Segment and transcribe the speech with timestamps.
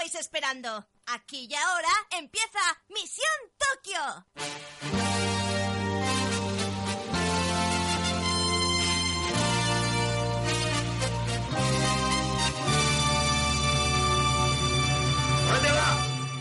[0.00, 0.86] estabais esperando?
[1.06, 2.58] Aquí y ahora empieza
[2.88, 3.26] Misión
[3.58, 4.26] Tokio.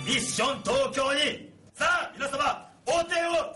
[0.06, 1.54] Misión Tokio ni.
[1.78, 3.56] ¡Sa, minasama, oteo,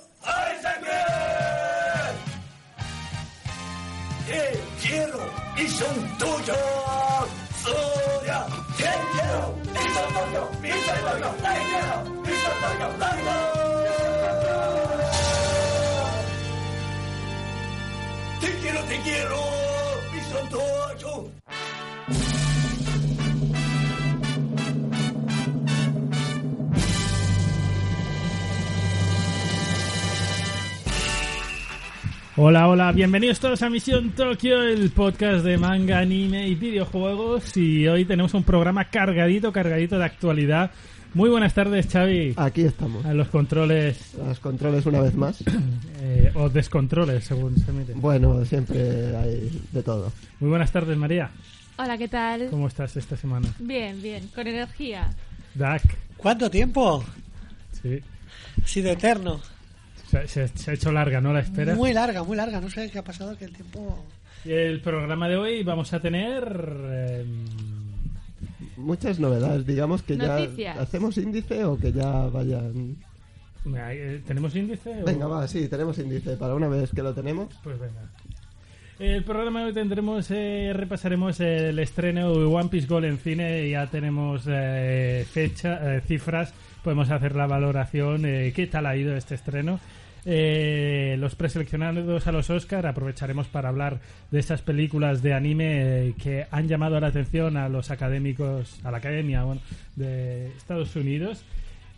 [4.27, 5.33] ¡Te quiero!
[5.55, 7.42] ¡Misión Tokio!
[7.63, 8.45] ¡Soria!
[8.77, 9.55] ¡Te quiero!
[9.71, 10.43] ¡Misión Tokio!
[10.61, 11.29] ¡Misión Tokio!
[11.43, 11.95] ¡Te quiero!
[12.25, 12.87] ¡Misión Tokio!
[12.99, 13.43] ¡Te quiero!
[18.41, 19.39] ¡Te quiero, te quiero!
[20.11, 21.13] ¡Misión Tokio!
[32.35, 37.55] Hola, hola, bienvenidos todos a Misión Tokio, el podcast de manga, anime y videojuegos.
[37.57, 40.71] Y hoy tenemos un programa cargadito, cargadito de actualidad.
[41.13, 42.33] Muy buenas tardes, Xavi.
[42.37, 43.05] Aquí estamos.
[43.05, 45.43] A los controles, Los controles una vez más.
[46.01, 47.93] eh, o descontroles, según se mire.
[47.93, 50.11] Bueno, siempre hay de todo.
[50.39, 51.29] Muy buenas tardes, María.
[51.77, 52.47] Hola, ¿qué tal?
[52.49, 53.47] ¿Cómo estás esta semana?
[53.59, 55.13] Bien, bien, con energía.
[55.53, 55.83] Dak,
[56.17, 57.03] ¿Cuánto tiempo?
[57.79, 57.99] sí.
[58.63, 59.39] Ha sido eterno.
[60.13, 61.33] Se, se- se ha hecho larga, ¿no?
[61.33, 61.75] La espera.
[61.75, 62.61] Muy larga, muy larga.
[62.61, 64.05] No sé qué ha pasado, que el tiempo...
[64.45, 66.43] Y el programa de hoy vamos a tener...
[66.85, 67.25] eh,
[68.77, 70.75] Muchas novedades, digamos que Noticias.
[70.75, 72.97] ya hacemos índice o que ya vayan.
[73.75, 75.01] eh, ¿Tenemos índice?
[75.01, 76.35] o- Venga, va, sí, tenemos índice.
[76.37, 77.47] Para una vez que lo tenemos.
[77.63, 78.01] Pues venga.
[78.99, 83.69] El programa de hoy tendremos, eh, repasaremos el estreno de One Piece Gold en cine.
[83.69, 88.25] Ya tenemos eh, fecha, eh, cifras, podemos hacer la valoración.
[88.25, 89.79] eh, ¿Qué tal ha ido este estreno?
[90.25, 93.99] Eh, los preseleccionados a los Oscar aprovecharemos para hablar
[94.31, 98.91] de estas películas de anime eh, que han llamado la atención a los académicos, a
[98.91, 99.61] la academia bueno,
[99.95, 101.43] de Estados Unidos.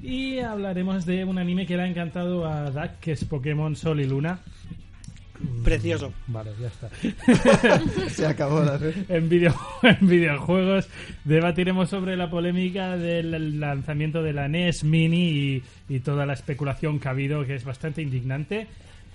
[0.01, 4.01] Y hablaremos de un anime que le ha encantado a Dak, que es Pokémon Sol
[4.01, 4.39] y Luna.
[5.63, 6.13] Precioso.
[6.27, 6.89] Vale, ya está.
[8.09, 8.79] Se acabó la
[9.09, 10.87] en, video- en videojuegos
[11.23, 16.99] debatiremos sobre la polémica del lanzamiento de la NES Mini y, y toda la especulación
[16.99, 18.67] que ha habido, que es bastante indignante.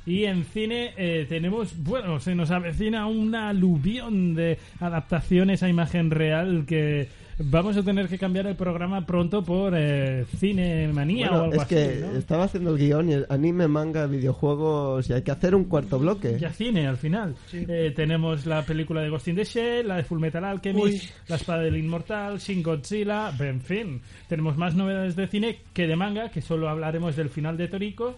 [0.07, 6.11] Y en cine eh, tenemos, bueno, se nos avecina una aluvión de adaptaciones a imagen
[6.11, 7.09] real que
[7.43, 11.61] vamos a tener que cambiar el programa pronto por eh, Cine Manía o algo es
[11.61, 11.75] así.
[11.75, 12.19] que ¿no?
[12.19, 15.99] estaba haciendo el guion y el anime, manga, videojuegos y hay que hacer un cuarto
[15.99, 16.39] bloque.
[16.39, 17.35] Ya cine al final.
[17.53, 21.11] Eh, tenemos la película de Ghost in the Shell, la de Fullmetal Alchemist, Uy.
[21.29, 24.03] la espada del inmortal, Shin Godzilla, en fin.
[24.29, 28.17] Tenemos más novedades de cine que de manga, que solo hablaremos del final de Toriko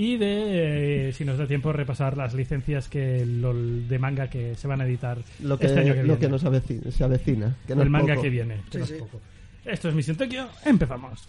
[0.00, 4.54] y de, eh, si nos da tiempo, repasar las licencias que lo- de manga que
[4.54, 6.18] se van a editar Lo que, este año que lo viene.
[6.20, 7.56] que nos avecina, se avecina.
[7.66, 8.22] Que no el manga poco.
[8.22, 8.96] que viene, que Sí, no es sí.
[9.00, 9.20] poco.
[9.64, 11.28] Esto es Misión Tokio, empezamos.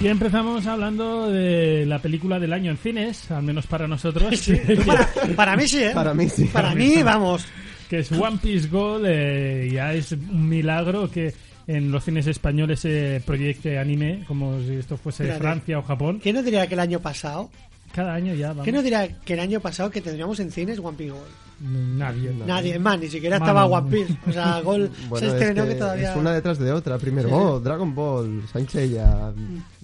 [0.00, 4.34] Y empezamos hablando de la película del año en cines, al menos para nosotros.
[4.38, 4.54] Sí,
[4.86, 5.06] para,
[5.36, 5.90] para mí sí, ¿eh?
[5.92, 6.44] Para mí sí.
[6.46, 7.44] Para mí, vamos.
[7.88, 9.04] que es One Piece Gold.
[9.06, 11.34] eh, ya es un milagro que
[11.66, 15.34] en los cines españoles se proyecte anime, como si esto fuese.
[15.34, 16.18] Francia o Japón.
[16.22, 17.50] ¿Quién nos diría que el año pasado?
[17.92, 18.64] Cada año ya, vamos.
[18.64, 21.49] ¿Quién nos diría que el año pasado que tendríamos en cines One Piece Gold?
[21.60, 22.32] Nadie.
[22.46, 23.50] Nadie, más, ni siquiera Mano.
[23.50, 24.14] estaba One Piece.
[24.26, 26.10] O sea, Gold Bueno, se es estrenó que que, todavía...
[26.10, 26.98] es una detrás de otra.
[26.98, 27.40] Primero, Sí, sí.
[27.40, 29.32] oh, Dragon Ball, Saint-Seiya.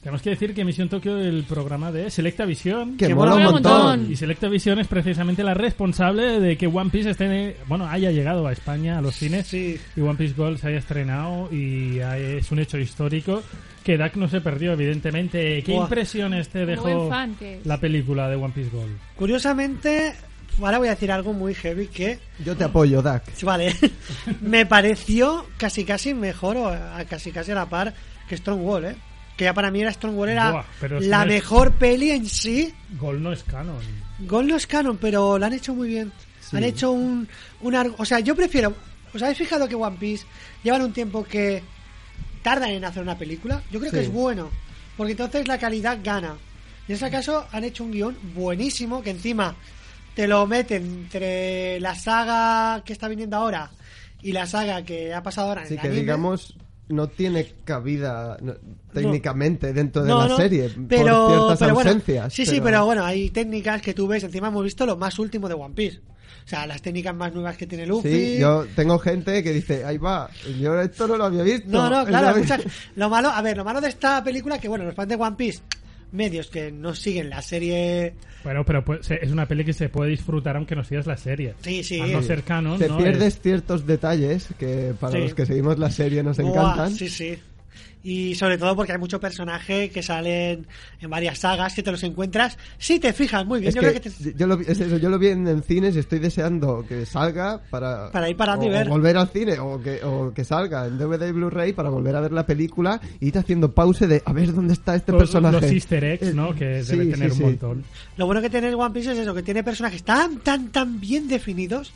[0.00, 2.96] Tenemos que decir que Misión Tokio el programa de Selecta Visión.
[2.96, 3.72] Que Que mola un mola un montón.
[3.98, 4.12] montón.
[4.12, 8.46] Y Selecta Visión es precisamente la responsable de que One Piece esté, bueno, haya llegado
[8.46, 9.46] a España, a los cines.
[9.48, 9.78] Sí.
[9.96, 13.42] Y One Piece Gold se haya estrenado y es un hecho histórico
[13.82, 15.62] que Dak no se perdió, evidentemente.
[15.64, 15.82] ¿Qué Buah.
[15.84, 17.66] impresiones te dejó es.
[17.66, 18.96] la película de One Piece Gold?
[19.16, 20.14] Curiosamente,
[20.60, 23.24] ahora voy a decir algo muy heavy que, Yo te apoyo, Dak.
[23.42, 23.74] vale,
[24.40, 27.92] me pareció casi casi mejor o a- casi casi a la par
[28.28, 28.96] que Strong Wall, ¿eh?
[29.36, 31.42] Que ya para mí era Strong Wall era Buah, pero es la que no es-
[31.42, 32.72] mejor peli en sí.
[32.98, 33.76] Gold no es canon.
[34.20, 36.10] Gol no es canon, pero lo han hecho muy bien.
[36.52, 37.28] Han hecho un,
[37.60, 38.72] un O sea, yo prefiero...
[39.12, 40.24] ¿Os habéis fijado que One Piece
[40.62, 41.62] llevan un tiempo que
[42.42, 43.62] tardan en hacer una película?
[43.70, 44.50] Yo creo que es bueno,
[44.96, 46.34] porque entonces la calidad gana.
[46.88, 49.54] En ese caso han hecho un guion buenísimo que encima
[50.16, 53.70] te lo meten entre la saga que está viniendo ahora
[54.22, 56.00] y la saga que ha pasado ahora en el que anime.
[56.00, 56.56] digamos
[56.88, 58.54] no tiene cabida no,
[58.94, 62.32] técnicamente dentro de No, la no, serie pero, por ciertas pero bueno, ausencias.
[62.32, 64.24] sí, sí, pero bueno, hay técnicas que tú ves.
[64.24, 65.98] Encima hemos visto lo más último de One Piece.
[65.98, 68.08] O sea, las técnicas más nuevas que tiene Luffy.
[68.08, 71.68] Sí, yo tengo gente que dice, ahí va, yo esto no lo había visto.
[71.68, 72.40] No, no, claro,
[72.94, 75.36] lo malo, a ver, lo malo de esta película que bueno, los fans de One
[75.36, 75.60] Piece,
[76.16, 79.88] medios que no siguen la serie, Bueno, pero pues, se- es una peli que se
[79.88, 81.54] puede disfrutar aunque no sigas la serie.
[81.62, 82.96] sí, sí, Al no ser canon, Te ¿no?
[82.98, 85.18] pierdes Es- ciertos detalles que para Sí.
[85.20, 86.90] los que seguimos la serie nos Buah, encantan.
[86.92, 87.36] sí, sí.
[88.02, 90.64] Y sobre todo porque hay muchos personajes que salen
[91.00, 93.70] en varias sagas que te los encuentras si te fijas muy bien.
[93.70, 95.48] Es yo que creo que te- yo, lo, vi- es eso, yo lo vi en,
[95.48, 98.86] en cines y estoy deseando que salga para, Para ir parando o, y ver.
[98.86, 102.14] o volver al cine o que, o que salga en DVD y Blu-ray para volver
[102.14, 105.60] a ver la película y ir haciendo pause de a ver dónde está este personaje.
[105.60, 106.54] los easter eggs, ¿no?
[106.54, 107.42] Que Eh, sí, debe sí, tener sí.
[107.42, 107.84] un montón.
[108.16, 111.26] Lo bueno que tiene One Piece es eso, que tiene personajes tan, tan, tan bien
[111.26, 111.92] definidos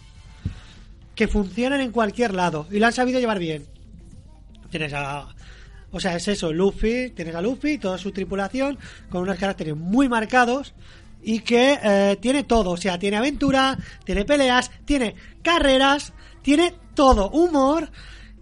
[1.15, 3.65] que funcionan en cualquier lado y lo han sabido llevar bien.
[4.71, 5.29] Tienes a...
[5.93, 8.79] O sea, es eso, Luffy, tienes a Luffy, toda su tripulación,
[9.09, 10.73] con unos caracteres muy marcados
[11.23, 12.71] y que eh, tiene todo.
[12.71, 17.91] O sea, tiene aventura, tiene peleas, tiene carreras, tiene todo, humor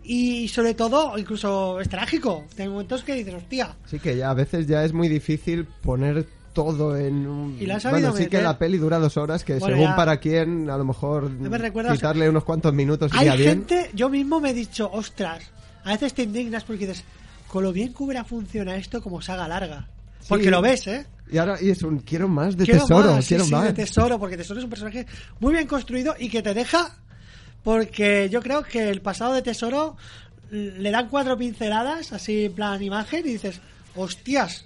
[0.04, 2.44] y sobre todo, incluso es trágico.
[2.58, 6.26] Hay momentos que dices, hostia, Sí que ya a veces ya es muy difícil poner
[6.52, 7.56] todo en un...
[7.60, 10.16] Y la bueno, sí que la peli dura dos horas, que Bueno, según ya- para
[10.18, 13.48] quién, a lo mejor me recuerdas- quitarle unos cuantos minutos Hay iría bien.
[13.66, 15.44] gente, yo mismo me he dicho, ostras,
[15.84, 17.04] a veces te indignas porque dices,
[17.48, 19.88] con lo bien que hubiera funcionado esto como saga larga.
[20.28, 20.50] Porque Sí.
[20.50, 21.06] lo ves, ¿eh?
[21.30, 23.64] Y ahora y es un quiero más de Quiero tesoro, más, quiero sí, más.
[23.64, 25.06] de tesoro, porque tesoro es un personaje
[25.40, 26.96] muy bien construido y que te deja,
[27.62, 29.96] porque yo creo que el pasado de tesoro
[30.50, 33.60] le dan cuatro pinceladas, así en plan imagen, y dices,
[33.94, 34.64] hostias,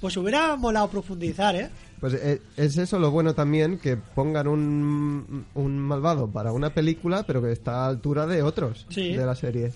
[0.00, 1.70] pues hubiera molado profundizar, ¿eh?
[2.00, 7.22] Pues eh, es eso lo bueno también, que pongan un, un malvado para una película,
[7.26, 9.14] pero que está a altura de otros Sí.
[9.16, 9.72] de la serie.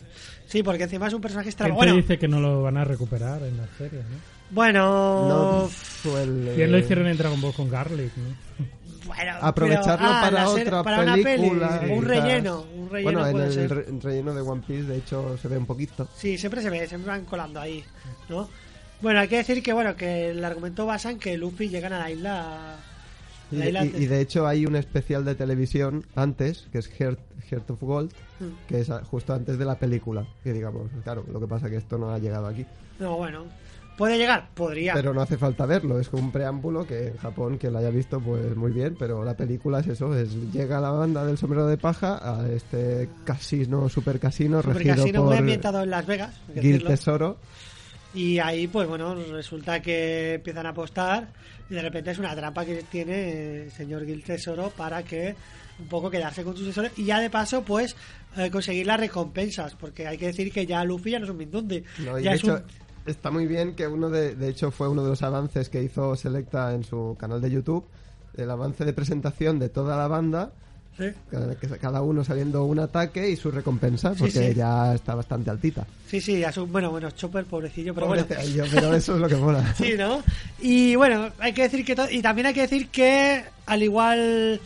[0.47, 1.69] Sí, porque encima es un personaje extra.
[1.69, 4.17] Bueno, dice que no lo van a recuperar en la serie, ¿no?
[4.51, 5.69] bueno, No
[6.03, 6.57] suele...
[6.57, 8.67] Bien lo hicieron en Dragon Ball con Garlic, ¿no?
[9.07, 11.81] Bueno, Aprovecharlo pero, ah, para otra para una película.
[11.81, 13.71] peli, un relleno, un relleno Bueno, en el ser.
[13.75, 16.07] re- relleno de One Piece, de hecho, se ve un poquito.
[16.15, 17.83] Sí, siempre se ve, siempre van colando ahí,
[18.29, 18.49] ¿no?
[19.01, 21.99] Bueno, hay que decir que bueno que el argumento basa en que Luffy llegan a
[22.01, 22.77] la isla.
[23.51, 26.79] Y la de, isla y- y de hecho hay un especial de televisión antes, que
[26.79, 27.19] es Heart,
[27.51, 28.45] Heart of Gold, Mm.
[28.69, 30.27] que es justo antes de la película.
[30.45, 32.65] Que digamos, claro, lo que pasa es que esto no ha llegado aquí.
[33.01, 33.45] No, bueno,
[33.97, 34.93] puede llegar, podría.
[34.95, 37.91] Pero no hace falta verlo, es como un preámbulo que en Japón, quien lo haya
[37.91, 41.67] visto, pues muy bien, pero la película es eso, es llega la banda del sombrero
[41.67, 46.35] de paja a este casino, super casino, Super regido casino muy ambientado en Las Vegas,
[46.61, 46.85] Gil.
[46.85, 47.39] Tesoro.
[48.15, 51.29] Y ahí, pues bueno, resulta que empiezan a apostar
[51.69, 55.35] y de repente es una trampa que tiene el señor Gil Tesoro para que
[55.79, 57.95] un poco quedarse con sus tesoros y ya de paso, pues
[58.37, 61.37] eh, conseguir las recompensas, porque hay que decir que ya Luffy ya no es un
[61.37, 61.85] Mindundi.
[61.99, 62.63] No, ya de es hecho, un-
[63.07, 66.17] está muy bien que uno de, de hecho fue uno de los avances que hizo
[66.17, 67.87] Selecta en su canal de YouTube,
[68.37, 70.53] el avance de presentación de toda la banda,
[70.99, 71.07] ¿sí?
[71.81, 74.55] cada, uno saliendo un ataque y su recompensa, porque sí.
[74.55, 75.87] ya está bastante altita.
[76.09, 78.27] Sí, sí, un- bueno, bueno, Chopper, pobrecillo, pero bueno.
[78.27, 79.75] Pobrecillo, pero eso es lo que mola.
[79.77, 80.23] Sí, ¿no?
[80.61, 84.61] Y bueno, hay que decir que y también hay que decir que al igual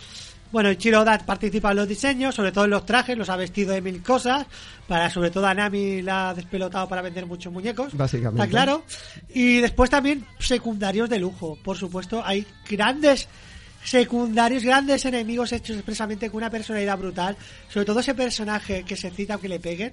[0.53, 3.73] bueno, Ichiro Oda participa en los diseños, sobre todo en los trajes, los ha vestido
[3.73, 4.47] de mil cosas,
[4.87, 7.97] para sobre todo a Nami la ha despelotado para vender muchos muñecos.
[7.97, 8.43] Básicamente.
[8.43, 8.85] Está claro.
[9.31, 13.29] Y después también secundarios de lujo, por supuesto, hay grandes
[13.85, 17.37] secundarios, grandes enemigos hechos expresamente con una personalidad brutal,
[17.69, 19.93] sobre todo ese personaje que se cita aunque le peguen.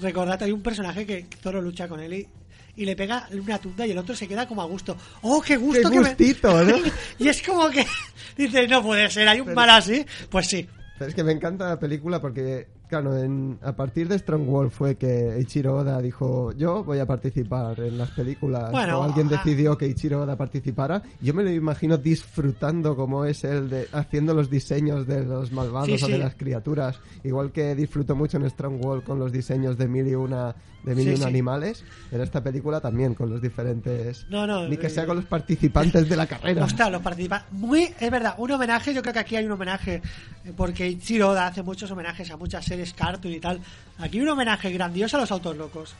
[0.00, 2.28] Recordad, hay un personaje que Zoro lucha con él y,
[2.76, 4.96] y le pega una tunda y el otro se queda como a gusto.
[5.22, 5.88] ¡Oh, qué gusto!
[5.88, 6.08] Qué que me-".
[6.08, 6.76] gustito, ¿no?
[7.18, 7.86] y es como que
[8.36, 10.04] dices, no puede ser, hay un mal así.
[10.30, 10.66] Pues sí.
[10.98, 14.70] Pero es que me encanta la película porque, claro, en- a partir de Strong World
[14.70, 18.70] fue que Ichiro Oda dijo, yo voy a participar en las películas.
[18.70, 19.36] Bueno, o alguien ah.
[19.42, 21.02] decidió que Ichiro Oda participara.
[21.22, 25.86] Yo me lo imagino disfrutando como es él, de, haciendo los diseños de los malvados
[25.86, 26.12] Sí, o sí.
[26.12, 27.00] de las criaturas.
[27.24, 30.94] Igual que disfruto mucho en Strong World con los diseños de mil y una, de
[30.94, 31.28] mil Sí, y una sí.
[31.28, 31.84] animales.
[32.10, 34.26] En esta película también con los diferentes...
[34.28, 36.64] No, no, Ni que eh, sea con los participantes de la carrera.
[36.64, 37.52] Ostras, los participantes.
[37.52, 38.92] Muy, es verdad, un homenaje.
[38.92, 40.02] Yo creo que aquí hay un homenaje,
[40.44, 43.60] eh, porque Ichiro Oda hace muchos homenajes a muchas series cartoon y tal.
[43.98, 45.94] Aquí un homenaje grandioso a los autos locos.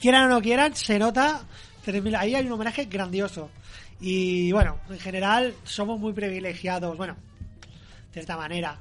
[0.00, 1.42] Quieran o no quieran, se nota.
[1.84, 3.50] 3000, Ahí hay un homenaje grandioso.
[4.00, 6.96] Y bueno, en general somos muy privilegiados.
[6.96, 7.16] Bueno,
[8.12, 8.76] de esta manera.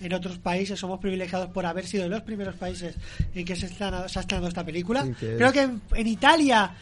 [0.00, 2.96] en otros países somos privilegiados por haber sido de los primeros países
[3.34, 5.04] en que se, están, se ha estrenado esta película.
[5.18, 6.72] Que- Creo que en, en Italia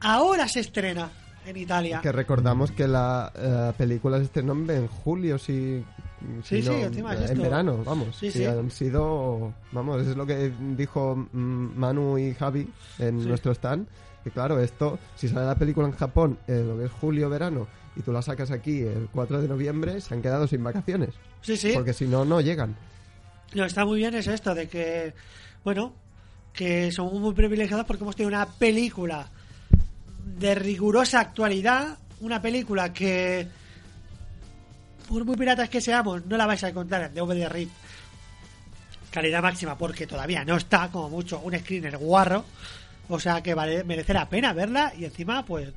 [0.00, 1.10] ahora se estrena.
[1.46, 2.00] En Italia.
[2.02, 5.82] Que recordamos que la eh, película se estrenó en en julio, si,
[6.42, 7.42] Sí, sí, no, encima es en esto.
[7.42, 8.16] verano, vamos.
[8.16, 13.28] Sí, Sí, han sido, vamos, es lo que dijo Manu y Javi en Sí.
[13.28, 13.86] nuestro stand.
[14.24, 17.68] Que claro, esto, si sale la película en Japón en lo que es julio, verano,
[17.96, 21.10] y tú la sacas aquí el 4 de noviembre, se han quedado sin vacaciones.
[21.40, 21.70] Sí, sí.
[21.72, 22.74] Porque si no, no llegan.
[23.52, 25.14] Que está muy bien es esto, de que,
[25.64, 25.92] bueno,
[26.52, 29.28] que somos muy privilegiados porque hemos tenido una película
[30.38, 33.46] de rigurosa actualidad, una película que,
[35.08, 37.70] por muy piratas que seamos, no la vais a encontrar en DVD RIP
[39.10, 42.44] calidad máxima porque todavía no está, como mucho, un screener guarro.
[43.08, 45.70] O sea que vale, merece la pena verla y encima, pues,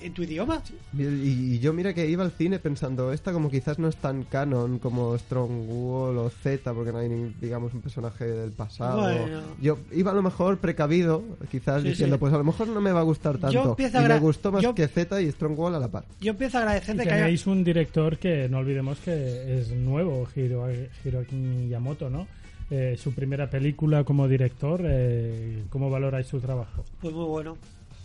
[0.00, 0.62] en, tu idioma.
[0.96, 4.24] Y, y yo mira que iba al cine pensando, esta como quizás no es tan
[4.24, 9.00] canon como Strong Wall o Z, porque no hay, ni- digamos, un personaje del pasado.
[9.02, 9.40] Bueno.
[9.60, 12.20] Yo iba a lo mejor precavido, quizás Sí, diciendo, sí.
[12.20, 13.70] pues a lo mejor no me va a gustar tanto.
[13.70, 16.04] empiezo a y me gustó más yo- que Z y Strong Wall a la par.
[16.20, 17.22] Yo empiezo a agradecerte que haya...
[17.24, 20.66] tenéis un director que no olvidemos que es nuevo, Hiro,
[21.04, 22.26] Hiroaki Miyamoto, ¿no?
[22.70, 26.84] Eh, su primera película como director, eh, ¿cómo valoráis su trabajo?
[27.02, 27.58] Pues muy bueno.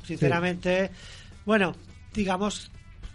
[0.04, 0.90] Sinceramente,
[1.48, 1.74] bueno,
[2.14, 2.70] digamos,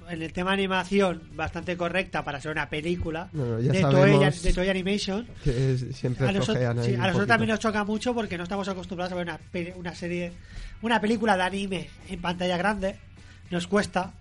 [0.09, 4.69] en el tema animación, bastante correcta para ser una película ya de, Toei, de Toei
[4.71, 5.29] Animation.
[5.45, 8.67] Que es- siempre A nosotros, sí, a nosotros también nos choca mucho porque no estamos
[8.69, 9.39] acostumbrados a ver una,
[9.77, 10.33] una serie,
[10.83, 12.97] una película de anime en pantalla grande.
[13.51, 14.13] Nos cuesta,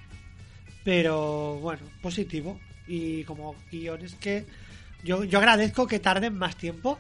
[0.83, 2.59] pero bueno, positivo.
[2.87, 4.45] Y como guiones que
[5.03, 6.99] yo, yo agradezco que tarden más tiempo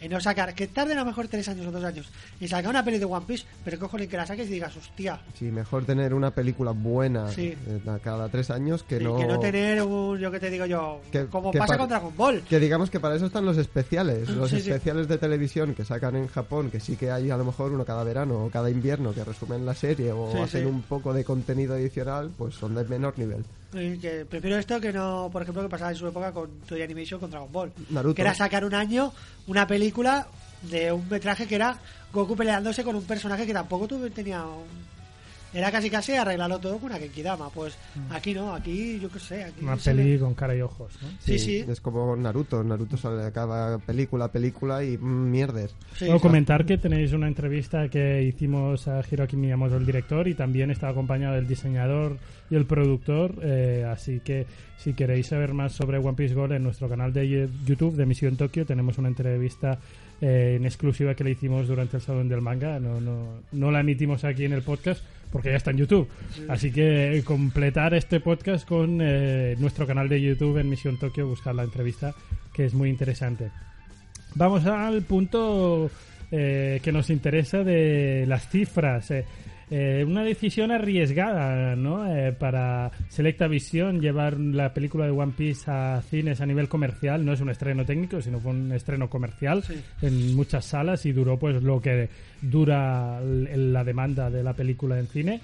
[0.00, 2.08] en no sacar, que tarden a lo mejor tres años o dos años
[2.40, 5.20] en sacar una peli de One Piece, pero cojones que la saques y digas, hostia,
[5.38, 7.54] Sí, mejor tener una película buena Sí.
[7.66, 9.16] eh, cada tres años que y no...
[9.16, 11.88] que no tener un, yo que te digo yo, Que- como que pasa pa- con
[11.88, 12.42] Dragon Ball.
[12.42, 16.16] Que digamos que para eso están los especiales, los Sí, especiales de televisión que sacan
[16.16, 19.12] en Japón, que sí que hay a lo mejor uno cada verano o cada invierno
[19.12, 23.18] que resumen la serie o hacen un poco de contenido adicional, pues son de menor
[23.18, 23.44] nivel.
[23.70, 27.20] Que prefiero esto que no, por ejemplo, que pasaba en su época con Toy Animation
[27.20, 27.70] con Dragon Ball.
[27.90, 28.14] Naruto.
[28.14, 29.12] Que era sacar un año
[29.46, 30.26] una película
[30.62, 31.78] de un metraje que era
[32.12, 34.97] Goku peleándose con un personaje que tampoco tuve, tenía un-
[35.54, 37.48] Era casi casi arreglarlo todo con una Genkidama.
[37.50, 37.76] Pues
[38.10, 39.44] aquí no, aquí yo qué sé.
[39.44, 41.08] Aquí Una se peli ve- con cara y ojos, ¿no?
[41.20, 41.64] Sí, sí.
[41.66, 45.70] Es como Naruto, Naruto sale a cada película, película y mm, mierder.
[45.96, 50.34] Sí, Puedo comentar que tenéis una entrevista que hicimos a Hiroaki Miyamoto, el director, y
[50.34, 52.18] también está acompañado del diseñador
[52.50, 53.34] y el productor.
[53.42, 57.26] eh, así que si queréis saber más sobre One Piece Gold en nuestro canal de
[57.28, 59.78] Ye- YouTube de Misión Tokio, tenemos una entrevista
[60.20, 62.78] eh, en exclusiva que le hicimos durante el Salón del Manga.
[62.80, 66.08] No, no, no la emitimos aquí en el podcast porque ya está en YouTube.
[66.48, 71.26] Así que eh, completar este podcast con eh, nuestro canal de YouTube en Misión Tokio,
[71.28, 72.14] buscar la entrevista
[72.52, 73.50] que es muy interesante.
[74.34, 75.90] Vamos al punto
[76.30, 79.10] eh, que nos interesa de las cifras.
[79.10, 79.24] Eh,
[79.70, 82.06] eh, una decisión arriesgada, ¿no?
[82.14, 87.24] Eh, para Selecta Visión llevar la película de One Piece a cines a nivel comercial.
[87.24, 89.74] No es un estreno técnico, sino fue un estreno comercial Sí.
[90.02, 92.08] en muchas salas y duró pues lo que
[92.40, 95.40] dura la demanda de la película en cine.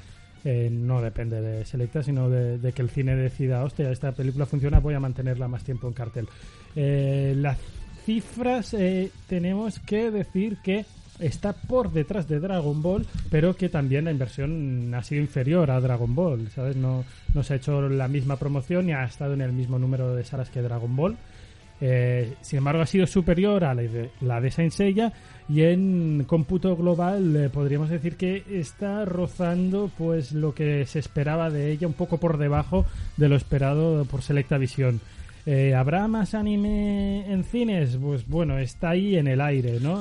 [0.46, 4.44] Eh, no depende de Selecta, sino de, de que el cine decida, hostia, esta película
[4.44, 6.28] funciona, voy a mantenerla más tiempo en cartel.
[6.76, 7.58] Eh, las
[8.04, 10.84] cifras eh, tenemos que decir que
[11.18, 15.80] está por detrás de Dragon Ball, pero que también la inversión ha sido inferior a
[15.80, 16.76] Dragon Ball, ¿sabes?
[16.76, 17.04] No,
[17.34, 20.24] no se ha hecho la misma promoción ni ha estado en el mismo número de
[20.24, 21.16] salas que Dragon Ball.
[21.80, 25.12] Eh, sin embargo, ha sido superior a la de, la de
[25.48, 31.50] y en cómputo global eh, podríamos decir que está rozando pues lo que se esperaba
[31.50, 35.00] de ella, un poco por debajo de lo esperado por Selecta Visión.
[35.46, 37.98] Eh, ¿Habrá más anime en cines?
[38.00, 40.00] Pues bueno, está ahí en el aire, ¿no?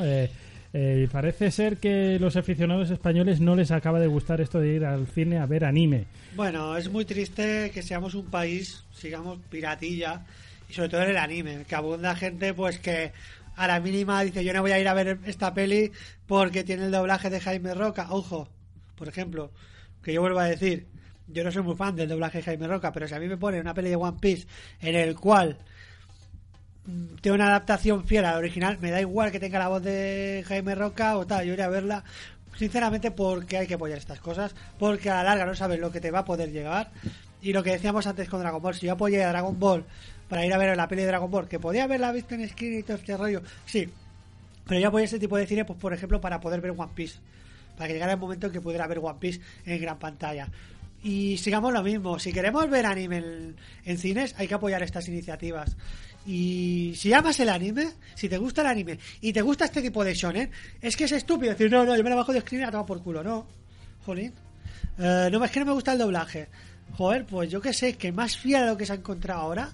[0.75, 4.86] Eh, parece ser que los aficionados españoles no les acaba de gustar esto de ir
[4.86, 6.06] al cine a ver anime.
[6.36, 10.25] Bueno, es muy triste que seamos un país, sigamos piratilla,
[10.68, 13.12] y sobre todo en el anime, que abunda gente pues que
[13.56, 15.92] a la mínima dice yo no voy a ir a ver esta peli
[16.25, 18.08] porque tiene el doblaje de Jaime Roca.
[18.10, 18.50] Ojo,
[18.96, 19.51] por ejemplo,
[20.01, 20.88] que yo vuelvo a decir,
[21.27, 23.38] yo no soy muy fan del doblaje de Jaime Roca, pero si a mí me
[23.38, 24.48] pone una peli de One Piece
[24.82, 25.60] en el cual
[27.22, 30.75] tiene una adaptación fiel al original, me da igual que tenga la voz de Jaime
[30.75, 32.04] Roca o tal, yo iré a verla
[32.58, 36.02] sinceramente porque hay que apoyar estas cosas, porque a la larga no sabes lo que
[36.02, 36.92] te va a poder llegar.
[37.42, 39.86] Y lo que decíamos antes con Dragon Ball, si yo apoyé a Dragon Ball
[40.30, 42.80] para ir a ver la peli de Dragon Ball, que podía haberla visto en screen
[42.80, 43.90] y todo este rollo, sí,
[44.66, 47.20] pero yo apoyé ese tipo de cine, pues por ejemplo, para poder ver One Piece,
[47.75, 50.50] para que llegara el momento en que pudiera ver One Piece en gran pantalla.
[51.04, 55.75] Y sigamos lo mismo, si queremos ver anime en cines, hay que apoyar estas iniciativas.
[56.25, 60.03] Y si amas el anime, si te gusta el anime y te gusta este tipo
[60.03, 60.50] de shonen,
[60.82, 62.86] es que es estúpido decir, no, no, yo me la bajo de y la tomo
[62.86, 63.46] por culo, no.
[64.06, 64.34] Jolín.
[64.98, 66.48] Eh, no, es que no me gusta el doblaje.
[66.98, 69.70] Joder, pues yo que sé, que más fiel a lo que se ha encontrado ahora,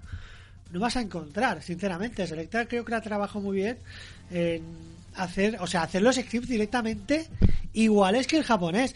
[0.72, 2.25] no vas a encontrar, sinceramente.
[2.25, 3.77] Selectar creo que la trabajado muy bien
[4.32, 4.63] en
[5.15, 7.27] hacer, o sea, hacer los scripts directamente
[7.74, 8.96] iguales que el japonés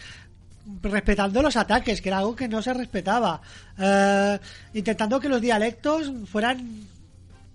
[0.81, 3.41] respetando los ataques, que era algo que no se respetaba,
[3.77, 4.39] Eh,
[4.73, 6.87] intentando que los dialectos fueran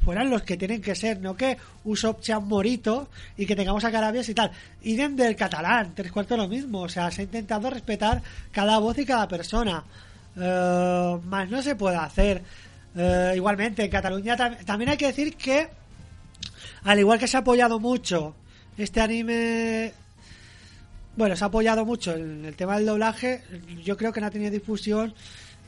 [0.05, 3.91] fueran los que tienen que ser, no que Usopp sea morito y que tengamos a
[3.91, 4.51] Carabias y tal.
[4.83, 8.97] Idem del catalán, tres cuartos lo mismo, o sea, se ha intentado respetar cada voz
[8.99, 9.85] y cada persona.
[10.37, 12.43] Eh, más no se puede hacer.
[12.97, 15.69] Eh, igualmente, en Cataluña tam- también hay que decir que,
[16.85, 18.35] al igual que se ha apoyado mucho
[18.77, 19.93] este anime
[21.17, 23.43] bueno, se ha apoyado mucho en el tema del doblaje.
[23.85, 25.13] Yo creo que no ha tenido difusión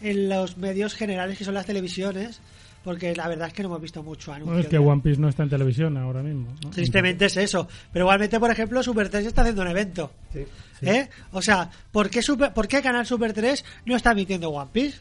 [0.01, 2.39] en los medios generales, que son las televisiones,
[2.85, 4.47] porque la verdad es que no hemos visto mucho anuncio.
[4.47, 6.49] Bueno, es que de- One Piece no está en televisión ahora mismo.
[6.65, 6.71] ¿no?
[6.71, 7.69] Tristemente es eso.
[7.93, 10.13] Pero igualmente, por ejemplo, Super 3 está haciendo un evento.
[10.33, 10.45] Sí.
[10.83, 11.09] ¿Eh?
[11.33, 14.99] O sea, ¿por qué, Super, ¿por qué Canal Super 3 no está emitiendo One Piece?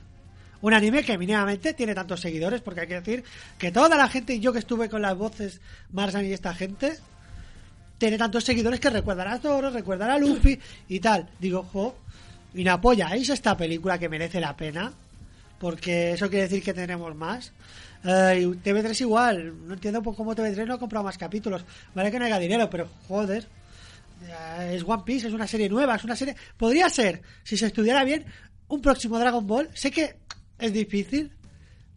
[0.62, 3.24] Un anime que mínimamente tiene tantos seguidores, porque hay que decir
[3.58, 5.62] que toda la gente, y yo que estuve con las voces
[5.94, 6.98] Marsan y esta gente,
[7.98, 10.60] tiene tantos seguidores que recuerdan a Zoro, recuerdan a Luffy
[10.90, 11.30] y tal.
[11.40, 11.96] Digo, jo,
[12.54, 14.92] ¿y no apoyáis esta película que merece la pena?
[15.60, 17.52] Porque eso quiere decir que tenemos más.
[18.04, 21.66] Eh, y TV3 igual, no entiendo por cómo TV3 no ha comprado más capítulos.
[21.94, 23.48] Vale que no haya dinero, pero joder.
[24.26, 26.36] Eh, es One Piece, es una serie nueva, es una serie...
[26.58, 28.26] Podría ser, si se estudiara bien,
[28.68, 29.70] un próximo Dragon Ball.
[29.74, 30.16] Sé que
[30.58, 31.32] es difícil,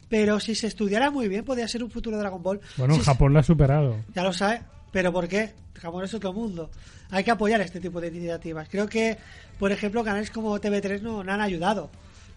[0.09, 2.59] pero si se estudiara muy bien, podría ser un futuro Dragon Ball.
[2.77, 3.97] Bueno, Si en se- Japón lo ha superado.
[4.13, 5.51] ya lo sabe, pero ¿por qué?
[5.75, 6.69] Japón es otro mundo.
[7.11, 8.67] Hay que apoyar este tipo de iniciativas.
[8.69, 9.17] Creo que,
[9.59, 11.89] por ejemplo, canales como TV3 no, no han ayudado.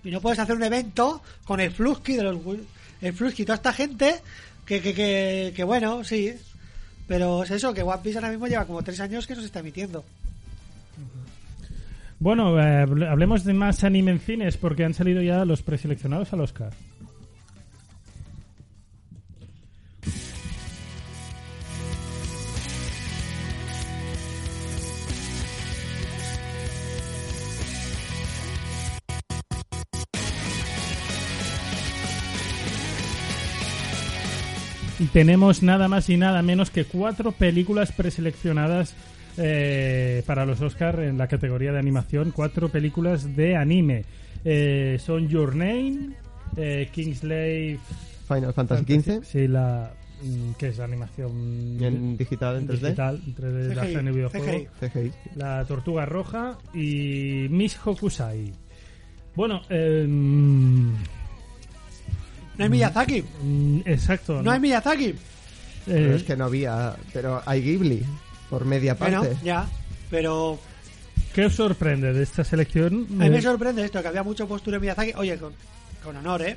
[0.05, 2.37] Y no puedes hacer un evento con el Flusky de los
[3.01, 4.17] el Flusky y toda esta gente
[4.65, 6.33] que, que, que, que bueno, sí.
[7.09, 9.47] Pero es eso, que One Piece ahora mismo lleva como tres años que no se
[9.47, 10.05] está emitiendo.
[12.19, 16.33] Bueno, eh, hable- hablemos de más anime en cines porque han salido ya los preseleccionados
[16.33, 16.73] al Oscar.
[35.07, 38.95] Tenemos nada más y nada menos que cuatro películas preseleccionadas
[39.37, 42.33] eh, para los Oscar en la categoría de animación.
[42.35, 44.05] Cuatro películas de anime.
[44.45, 46.11] Eh, son Your Name,
[46.57, 47.79] eh, Kingslave
[48.29, 49.91] Final Fantasy XV Sí, la
[50.23, 52.81] mm, que es la animación en digital en 3D.
[52.81, 54.47] digital, en 3D, la CGI, en el videojuego.
[54.81, 54.89] CGI.
[54.89, 55.13] CGI.
[55.35, 58.53] La Tortuga Roja y Miss Hokusai.
[59.35, 60.95] Bueno, eh, mm,
[62.59, 63.23] No hay Miyazaki.
[63.43, 64.43] mm, exacto.
[64.43, 65.15] No hay Miyazaki.
[65.85, 66.97] Pero Eh, es que no había.
[67.13, 68.03] Pero hay Ghibli
[68.51, 69.17] por media parte.
[69.19, 69.67] Bueno, ya.
[70.11, 70.59] Pero
[71.35, 73.07] ¿Qué os sorprende de esta selección?
[73.11, 75.13] A mí me Eh, sorprende esto, que había mucho postura en Miyazaki.
[75.17, 75.53] Oye, con,
[76.03, 76.57] con honor, ¿eh?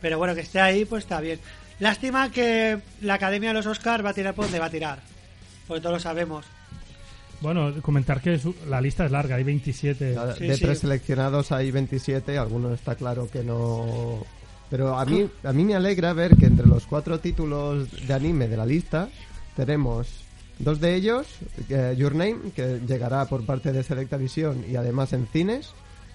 [0.00, 1.40] Pero bueno, que esté ahí, pues está bien.
[1.80, 5.00] Lástima que la Academia de los Oscars va a tirar por donde va a tirar.
[5.66, 6.44] Porque todos lo sabemos.
[7.40, 10.12] Bueno, comentar que su- la lista es larga, hay 27.
[10.14, 10.64] La- Sí, de sí.
[10.64, 14.24] preseleccionados hay 27, algunos está claro que no.
[14.70, 18.48] Pero a mí, a mí me alegra ver que entre los cuatro títulos de anime
[18.48, 19.08] de la lista
[19.56, 20.06] tenemos
[20.58, 21.26] dos de ellos,
[21.68, 25.70] eh, Your Name, que llegará por parte de Selecta Visión y además en cines.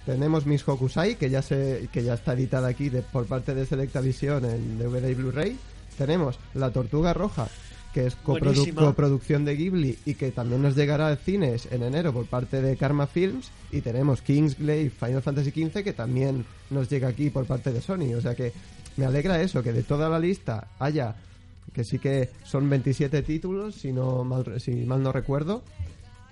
[0.05, 3.65] Tenemos Miss Hokusai, que ya se, que ya está editada aquí de- por parte de
[3.65, 5.57] Selecta Visión en DVD y Blu-ray.
[5.97, 7.47] Tenemos La Tortuga Roja,
[7.95, 12.11] que es coprodu- coproducción de Ghibli y que también nos llegará a cines en enero
[12.11, 13.49] por parte de Karma Films.
[13.71, 18.13] Y tenemos Kingsglaive Final Fantasy XV, que también nos llega aquí por parte de Sony.
[18.17, 18.51] O sea que
[18.97, 21.15] me alegra eso, que de toda la lista haya,
[21.71, 25.63] que sí que son 27 títulos, si, no mal, si mal no recuerdo,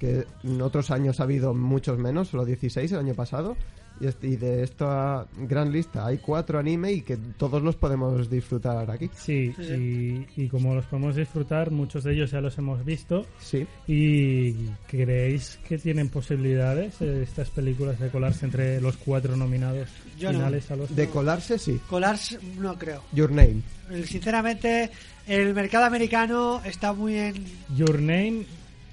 [0.04, 3.56] que en otros años ha habido muchos menos, solo 16 el año pasado.
[4.02, 8.28] Y, este- y de esta gran lista hay cuatro anime y que todos los podemos
[8.30, 9.10] disfrutar aquí.
[9.16, 13.26] Sí, y, y como los podemos disfrutar, muchos de ellos ya los hemos visto.
[13.40, 13.66] Sí.
[13.88, 14.54] ¿Y
[14.88, 19.88] creéis que tienen posibilidades eh, estas películas de colarse entre los cuatro nominados
[20.20, 20.40] Yo no.
[20.40, 21.80] finales a los De colarse, sí.
[21.88, 23.04] Colars, no creo.
[23.14, 23.62] Your Name.
[23.92, 24.90] Eh, Sinceramente,
[25.28, 27.36] el mercado americano está muy en.
[27.78, 28.46] Your Name?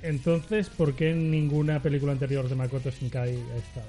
[0.03, 3.87] Entonces, ¿por qué ninguna película anterior de Makoto Shinkai ha estado?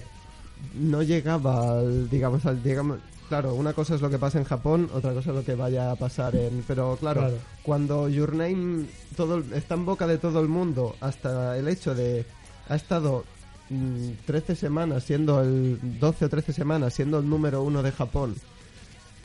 [0.76, 4.90] no llegaba al, digamos, al, digamos, claro, una cosa es lo que pasa en Japón,
[4.94, 7.38] otra cosa es lo que vaya a pasar en, pero claro, Claro.
[7.64, 12.26] cuando Your Name todo, está en boca de todo el mundo, hasta el hecho de,
[12.70, 13.24] ha estado
[13.70, 18.36] mm, 13 semanas siendo el, 12 o 13 semanas siendo el número uno de Japón,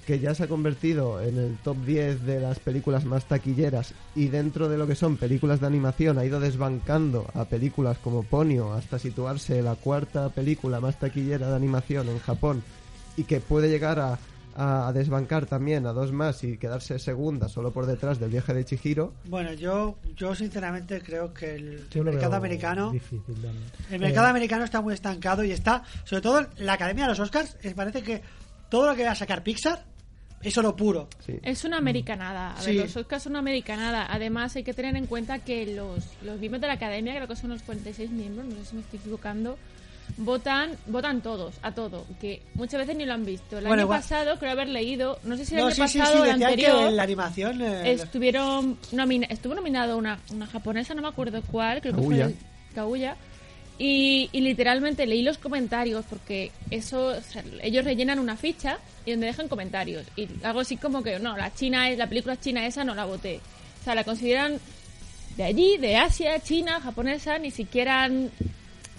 [0.06, 4.28] que ya se ha convertido en el top 10 de las películas más taquilleras y
[4.28, 8.72] dentro de lo que son películas de animación ha ido desbancando a películas como Ponyo
[8.72, 12.62] hasta situarse la cuarta película más taquillera de animación en Japón
[13.16, 14.18] y que puede llegar a,
[14.54, 18.54] a- a desbancar también a dos más y quedarse segunda solo por detrás del viaje
[18.54, 19.12] de Chihiro.
[19.24, 23.22] Bueno, yo, yo sinceramente creo que el Yo mercado americano difícil.
[23.90, 27.18] El mercado Eh, americano está muy estancado y está, sobre todo la Academia de los
[27.20, 28.22] Oscars, es parece que
[28.70, 29.84] todo lo que va a sacar Pixar
[30.48, 31.08] es oro puro.
[31.24, 31.34] Sí.
[31.42, 32.52] Es una americanada.
[32.54, 32.72] A Sí.
[32.76, 34.06] ver, los Oscars son una americanada.
[34.10, 37.36] Además, hay que tener en cuenta que los, los miembros de la academia, creo que
[37.36, 39.58] son los 46 miembros, no sé si me estoy equivocando,
[40.18, 42.06] votan votan todos, a todo.
[42.20, 43.58] Que muchas veces ni lo han visto.
[43.58, 45.80] El Bueno, año igual- pasado, creo haber leído, no sé si el No, año sí,
[45.98, 46.78] pasado o el anterior.
[46.78, 47.60] que en la animación...
[47.62, 52.24] eh, Estuvieron nomina- estuvo nominado una, una japonesa, no me acuerdo cuál, creo que Kaguya.
[52.26, 53.16] fue el- Kaguya.
[53.78, 59.10] Y, y literalmente leí los comentarios porque eso, o sea, ellos rellenan una ficha y
[59.10, 60.06] donde dejan comentarios.
[60.16, 63.04] Y algo así como que, no, la China es, la película china esa no la
[63.04, 63.40] voté.
[63.80, 64.58] O sea, la consideran
[65.36, 68.30] de allí, de Asia, China, japonesa, ni siquiera han-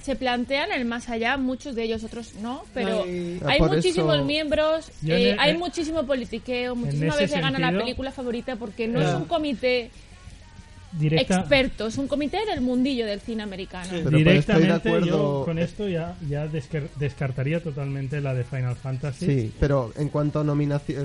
[0.04, 3.60] se plantean el más allá, muchos de ellos, otros no, pero No, y- Ah, hay
[3.60, 8.56] muchísimos eso- miembros, eh, el- hay muchísimo politiqueo, muchísimas veces gana la sentido- película favorita
[8.56, 9.90] porque no es un comité
[10.92, 13.86] directa- experto, es un comité del mundillo del cine americano.
[13.90, 14.02] Sí.
[14.04, 15.06] Pero estoy de directamente acuerdo-
[15.40, 19.26] yo con esto ya, ya descar- descartaría totalmente la de Final Fantasy.
[19.26, 20.44] Sí, pero en cuanto a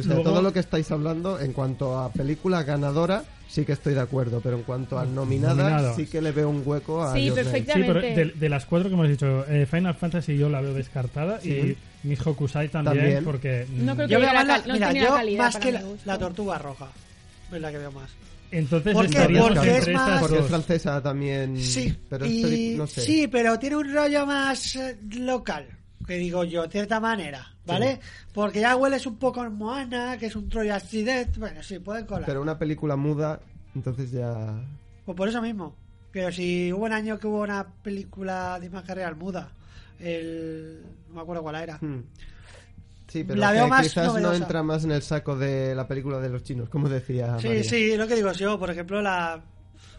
[0.03, 3.95] sea, Luego- todo lo que estáis hablando, en cuanto a película ganadora, sí que estoy
[3.95, 7.27] de acuerdo, pero en cuanto a nominadas, sí que le veo un hueco a Sí,
[7.27, 7.42] Your Name.
[7.45, 7.73] perfecto.
[7.75, 8.35] Sí, pero Exactamente.
[8.35, 11.51] de, de las cuatro que hemos dicho, eh, Final Fantasy yo la veo descartada Sí.
[12.05, 13.25] y Miss Hokusai también, También.
[13.25, 16.59] porque No creo que Yo veo la la, no mira, calidad más que la tortuga
[16.59, 16.88] roja.
[17.53, 18.11] Es la que veo más.
[18.53, 19.19] Entonces Porque-
[19.79, 23.01] es más- Porque es francesa también, Sí, pero es y- peli- no sé.
[23.01, 25.67] sí, pero tiene un rollo más eh, local,
[26.07, 27.99] que digo yo, de cierta manera, ¿vale?
[28.33, 32.07] Porque ya hueles un poco a Moana, que es un Troy Accident, bueno, sí, pueden
[32.07, 32.27] colar.
[32.27, 33.41] Pero una película muda,
[33.75, 34.61] entonces ya...
[35.05, 35.75] Pues por eso mismo.
[36.12, 39.51] Pero si hubo un año que hubo una película de imagen real muda,
[39.99, 40.83] el...
[41.09, 41.79] no me acuerdo cuál era.
[41.81, 42.03] hmm.
[43.12, 45.87] Sí, pero La que veo más quizás no entra más en el saco de la
[45.87, 47.64] película de los chinos, como decía Sí, María.
[47.64, 49.42] sí, lo que digo yo, por ejemplo, la...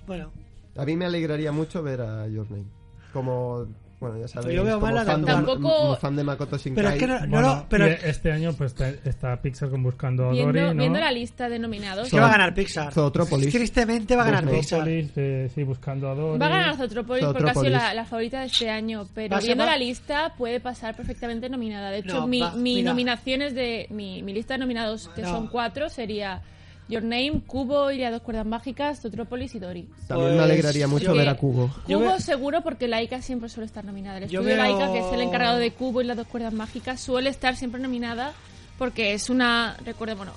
[0.08, 0.32] Bueno,
[0.76, 2.65] A mí me alegraría mucho ver a Your Name.
[3.13, 3.67] Como,
[4.04, 6.24] bueno, ya sabéis, Yo veo como, más la fan de- de, Tampoco- como fan de
[6.24, 6.76] Makoto Shinkai.
[6.84, 10.30] pero es que no, no Bueno, lo- pero este año pues está Pixar con Buscando
[10.30, 10.82] a Viendo, Dory, ¿no?
[10.82, 12.92] viendo la lista de nominados, ¿qué va a ganar Pixar?
[12.94, 13.52] Zootrópolis.
[13.54, 14.44] Tristemente va a ganar.
[14.44, 14.80] Pixar.
[14.80, 16.39] Zootropolis, eh, sí, Buscando a Dory.
[16.39, 17.72] Va a ganar Zootropolis porque ha sido Zootropolis.
[17.72, 21.89] la, la favorita de este año, pero viendo la lista puede pasar perfectamente nominada.
[21.92, 25.30] De hecho, No, mi, va- mi nominaciones de mi, mi lista de nominados, que No.
[25.30, 26.42] son cuatro, sería
[26.89, 29.88] Your Name, Cubo, Iria dos cuerdas mágicas, Zootropolis y Dory.
[30.08, 33.65] También Pues, me alegraría mucho yo- ver a Cubo veo- seguro porque Laika siempre suele
[33.67, 34.17] estar nominada.
[34.17, 37.00] El estudio veo- Laika, que es el encargado de Cubo y las dos cuerdas mágicas,
[37.00, 38.34] suele estar siempre nominada
[38.78, 39.78] porque es una...
[39.86, 40.34] Recuerda, bueno,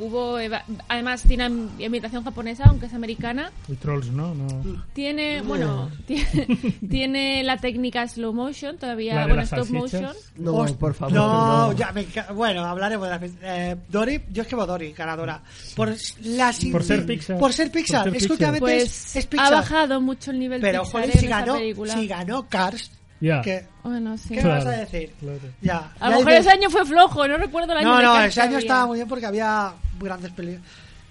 [0.00, 3.52] Cubo eva- además tiene am- ambientación japonesa, aunque es americana.
[3.68, 4.34] Y Trolls, ¿no?
[4.34, 4.82] no.
[4.94, 6.46] Tiene, bueno, tiene,
[6.90, 10.02] tiene la técnica slow motion, todavía, La de bueno, las stop salsichas.
[10.02, 10.16] motion.
[10.36, 11.12] No, Host- por favor.
[11.14, 11.72] No, no.
[11.74, 15.42] ya me bueno, hablaremos de la eh, Dory, yo es que veo Dory, ganadora.
[15.76, 17.38] Por la Por ser Pixar.
[17.38, 18.30] Por ser Pixar, Por ser es que Pixar.
[18.32, 19.52] últimamente Pues es, es ha Pixar.
[19.52, 21.56] bajado mucho el nivel pero Pixar joder, si ganó,
[21.94, 23.42] si ganó Cars, Ya.
[23.42, 24.30] que, Bueno, sí.
[24.34, 25.12] ¿qué Claro, vas a decir?
[25.20, 25.38] claro.
[25.60, 25.76] Ya.
[25.76, 28.04] A ya lo mejor dices- ese año fue flojo, no recuerdo el año No, de
[28.04, 28.58] no, ese año había.
[28.60, 30.58] estaba muy bien porque había grandes pelis,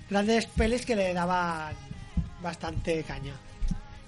[0.10, 1.74] grandes pelis que le daban
[2.42, 3.34] bastante caña.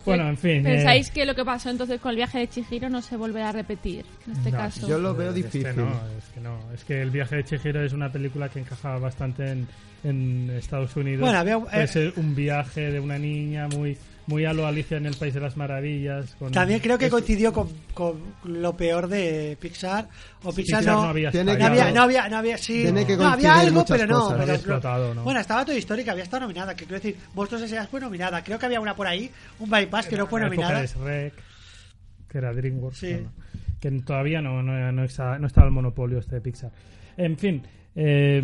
[0.04, 0.64] Bueno, en fin.
[0.64, 3.50] ¿Pensáis eh, que lo que pasó entonces con el viaje de Chihiro no se volverá
[3.50, 4.88] a repetir en este no, caso?
[4.88, 5.64] Yo lo veo es difícil.
[5.64, 6.58] Que no, es que no.
[6.74, 9.68] Es que El viaje de Chihiro es una película que encajaba bastante en,
[10.04, 11.22] en Estados Unidos.
[11.22, 13.96] Bueno, había- eh, es eh, un viaje de una niña muy
[14.32, 16.36] muy a lo Alicia en el País de las Maravillas.
[16.39, 20.08] con- También creo que coincidió con, con lo peor de Pixar.
[20.44, 22.82] O Pixar, Pixar no, no había Tiene no que- había, no había, no había, sí,
[22.84, 24.20] Tiene que no, había algo, pero no.
[24.22, 24.39] cosas.
[24.39, 25.24] pero- explotado, ¿no?
[25.24, 27.86] Bueno, estaba Story que había estado nominada, que quiero decir, Monstruos S.A.
[27.88, 28.44] fue nominada.
[28.44, 30.84] Creo que había una por ahí, un bypass que no fue nominada.
[30.86, 31.34] Shrek,
[32.30, 33.17] que era DreamWorks, Sí.
[33.80, 36.72] que todavía no, no, no estaba, no estaba el monopolio este de Pixar.
[37.17, 37.62] En fin,
[37.96, 38.41] eh,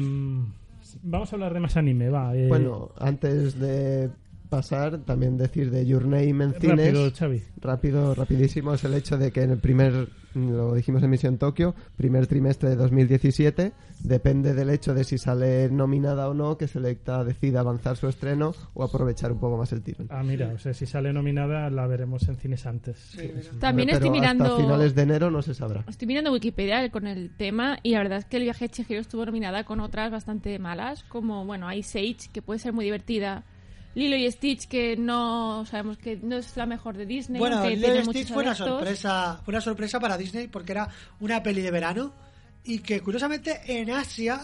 [1.04, 2.36] vamos a hablar de más anime, va.
[2.36, 4.10] eh, Bueno, antes de
[4.50, 7.14] pasar, también decir de Your Name en rápido, cines.
[7.14, 7.44] Xavi.
[7.62, 11.76] Rápido, rapidísimo, es el hecho de que en el primer, lo dijimos en Misión Tokio,
[11.96, 17.24] primer trimestre de 2017, depende del hecho de si sale nominada o no, que Selecta
[17.24, 20.08] decida avanzar su estreno o aprovechar un poco más el tirón.
[20.10, 23.18] Ah, mira, o sea, si sale nominada la veremos en cines antes.
[23.60, 24.46] También Pero estoy mirando...
[24.46, 25.84] hasta finales de enero no se sabrá.
[25.88, 29.02] Estoy mirando Wikipedia con el tema y la verdad es que el viaje de Chihiro
[29.02, 33.44] estuvo nominada con otras bastante malas, como, bueno, Ice Age, que puede ser muy divertida,
[33.98, 37.96] Lilo y Stitch, que no sabemos que no es la mejor de Disney, Bueno, Lilo
[37.96, 40.88] y Stitch fue una sorpresa, fue una sorpresa para Disney porque era
[41.20, 42.14] una peli de verano
[42.64, 44.40] y que curiosamente en Asia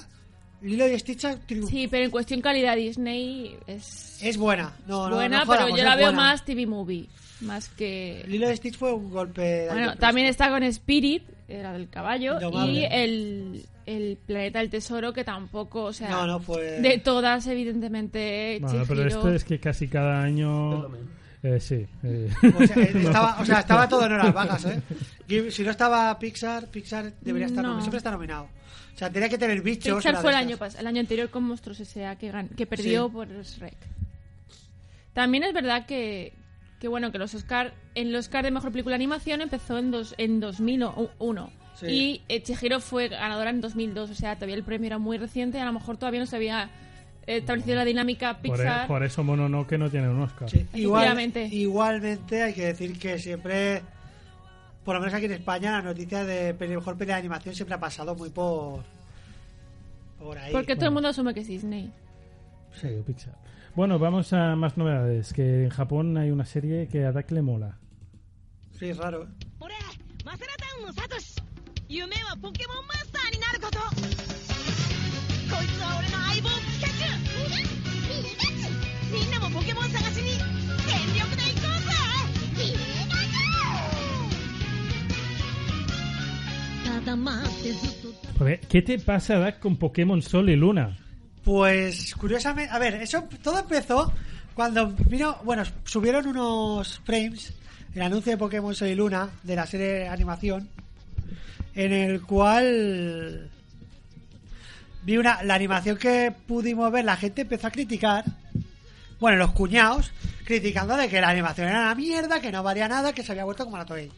[0.64, 1.70] Lilo y Stitch triunfa.
[1.70, 4.74] Sí, pero en cuestión calidad Disney es, Es buena.
[4.88, 6.18] No, no, buena, no jodamos, pero yo la veo buena.
[6.18, 7.08] más TV Movie.
[7.42, 8.24] Más que...
[8.28, 9.68] Lilo y Stitch fue un golpe.
[9.70, 11.24] Bueno, también está con Spirit,
[11.60, 12.38] era del caballo,
[12.68, 16.10] y el, el Planeta del Tesoro, que tampoco, o sea...
[16.10, 16.82] No, no fue.
[16.82, 20.88] De todas, evidentemente, Bueno, pero esto es que casi cada año...
[21.44, 21.86] Eh, sí.
[22.04, 22.30] eh.
[22.58, 24.82] O sea, estaba, o sea, estaba todo en horas bajas, ¿eh?
[25.28, 27.70] Ghib- Si no estaba Pixar, Pixar debería estar No.
[27.70, 27.82] nominado.
[27.82, 28.48] Siempre está nominado.
[28.96, 29.96] O sea, tenía que tener bichos.
[29.98, 30.76] Pixar fue el año, estas.
[30.76, 32.16] pas- el año anterior con Monstruos S.A.
[32.18, 33.12] que, gan- que perdió Sí.
[33.14, 33.76] por Shrek.
[35.14, 36.32] También es verdad que,
[36.84, 39.90] que bueno, que los Oscar, en los Oscar de Mejor Película de Animación empezó en,
[39.90, 41.50] dos, en 2001.
[41.80, 42.22] Sí.
[42.30, 45.66] Y Chihiro fue ganadora en 2002, o sea, todavía el premio era muy reciente, a
[45.66, 46.66] lo mejor todavía no se había
[47.26, 48.88] eh, establecido la dinámica Por, e- Pixar.
[48.88, 50.50] por eso Mononoke no tiene un Oscar.
[50.50, 51.06] Sí, igual-
[51.54, 53.82] igualmente hay que decir que siempre,
[54.84, 57.80] por lo menos aquí en España, la noticia de mejor pelea de animación siempre ha
[57.80, 58.84] pasado muy por.
[60.20, 60.52] por ahí.
[60.52, 61.90] Porque todo el mundo asume que es Disney.
[62.76, 63.36] Sí, o Pixar.
[63.76, 65.34] Bueno, vamos a más novedades.
[65.34, 67.80] Que en Japón hay una serie que a Dak le mola.
[68.78, 69.28] Sí, es raro.
[88.70, 91.03] ¿Qué te pasa, Dak, con Pokémon Sol y Luna?
[91.44, 94.14] Pues curiosamente, a ver, eso todo empezó
[94.54, 97.54] cuando vino, bueno, subieron unos frames
[97.96, 100.70] el anuncio de Pokémon Soy Luna de la serie de animación
[101.76, 103.50] en el cual
[105.04, 108.24] vi una la animación que pudimos ver, la gente empezó a criticar,
[109.20, 110.12] bueno, los cuñados
[110.46, 113.46] criticando de que la animación era una mierda, que no valía nada, que se había
[113.46, 114.12] vuelto como la Toei.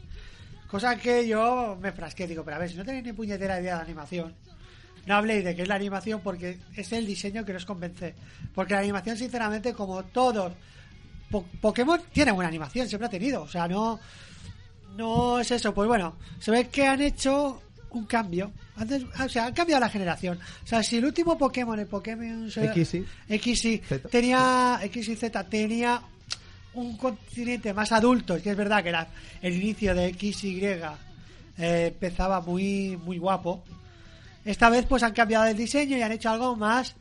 [0.68, 3.76] Cosa que yo me frasqué, digo, pero a ver, si no tenéis ni puñetera idea
[3.76, 4.34] de animación,
[5.06, 8.14] no habléis de qué es la animación porque es el diseño que nos convence.
[8.54, 10.52] Porque la animación, sinceramente, como todos,
[11.30, 13.42] Po- Pokémon tiene buena animación, siempre ha tenido.
[13.42, 13.98] O sea, no,
[14.96, 15.72] no es eso.
[15.74, 18.52] Pues bueno, se ve que han hecho un cambio.
[18.76, 20.38] Antes, o sea, han cambiado la generación.
[20.64, 24.08] O sea, si el último Pokémon, el Pokémon X y X y Z.
[24.08, 26.02] tenía X y Z tenía
[26.74, 29.08] un continente más adulto, que es verdad que era
[29.40, 30.82] el inicio de X y eh,
[31.58, 33.64] empezaba muy muy guapo.
[34.46, 36.94] Esta vez pues han cambiado el diseño y han hecho algo más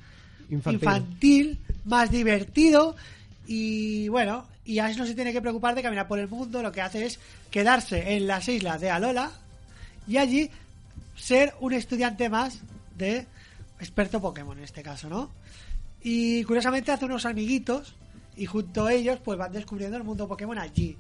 [0.50, 0.82] Infantil.
[0.82, 2.96] infantil, más divertido
[3.48, 6.72] y bueno, y Ash no se tiene que preocupar de caminar por el mundo, lo
[6.72, 7.20] que hace es
[7.52, 9.32] quedarse en las islas de Alola
[10.08, 10.50] y allí
[11.16, 12.60] ser un estudiante más
[12.98, 13.28] de
[13.80, 15.30] experto Pokémon en este caso, ¿no?
[16.02, 17.94] Y curiosamente hace unos amiguitos
[18.36, 20.98] y junto a ellos pues van descubriendo el mundo Pokémon allí.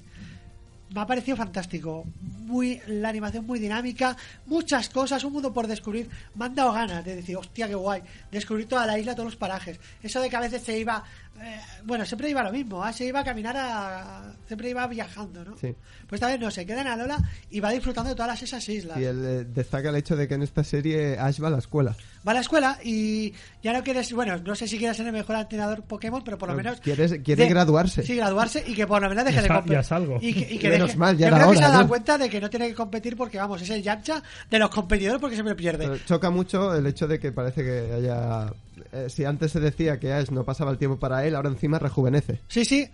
[0.93, 2.05] Me ha parecido fantástico.
[2.21, 6.09] Muy, la animación muy dinámica, muchas cosas, un mundo por descubrir.
[6.35, 8.01] Me han dado ganas de decir, hostia, qué guay.
[8.31, 9.79] Descubrir toda la isla, todos los parajes.
[10.03, 11.03] Eso de que a veces se iba.
[11.41, 12.91] Eh, bueno, siempre iba lo mismo, ¿ah?
[12.93, 14.33] se iba a caminar a.
[14.47, 15.57] Siempre iba viajando, ¿no?
[15.57, 15.75] Sí.
[16.07, 17.17] Pues esta vez no, se queda en Alola
[17.49, 18.97] y va disfrutando de todas esas islas.
[18.97, 21.57] Y él eh, destaca el hecho de que en esta serie Ash va a la
[21.57, 21.95] escuela.
[22.27, 24.13] Va a la escuela y ya no quieres.
[24.13, 26.79] Bueno, no sé si quieres ser el mejor entrenador Pokémon, pero por lo No, menos.
[26.79, 28.03] quiere- quiere de- graduarse.
[28.03, 29.73] Sí, graduarse y que por lo menos deje Ya de competir.
[29.73, 30.17] ya salgo.
[30.21, 31.71] Y que, y que Menos deje- mal, ya yo era creo que se ha hora,
[31.73, 31.89] dado ¿no?
[31.89, 35.19] cuenta de que no tiene que competir porque, vamos, es el Yamcha de los competidores
[35.19, 35.85] porque siempre pierde.
[35.85, 38.47] Pero choca mucho el hecho de que parece que haya...
[38.91, 41.79] eh, si antes se decía que Ash no pasaba el tiempo para él, ahora encima
[41.79, 42.41] rejuvenece.
[42.47, 42.89] Sí, sí.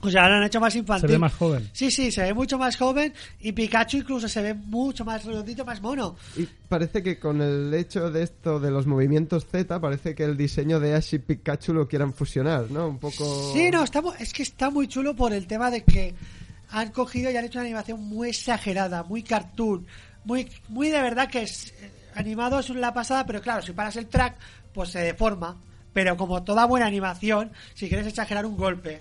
[0.00, 1.08] O sea, lo han hecho más infantil.
[1.08, 1.68] Se ve más joven.
[1.72, 5.64] Sí, sí, se ve mucho más joven y Pikachu incluso se ve mucho más redondito,
[5.64, 6.16] más mono.
[6.36, 10.36] Y parece que con el hecho de esto de los movimientos Z, parece que el
[10.36, 12.88] diseño de Ash y Pikachu lo quieran fusionar, ¿no?
[12.88, 13.52] Un poco...
[13.52, 16.14] Sí, no, está, es que está muy chulo por el tema de que
[16.70, 19.86] han cogido y han hecho una animación muy exagerada, muy cartoon,
[20.24, 23.96] muy, muy de verdad que es eh, animado es la pasada, pero claro, si paras
[23.96, 24.36] el track,
[24.76, 25.56] pues se deforma.
[25.94, 29.00] Pero como toda buena animación, si quieres exagerar un golpe.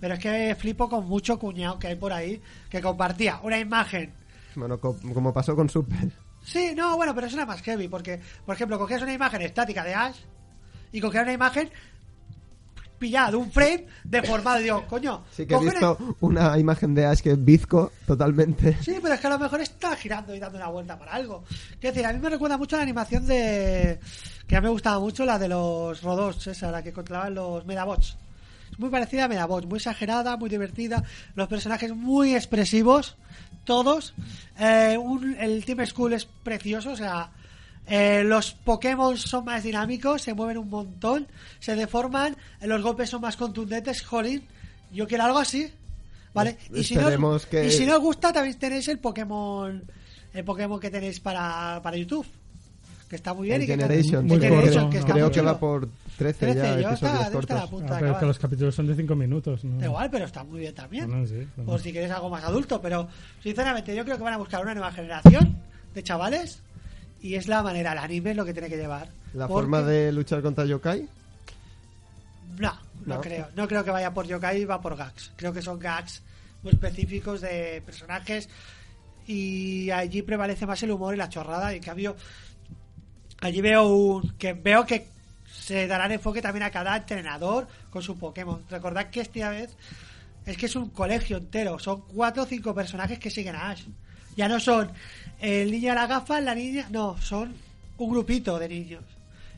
[0.00, 4.12] Pero es que flipo con mucho cuñado que hay por ahí que compartía una imagen
[4.56, 6.10] Bueno, co- como pasó con Super.
[6.44, 9.84] Sí, no, bueno, pero es una más heavy, porque, por ejemplo, cogías una imagen estática
[9.84, 10.16] de Ash
[10.92, 11.70] y cogías una imagen
[12.98, 14.60] pillada de un frame deformado.
[14.60, 18.76] Y digo, coño, Sí que he visto una imagen de Ash que es bizco totalmente.
[18.82, 21.44] Sí, pero es que a lo mejor está girando y dando una vuelta para algo.
[21.80, 23.98] Quiero decir, a mí me recuerda mucho la animación de.
[24.46, 27.64] que a mí me gustaba mucho, la de los robots, esa, la que controlaban los
[27.66, 28.16] Medabots.
[28.72, 31.02] Es muy parecida a Medabots, muy exagerada, muy divertida.
[31.34, 33.16] Los personajes muy expresivos,
[33.64, 34.14] todos.
[34.58, 37.30] Eh, un- el Team School es precioso, o sea.
[37.88, 41.26] Eh, los Pokémon son más dinámicos, se mueven un montón,
[41.58, 44.02] se deforman, eh, los golpes son más contundentes.
[44.02, 44.42] Jolín,
[44.92, 45.70] yo quiero algo así.
[46.34, 46.58] ¿Vale?
[46.74, 47.08] Y si, no,
[47.50, 49.82] que- y si no os gusta, también tenéis el Pokémon
[50.34, 52.26] el Pokémon que tenéis para, para YouTube.
[53.08, 55.12] que está muy bien El y que Generation, Muy que el Generation, corto, que está
[55.14, 57.70] creo muy que va por 13, 13, ya yo episodios está, cortos.
[57.70, 59.64] punto de Ah, pero es que los capítulos son de 5 minutos.
[59.64, 59.78] ¿no?
[59.78, 61.06] Da igual, pero está muy bien también.
[61.08, 61.70] Bueno, sí, claro.
[61.70, 63.08] Por si quieres algo más adulto, pero
[63.42, 65.56] sinceramente yo creo que van a buscar una nueva generación
[65.94, 66.60] de chavales
[67.22, 69.08] y es la manera, el anime es lo que tiene que llevar.
[69.34, 71.08] La Porque- forma de luchar contra yokai,
[72.58, 72.72] No,
[73.06, 73.20] no, No.
[73.20, 73.48] creo.
[73.54, 75.32] No creo que vaya por yokai, va por gags.
[75.36, 76.22] Creo que son gags
[76.62, 78.48] muy específicos de personajes
[79.26, 81.72] y allí prevalece más el humor y la chorrada.
[81.72, 82.16] Y en cambio,
[83.40, 85.06] allí veo un, que veo que
[85.52, 88.64] se darán enfoque también a cada entrenador con su Pokémon.
[88.70, 89.76] Recordad que esta vez
[90.46, 91.78] es que es un colegio entero.
[91.78, 93.84] Son cuatro o cinco personajes que siguen a Ash.
[94.36, 94.90] Ya no son
[95.40, 96.86] el niño de la gafa, la niña.
[96.90, 97.54] No, son
[97.98, 99.04] un grupito de niños.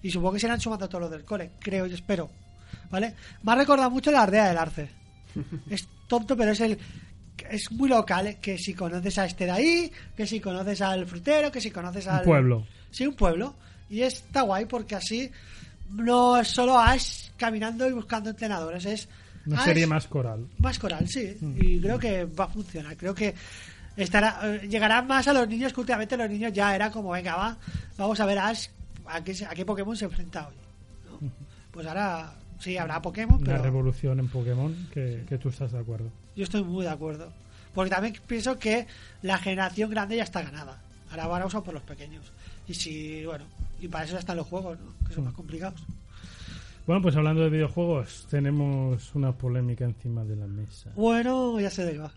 [0.03, 1.51] Y supongo que se irán sumando todos los del cole.
[1.59, 2.31] Creo y espero.
[2.91, 3.15] ¿Vale?
[3.43, 4.89] Me ha recordado mucho la aldea del arce.
[5.71, 6.79] es tonto, pero es el.
[7.51, 8.39] Es muy local, ¿eh?
[8.41, 12.07] que si conoces a este de ahí, que si conoces al frutero, que si conoces
[12.07, 12.23] al.
[12.23, 12.67] pueblo.
[12.91, 13.55] Sí, un pueblo.
[13.89, 15.31] Y está guay porque así
[15.91, 19.09] no es solo Ash caminando y buscando entrenadores, es
[19.47, 20.47] Una Ash serie más coral.
[20.59, 21.37] más coral, sí.
[21.57, 22.97] Y creo que va a funcionar.
[22.97, 23.35] Creo que
[24.05, 27.37] estará eh, llegará más a los niños que últimamente los niños ya era como, venga,
[27.37, 27.57] va,
[27.97, 28.69] vamos a ver a Ash
[29.07, 30.55] a qué, a qué Pokémon se enfrenta hoy.
[31.21, 31.31] ¿no?
[31.71, 35.79] Pues ahora sí habrá Pokémon, Una pero revolución en Pokémon que, que tú estás de
[35.79, 36.11] acuerdo.
[36.37, 37.33] yo estoy muy de acuerdo.
[37.75, 38.87] Porque también pienso que
[39.23, 40.81] la generación grande ya está ganada.
[41.11, 42.33] Ahora van a usar por los pequeños.
[42.67, 43.45] Y si, bueno,
[43.81, 45.07] y para eso están los juegos, ¿no?
[45.07, 45.81] Que son más complicados.
[46.87, 50.91] Bueno, pues hablando de videojuegos, tenemos una polémica encima de la mesa.
[50.97, 52.13] Bueno, ya sé de qué va.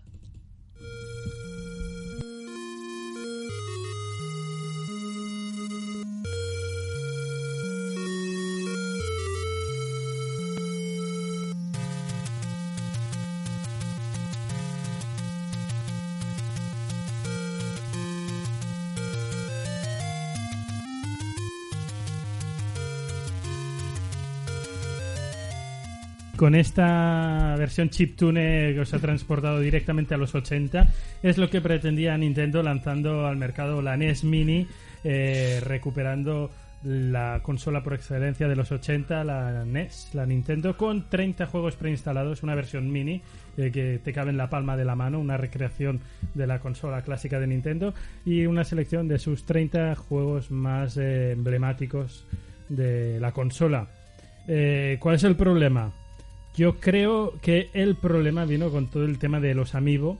[26.36, 30.88] Con esta versión chiptune que os ha transportado directamente a los 80,
[31.22, 34.66] es lo que pretendía Nintendo lanzando al mercado la NES Mini,
[35.04, 36.50] eh, recuperando
[36.82, 42.42] la consola por excelencia de los 80, la NES, la Nintendo, con 30 juegos preinstalados,
[42.42, 43.22] una versión mini
[43.56, 46.00] eh, que te cabe en la palma de la mano, una recreación
[46.34, 47.94] de la consola clásica de Nintendo
[48.26, 52.26] y una selección de sus 30 juegos más eh, emblemáticos
[52.68, 53.86] de la consola.
[54.98, 56.03] ¿Cuál es el problema?
[56.56, 60.18] Yo creo que el problema vino con todo el tema de los Amiibo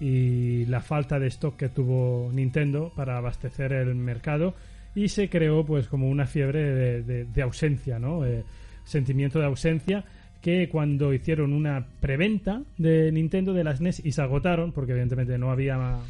[0.00, 4.54] y la falta de stock que tuvo Nintendo para abastecer el mercado
[4.96, 8.24] y se creó pues como una fiebre de, ausencia, ¿no?
[8.24, 8.42] Eh,
[8.84, 10.04] sentimiento de ausencia
[10.42, 15.38] que cuando hicieron una preventa de Nintendo de las NES y se agotaron porque evidentemente
[15.38, 16.00] no había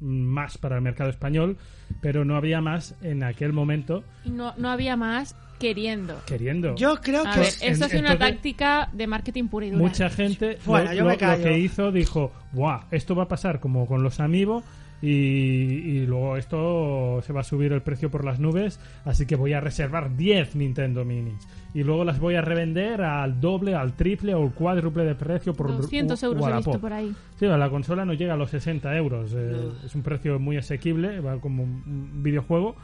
[0.00, 1.56] más para el mercado español,
[2.00, 6.16] pero no había más en aquel momento Y no, no había más queriendo.
[6.26, 6.74] queriendo.
[6.76, 9.70] Yo creo A que ver, Pues, en- sido una entonces- táctica de marketing pura y
[9.70, 9.82] dura.
[9.82, 11.44] Mucha gente Bueno, lo, yo lo- me lo callo.
[11.44, 14.62] que hizo dijo, Buah, esto va a pasar como con los Amiibo
[15.02, 19.36] y, y luego esto se va a subir el precio por las nubes, así que
[19.36, 23.92] voy a reservar 10 Nintendo Minis y luego las voy a revender al doble, al
[23.94, 27.14] triple o al cuádruple de precio por 200 u- euros he visto por ahí.
[27.38, 29.32] Sí, la consola no llega a los 60 euros.
[29.36, 32.76] eh, Es un precio muy asequible, va como un videojuego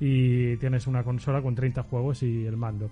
[0.00, 2.90] y tienes una consola con 30 juegos y el mando.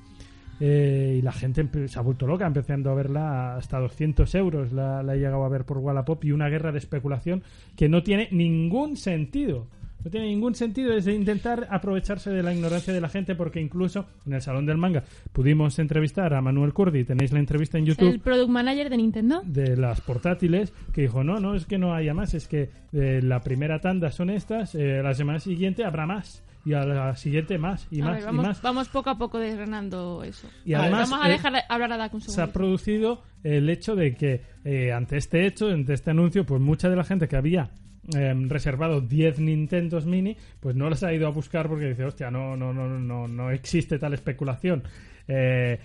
[0.61, 4.73] Eh, y la gente se ha vuelto loca empezando a verla hasta 200 euros.
[4.73, 7.43] La, la he llegado a ver por Wallapop y una guerra de especulación
[7.77, 9.67] que no tiene ningún sentido.
[10.05, 13.61] No tiene ningún sentido es de intentar aprovecharse de la ignorancia de la gente porque
[13.61, 17.05] incluso en el Salón del Manga pudimos entrevistar a Manuel Curdi.
[17.05, 19.43] Tenéis la entrevista en YouTube El product manager de Nintendo.
[19.45, 23.21] de las portátiles que dijo no no es que no haya más es que eh,
[23.23, 27.57] la primera tanda son estas eh, la semana siguiente habrá más y a la siguiente
[27.59, 28.63] más y A más ver, y vamos, más.
[28.63, 30.49] vamos poco a poco desgranando eso.
[30.65, 33.69] Y además, vamos a eh, dejar de hablar a Dak un se ha producido el
[33.71, 37.29] hecho de que eh, ante este hecho ante este anuncio pues mucha de la gente
[37.29, 37.71] que había
[38.17, 42.31] eh, reservado 10 Nintendos Mini pues no las ha ido a buscar porque dice hostia
[42.31, 44.83] no no no no no existe tal especulación
[45.29, 45.79] Eh,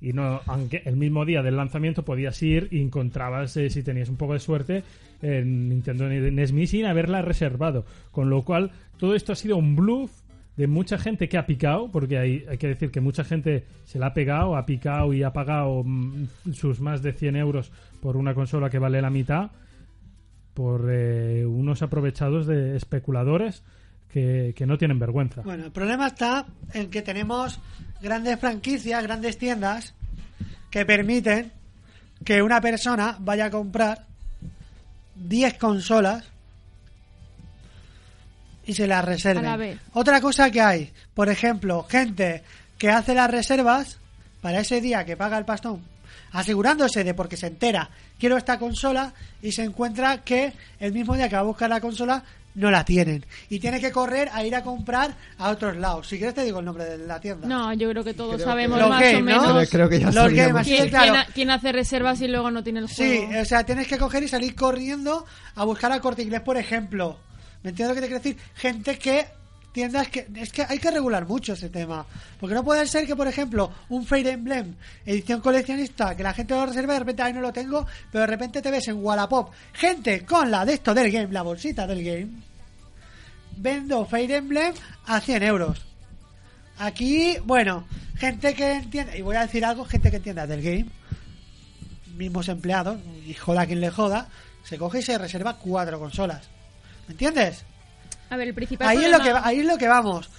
[0.00, 4.08] y no aunque el mismo día del lanzamiento podías ir y encontrabas eh, si tenías
[4.08, 4.84] un poco de suerte
[5.22, 7.84] en Nintendo NES Mini sin haberla reservado.
[8.12, 10.12] Con lo cual todo esto ha sido un bluff
[10.56, 14.00] de mucha gente que ha picado, porque hay, hay que decir que mucha gente se
[14.00, 17.70] la ha pegado, ha picado y ha pagado mm, sus más de 100 euros
[18.00, 19.52] por una consola que vale la mitad,
[20.54, 23.62] por eh, unos aprovechados de especuladores
[24.12, 25.42] que, que no tienen vergüenza.
[25.42, 27.60] Bueno, el problema está en que tenemos
[28.00, 29.94] grandes franquicias, grandes tiendas
[30.70, 31.52] que permiten
[32.24, 34.06] que una persona vaya a comprar
[35.14, 36.24] 10 consolas
[38.64, 39.46] y se las reserven.
[39.46, 39.80] A la vez.
[39.94, 42.42] Otra cosa que hay, por ejemplo, gente
[42.76, 43.98] que hace las reservas
[44.40, 45.82] para ese día que paga el pastón,
[46.32, 51.28] asegurándose de porque se entera, quiero esta consola y se encuentra que el mismo día
[51.28, 52.22] que va a buscar la consola
[52.58, 56.08] no la tienen y tiene que correr a ir a comprar a otros lados.
[56.08, 57.46] Si quieres te digo el nombre de la tienda.
[57.48, 59.24] No, yo creo que todos Creo sabemos que- Los más game, o ¿no?
[59.24, 60.46] menos Creo- creo que ya Los sabíamos.
[60.48, 61.52] game, así quién, claro.
[61.54, 63.40] hace reservas y luego no tiene el Sí, juego.
[63.40, 67.16] o sea, tienes que coger y salir corriendo a buscar a Corte Inglés, por ejemplo.
[67.62, 68.36] ¿Me entiendes lo que te quiero decir?
[68.56, 69.26] Gente que
[70.10, 72.04] que es que hay que regular mucho ese tema,
[72.40, 74.74] porque no puede ser que por ejemplo un Fire Emblem
[75.06, 78.26] edición coleccionista que la gente lo reserva de repente ahí no lo tengo, pero de
[78.26, 82.02] repente te ves en Wallapop gente con la de esto del game, la bolsita del
[82.04, 82.28] game,
[83.56, 84.74] vendo Fire Emblem
[85.06, 85.82] a 100 euros.
[86.78, 90.86] Aquí, bueno, gente que entiende, y voy a decir algo, gente que entienda del game,
[92.16, 94.28] mismos empleados, y joda quien le joda,
[94.62, 96.48] se coge y se reserva cuatro consolas.
[97.06, 97.64] ¿Me entiendes?
[98.30, 100.30] A ver, el principal Ahí es, lo que, problema- ahí es lo que vamos.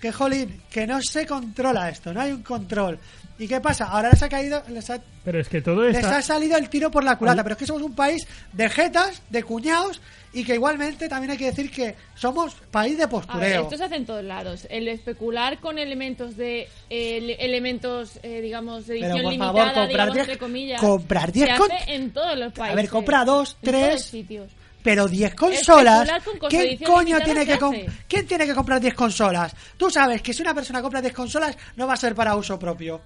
[0.00, 2.98] Que, jolín, que no se controla esto, no hay un control.
[3.38, 3.84] ¿Y qué pasa?
[3.86, 6.18] Ahora les ha caído, les ha, Pero es que todo les está...
[6.18, 7.40] ha salido el tiro por la culata.
[7.40, 10.00] Ahí- Pero es que somos un país de jetas, de cuñados,
[10.32, 13.62] y que igualmente también hay que decir que somos país de A ver, postureo.
[13.62, 14.66] esto se hace en todos lados.
[14.70, 19.64] El especular con elementos de eh, elementos, eh, digamos, de Pero, edición por limitada, favor,
[19.74, 20.80] comprar digamos, diez- entre comillas.
[20.80, 22.76] comprar diez se con- hace en todos los países.
[22.76, 24.02] ver, compra dos, en todos tres.
[24.04, 24.50] sitios.
[24.82, 27.58] Pero 10 consolas, Especular con cosas, ¿quién edición coño tiene que.
[28.08, 29.54] ¿Quién tiene que comprar 10 consolas?
[29.76, 32.58] Tú sabes que si una persona compra 10 consolas no va a ser para uso
[32.58, 33.00] propio.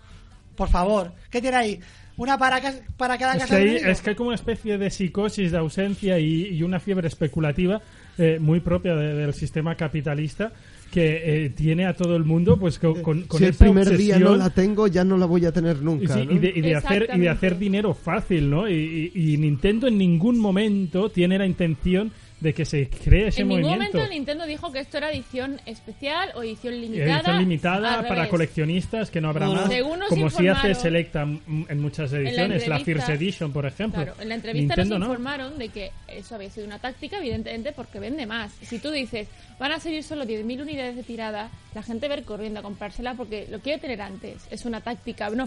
[0.57, 1.81] Por favor, ¿qué tiene ahí?
[2.17, 4.79] Una para, ca- para cada Es casa que, hay, es que hay como una especie
[4.79, 7.83] de psicosis de ausencia y, y una fiebre especulativa
[8.17, 10.51] eh, muy propia de- del sistema capitalista
[10.91, 14.19] que eh, tiene a todo el mundo pues con, con, con si el primer día
[14.19, 16.15] no la tengo, ya no la voy a tener y, nunca.
[16.15, 16.33] sí, ¿no?
[16.33, 18.69] y de, y de hacer, y de hacer dinero fácil, ¿no?
[18.69, 22.11] Y, y- y Nintendo en ningún momento tiene la intención
[22.41, 23.99] de que se cree ese en ningún movimiento.
[23.99, 27.17] momento Nintendo dijo que esto era edición especial o edición limitada.
[27.17, 28.29] Edición limitada para revés.
[28.29, 29.69] coleccionistas que no habrá más.
[29.69, 34.03] Según nos como si hace Selecta en muchas ediciones, la, First Edition, por ejemplo.
[34.03, 35.15] Claro, en la entrevista Nintendo nos no.
[35.15, 38.53] informaron de que eso había sido una táctica, evidentemente, porque vende más.
[38.61, 39.29] Si tú dices,
[39.59, 42.63] van a salir solo 10.000 unidades de tirada, la gente va a ir corriendo a
[42.63, 44.47] comprársela porque lo quiere tener antes.
[44.51, 45.31] Es una táctica.
[45.31, 45.47] No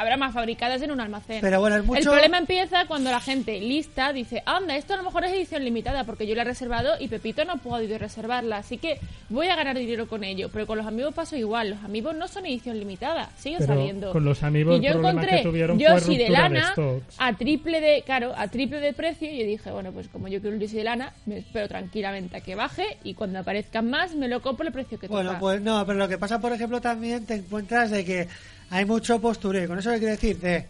[0.00, 1.40] habrá más fabricadas en un almacén.
[1.40, 4.96] Pero bueno, es mucho- El problema empieza cuando la gente lista dice, anda, esto a
[4.96, 7.98] lo mejor es edición limitada porque yo la he reservado y Pepito no ha podido
[7.98, 8.98] reservarla, así que
[9.28, 10.48] voy a ganar dinero con ello.
[10.52, 14.12] Pero con los amigos pasó igual, los amigos no son edición limitada, siguen Pero saliendo.
[14.12, 16.74] con los amigos y yo el encontré que tuvieron Yoshi de lana
[17.18, 20.40] a triple de, claro, a triple de precio y yo dije, bueno, pues como yo
[20.40, 24.14] quiero un Yoshi de lana, me espero tranquilamente a que baje y cuando aparezcan más
[24.14, 25.40] me lo compro el precio que Bueno, toca.
[25.40, 28.28] pues no, pero lo que pasa, por ejemplo, también te encuentras de que
[28.70, 29.68] hay mucho postureo.
[29.68, 30.66] Con eso que quiero decir, de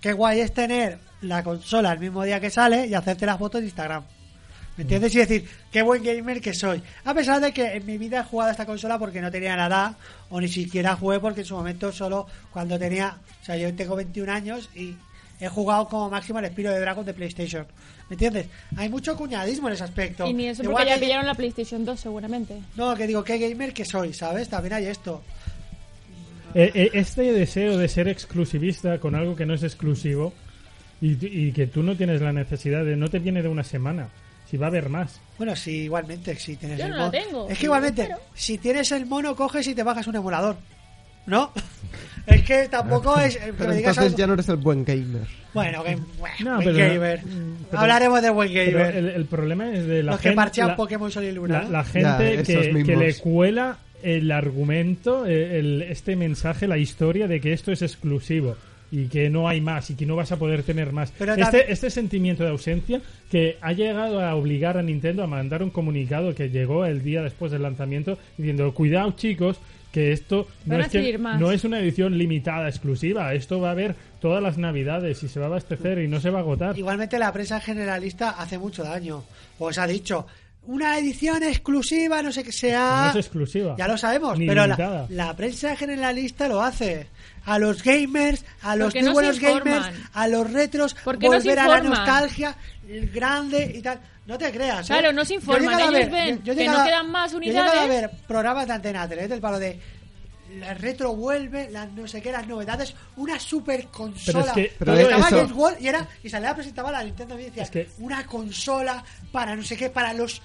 [0.00, 3.60] qué guay es tener la consola el mismo día que sale y hacerte las fotos
[3.60, 4.04] de Instagram.
[4.76, 5.14] ¿Me entiendes?
[5.14, 6.82] Y decir, qué buen gamer que soy.
[7.04, 9.56] A pesar de que en mi vida he jugado a esta consola porque no tenía
[9.56, 9.96] la edad,
[10.30, 13.16] o ni siquiera jugué porque en su momento solo cuando tenía.
[13.40, 14.96] O sea, yo tengo 21 años y
[15.40, 17.66] he jugado como máximo al Espiro de Dragon de PlayStation.
[18.10, 18.48] ¿Me entiendes?
[18.76, 20.26] Hay mucho cuñadismo en ese aspecto.
[20.26, 22.60] y ni eso Igual porque ya que- pillaron la PlayStation 2 seguramente.
[22.76, 24.48] no, que digo, qué gamer que soy, ¿sabes?
[24.48, 25.22] También hay esto.
[26.54, 30.32] Eh, eh, este deseo de ser exclusivista con algo que no es exclusivo
[31.00, 34.08] y, y que tú no tienes la necesidad de no te viene de una semana
[34.48, 37.10] si va a haber más Bueno, sí, igualmente, si tienes Yo el no la mono.
[37.12, 40.56] tengo, Es que igualmente, si tienes el mono, coges y te bajas un emulador.
[41.26, 41.50] ¿No?
[42.26, 43.38] es que tampoco es.
[43.38, 45.26] que Pero me digas entonces algo- ya no eres el buen gamer.
[45.54, 47.24] Bueno, que, bueno, No, buen pero- gamer.
[47.24, 48.96] mm, pero- Hablaremos de buen gamer.
[48.96, 51.62] el, el problema es de la Los gente que parchean la- Pokémon Sol y Luna.
[51.62, 57.40] la, la gente que, le cuela el argumento, eh, el- este mensaje, la historia de
[57.40, 58.56] que esto es exclusivo
[58.90, 61.12] y que no hay más y que no vas a poder tener más.
[61.18, 63.00] Pero Este, este sentimiento de ausencia
[63.30, 67.22] que ha llegado a obligar a Nintendo a mandar un comunicado que llegó el día
[67.22, 69.58] después del lanzamiento diciendo, cuidado chicos,
[69.90, 71.40] que esto no es, que- salir más".
[71.40, 75.38] no es una edición limitada, exclusiva, esto va a haber todas las navidades y se
[75.40, 76.76] va a abastecer y no se va a agotar.
[76.78, 79.22] Igualmente, la prensa generalista hace mucho daño.
[79.58, 80.26] Os ha dicho,
[80.66, 83.10] una edición exclusiva, no sé qué sea.
[83.12, 83.74] No es exclusiva.
[83.78, 87.06] Ya lo sabemos, Ni pero la, la prensa generalista lo hace.
[87.46, 91.48] A los gamers, a los muy no buenos gamers, a los retros, Porque no se
[91.48, 92.56] volver a la nostalgia,
[92.88, 94.00] el grande y tal.
[94.26, 94.86] No te creas.
[94.88, 94.92] ¿eh?
[94.94, 97.36] Claro, no se informan, ellos ver- ven yo- yo que no a- quedan más yo
[97.36, 97.88] he a unidades.
[97.88, 99.78] ver programas de Antena 3 del palo de
[100.58, 104.52] la retro vuelve, las no sé qué, las novedades, una super consola.
[104.54, 107.44] Pero es que Pero estaba eso- World y era y salía presentaba la Nintendo y
[107.44, 110.40] decía Es que- una consola para no sé qué, para los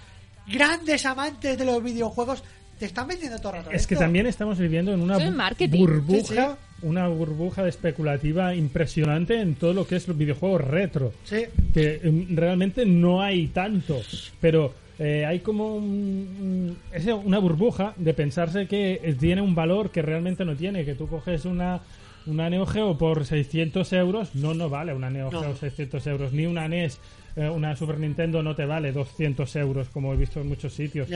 [0.52, 2.44] grandes amantes de los videojuegos.
[2.78, 4.06] Te están vendiendo todo el rato Es que esto.
[4.06, 9.98] también estamos viviendo en una burbuja, Sí, una burbuja especulativa impresionante en todo lo que
[9.98, 11.12] es los videojuegos retro.
[11.26, 11.44] Sí.
[11.74, 14.00] Que mm, realmente no hay tanto,
[14.40, 19.92] pero eh, hay como un- es una burbuja de pensarse que eh, tiene un valor
[19.92, 21.82] que realmente no tiene, que tú coges una,
[22.28, 25.42] una Neo Geo por 600 euros, no, no vale una Neo No.
[25.42, 26.98] Geo 600 euros, ni una NES,
[27.36, 31.10] una Super Nintendo no te vale 200 euros, como he visto en muchos sitios.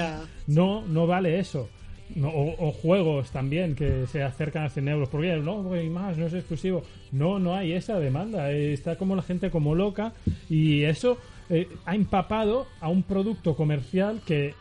[0.47, 1.69] No, no vale eso.
[2.15, 5.09] No, o, o juegos también que se acercan a 100 euros.
[5.09, 6.83] Porque no, hay más, no es exclusivo.
[7.11, 8.51] No, no hay esa demanda.
[8.51, 10.13] Eh, Está como la gente como loca
[10.49, 11.17] y eso
[11.49, 14.53] eh, ha empapado a un producto comercial que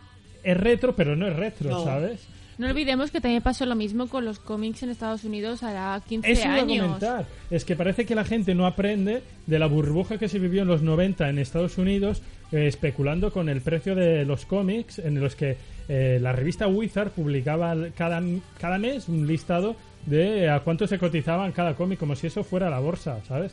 [0.42, 1.84] es retro, pero no es retro, No.
[1.84, 2.26] ¿sabes?
[2.59, 6.30] No olvidemos que también pasó lo mismo con los cómics en Estados Unidos hará 15
[6.30, 6.86] Eso iba a años.
[6.86, 7.26] comentar.
[7.50, 10.68] Es que parece que la gente no aprende de la burbuja que se vivió en
[10.68, 12.22] los 90 en Estados Unidos,
[12.53, 15.57] eh, especulando con el precio de los cómics, en los que
[15.88, 18.22] eh, la revista Wizard publicaba cada,
[18.61, 19.74] cada mes un listado
[20.07, 23.53] de a cuánto se cotizaban cada cómic, como si eso fuera la bolsa, ¿sabes?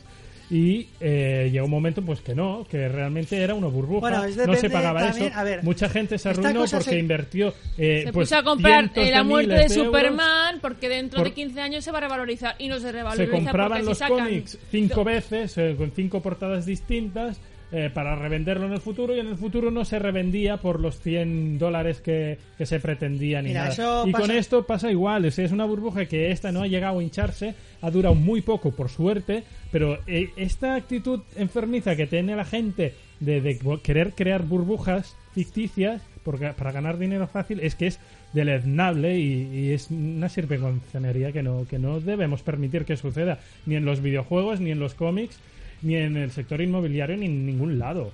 [0.50, 4.56] Y eh, llegó un momento pues que no, que realmente era una burbuja, Bueno, no
[4.56, 5.38] se pagaba también- eso.
[5.38, 8.80] a ver, Mucha gente se arruinó porque se- invirtió eh, Se pues, puso a comprar
[8.92, 9.68] cientos eh, la muerte de.
[9.68, 12.92] Superman porque dentro por- de 15 años se va a revalorizar y no se se
[12.92, 17.40] revaloriza compraban porque los si sacan cómics cinco veces eh, con cinco portadas distintas
[17.72, 21.00] eh, para revenderlo en el futuro y en el futuro no se revendía por los
[21.00, 24.04] 100 dólares que, que se pretendía ni Mira, nada.
[24.06, 26.66] Y pasa- con esto pasa igual, o sea, es una burbuja que esta no ha
[26.66, 32.06] llegado a hincharse, ha durado muy poco por suerte, pero eh, esta actitud enfermiza que
[32.06, 37.74] tiene la gente de, de querer crear burbujas ficticias porque, para ganar dinero fácil es
[37.76, 37.98] que es
[38.34, 43.76] deleznable y, y es una sirvegonzonería que no, que no debemos permitir que suceda ni
[43.76, 45.38] en los videojuegos, ni en los cómics,
[45.82, 48.12] ni en el sector inmobiliario, ni en ningún lado.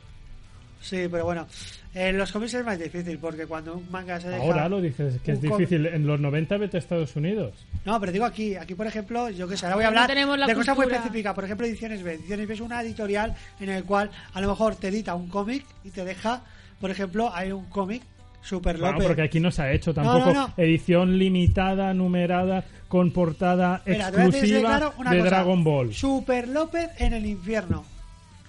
[0.81, 1.47] Sí, pero bueno,
[1.95, 4.43] en los cómics es más difícil porque cuando un manga se deja...
[4.43, 5.87] Ahora lo dices, que es difícil.
[5.87, 7.55] En los 90 vete a Estados Unidos.
[7.85, 10.55] No, pero digo aquí, aquí por ejemplo, yo que sé, ahora voy a hablar de
[10.55, 11.35] cosas muy específicas.
[11.35, 12.15] Por ejemplo, Ediciones B.
[12.15, 15.65] Ediciones B es una editorial en el cual a lo mejor te edita un cómic
[15.83, 16.43] y te deja,
[16.81, 18.03] por ejemplo, hay un cómic
[18.47, 19.07] Super Bueno, López.
[19.09, 20.55] porque aquí no se ha hecho tampoco no, no.
[20.57, 25.23] edición limitada, numerada, con portada Mira, exclusiva claro de cosa.
[25.25, 25.93] Dragon Ball.
[25.95, 27.85] Super López en el infierno.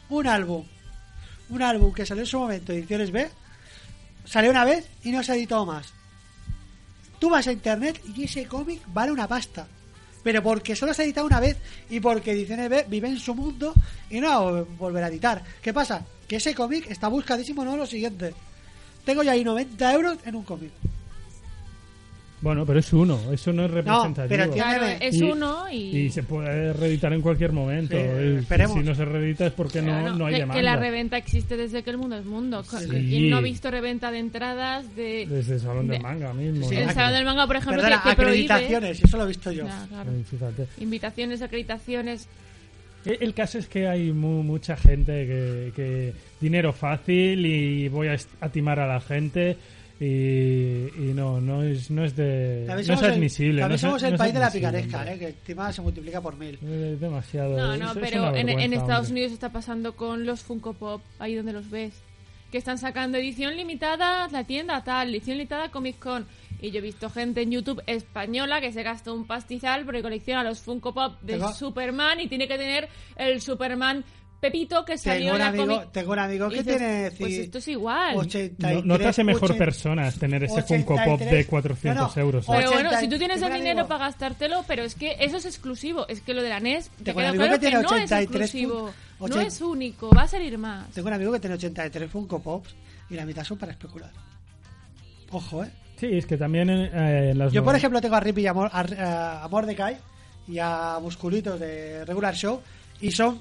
[0.10, 0.64] Un álbum.
[1.50, 3.28] Un álbum que salió en su momento, Ediciones B.
[4.26, 5.94] Salió una vez y no se ha editado más.
[7.20, 9.66] Tú vas a internet y ese cómic vale una pasta.
[10.24, 11.58] Pero porque solo se ha editado una vez
[11.90, 13.74] y porque Ediciones B vive en su mundo
[14.10, 15.42] y no va a volver a editar.
[15.62, 16.06] ¿Qué pasa?
[16.28, 18.34] Que ese cómic está buscadísimo, no lo siguiente.
[19.08, 20.70] Tengo ya ahí 90 euros en un cómic.
[22.40, 24.28] Bueno, pero es uno, eso no es representativo.
[24.30, 27.96] pero tiene- Claro, es Y- uno y, Y se puede reeditar en cualquier momento.
[27.98, 28.78] Sí, Eh, esperemos.
[28.78, 30.60] Si no se reedita es porque no, Claro, no hay que, demanda.
[30.60, 32.64] que la reventa existe desde que el mundo es mundo.
[32.64, 32.86] Sí.
[32.90, 36.70] ¿Quién no ha visto reventa de entradas de, Desde el Salón del de- Manga mismo.
[36.70, 36.82] Sí, ¿no?
[36.82, 39.52] el salón del manga, por ejemplo, Perdona, que, que prohíbe acreditaciones, eso lo he visto
[39.52, 39.66] yo.
[39.66, 40.12] Ya, claro.
[40.30, 40.68] Fíjate.
[40.80, 42.28] invitaciones, acreditaciones.
[43.06, 48.08] El el caso es que hay mu- mucha gente que, que dinero fácil y voy
[48.10, 49.56] a, a timar a la gente
[50.00, 53.62] y, y no no es no es de no es admisible.
[53.62, 55.12] también no somos no el país de la picaresca.
[55.14, 55.18] ¿eh?
[55.20, 56.58] que encima se multiplica por mil.
[56.64, 57.58] Eh, demasiado.
[57.58, 59.12] No, no, es pero en, Estados hombre.
[59.14, 61.94] Unidos está pasando con los Funko Pop, ahí donde los ves.
[62.52, 66.26] Que están sacando edición limitada, la tienda tal, edición limitada Comic Con.
[66.62, 70.44] Y yo he visto gente en YouTube española que se gasta un pastizal porque colecciona
[70.44, 74.04] los Funko Pop de Tengo- Superman y tiene que tener el Superman
[74.40, 77.40] Pepito que salió en la amigo, Comic tengo un amigo que dices, tiene Pues ci-
[77.46, 78.16] esto es igual.
[78.18, 81.96] 83, No, no te hace mejor 80, persona tener ese 83, Funko Pop de 400
[81.96, 82.44] no, no, euros.
[82.46, 82.52] ¿eh?
[82.56, 85.38] Pero bueno, 80, si tú tienes el dinero amigo- para gastártelo, pero es que eso
[85.38, 86.08] es exclusivo.
[86.08, 88.80] Es que lo de la NES, te queda claro que tiene no es 83 exclusivo.
[89.18, 89.48] fun- No 80.
[89.48, 90.88] es único, va a salir más.
[90.92, 92.76] Tengo un amigo que tiene 83 Funko Pops
[93.10, 94.12] y la mitad son para especular.
[95.32, 95.72] Ojo, ¿eh?
[96.00, 98.48] Sí, es que también en, eh, en las Yo, por ejemplo, tengo a Rip y
[98.48, 99.98] a, Mor- a, a Mordecai
[100.48, 102.62] y a Musculitos de Regular Show
[103.02, 103.40] y son...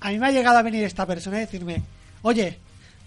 [0.00, 1.82] A mí me ha llegado a venir esta persona y decirme,
[2.22, 2.58] oye,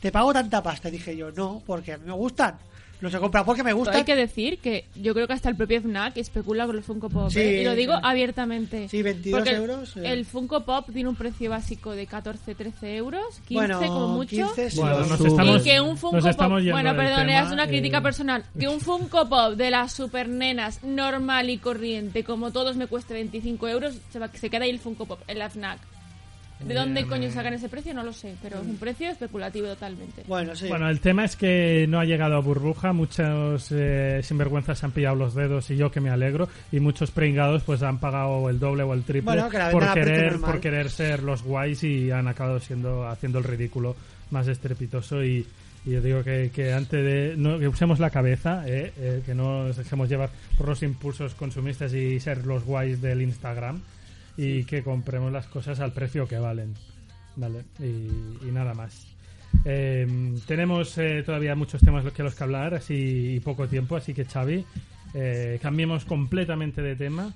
[0.01, 0.87] te pago tanta pasta.
[0.89, 2.55] Y dije yo, no, porque a mí me gustan.
[2.99, 3.95] Los he comprado porque me Pero gustan.
[3.97, 7.09] hay que decir que yo creo que hasta el propio FNAC especula con los Funko
[7.09, 7.29] Pop.
[7.29, 7.61] Sí, ¿eh?
[7.61, 7.99] Y lo digo sí.
[8.03, 8.89] abiertamente.
[8.89, 10.01] Sí, 22 Porque el- euros, eh.
[10.13, 14.29] El Funko Pop tiene un precio básico de 14-13 euros, 15 bueno, como mucho.
[14.29, 14.79] 15 sí.
[14.79, 17.99] Bueno, nos estamos, y que un Funko nos Pop, bueno, perdón, tema, es una crítica
[17.99, 22.77] eh, personal, que un Funko Pop de las super nenas normal y corriente, como todos
[22.77, 25.79] me cueste 25 euros, se, va- se queda ahí el Funko Pop en la FNAC.
[26.59, 27.93] ¿De dónde Bien, coño sacan ese precio?
[27.93, 30.23] No lo sé, pero es un precio especulativo totalmente.
[30.27, 30.67] Bueno, sí.
[30.67, 34.91] Bueno, el tema es que no ha llegado a burbuja, muchos eh, sinvergüenzas se han
[34.91, 38.59] pillado los dedos y yo que me alegro, y muchos pringados pues han pagado el
[38.59, 42.27] doble o el triple Bueno, que por querer por querer ser los guays y han
[42.27, 43.95] acabado siendo haciendo el ridículo
[44.31, 45.45] más estrepitoso y,
[45.85, 49.35] y yo digo que, que antes de no, que usemos la cabeza, eh, eh, que
[49.35, 53.81] no nos dejemos llevar por los impulsos consumistas y ser los guays del Instagram
[54.37, 56.73] y que compremos las cosas al precio que valen.
[57.35, 59.17] Vale, y, y nada más.
[59.65, 60.07] Eh,
[60.45, 64.13] tenemos eh, todavía muchos temas los que los que hablar, así y poco tiempo, así
[64.13, 64.63] que Xavi,
[65.13, 67.33] eh, cambiemos completamente de tema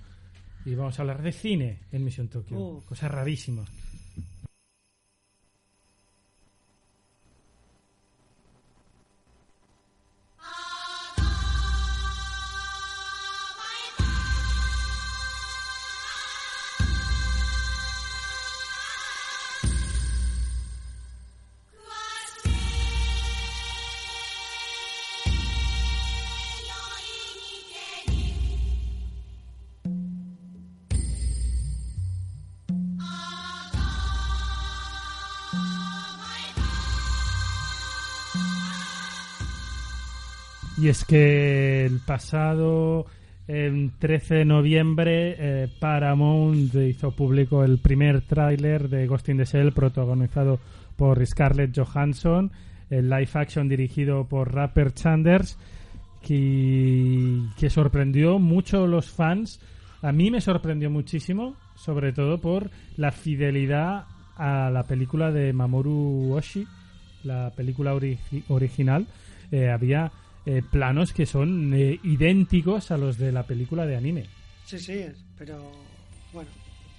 [0.66, 2.58] y vamos a hablar de cine en Misión Tokio.
[2.58, 2.82] Uh.
[2.88, 3.70] Cosas rarísimas.
[40.82, 43.06] Y es que el pasado
[43.48, 49.46] em, 13 de noviembre eh, Paramount hizo público el primer tráiler de Ghost in the
[49.46, 50.60] Shell protagonizado
[50.96, 52.52] por Scarlett Johansson,
[52.90, 55.58] el live action dirigido por Rapper Chanders,
[56.22, 59.60] que, que sorprendió mucho a los fans.
[60.02, 64.06] A mí me sorprendió muchísimo, sobre todo por la fidelidad
[64.36, 66.68] a la película de Mamoru Oshii,
[67.24, 68.18] la película ori-
[68.50, 69.06] original.
[69.52, 70.12] Eh, había
[70.46, 74.26] eh, planos que son eh, idénticos a los de la película de anime.
[74.66, 75.06] Sí, sí,
[75.38, 75.72] pero
[76.34, 76.50] bueno.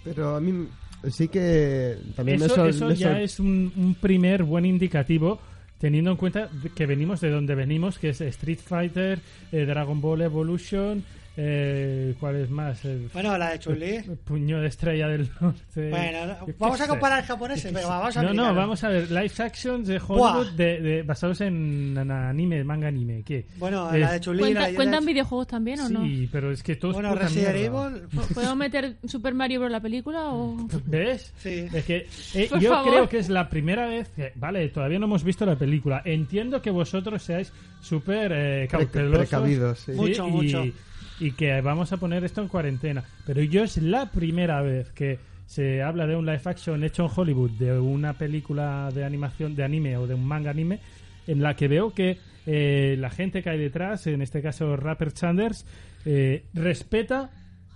[0.04, 0.68] Pero a mí
[1.10, 5.40] sí que también me Eso, eso me ya es un, un primer buen indicativo
[5.82, 9.18] teniendo en cuenta que venimos de donde venimos, que es Street Fighter,
[9.50, 11.02] eh, Dragon Ball Evolution,
[11.36, 12.84] eh, ¿cuál es más?
[12.84, 13.98] El, Bueno, la de Chun-Li.
[14.24, 15.90] puño de estrella del norte.
[15.90, 16.88] Bueno, vamos a sé.
[16.90, 19.98] comparar japoneses, pero vamos a No, no, vamos a ver, live actions de.
[20.06, 23.22] Hollywood de, de- basados en, en anime, manga anime.
[23.24, 23.46] ¿Qué?
[23.56, 24.40] Bueno, Es- la de Chun-Li.
[24.42, 26.04] la ¿Cuenta- de- ¿Cuentan videojuegos también o no?
[26.04, 27.86] Sí, pero es que todo es Bueno, Resident mierda.
[27.88, 28.02] Evil.
[28.34, 29.72] ¿Podemos meter Super Mario Bros.
[29.72, 30.56] la película o...?
[30.86, 31.32] ¿Ves?
[31.38, 31.66] Sí.
[31.72, 32.90] Es que eh, yo favor.
[32.92, 36.02] creo que es la primera vez que, vale, todavía no hemos visto la película.
[36.04, 39.18] Entiendo que vosotros seáis súper eh, cautelosos.
[39.18, 39.92] precavidos, sí.
[39.92, 40.64] Mucho, y, mucho.
[41.20, 43.04] Y que vamos a poner esto en cuarentena.
[43.26, 47.10] Pero yo es la primera vez que se habla de un live action hecho en
[47.14, 50.80] Hollywood, de una película de animación, de anime o de un manga anime,
[51.26, 55.12] en la que veo que eh, la gente que hay detrás, en este caso Rapper
[55.12, 55.66] Chanders,
[56.04, 57.30] eh, respeta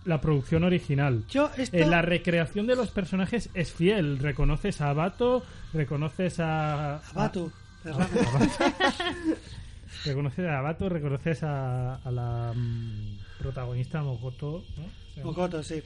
[0.07, 1.25] la producción original.
[1.29, 1.77] Yo esto...
[1.77, 4.19] Eh, la recreación de los personajes es fiel.
[4.19, 7.01] Reconoces a Abato, reconoces a.
[7.15, 7.53] Batu.
[7.85, 8.07] a-
[10.05, 14.65] reconoces a Abato, reconoces a, a la mm, protagonista Mokoto.
[15.23, 15.83] Mokoto, sí.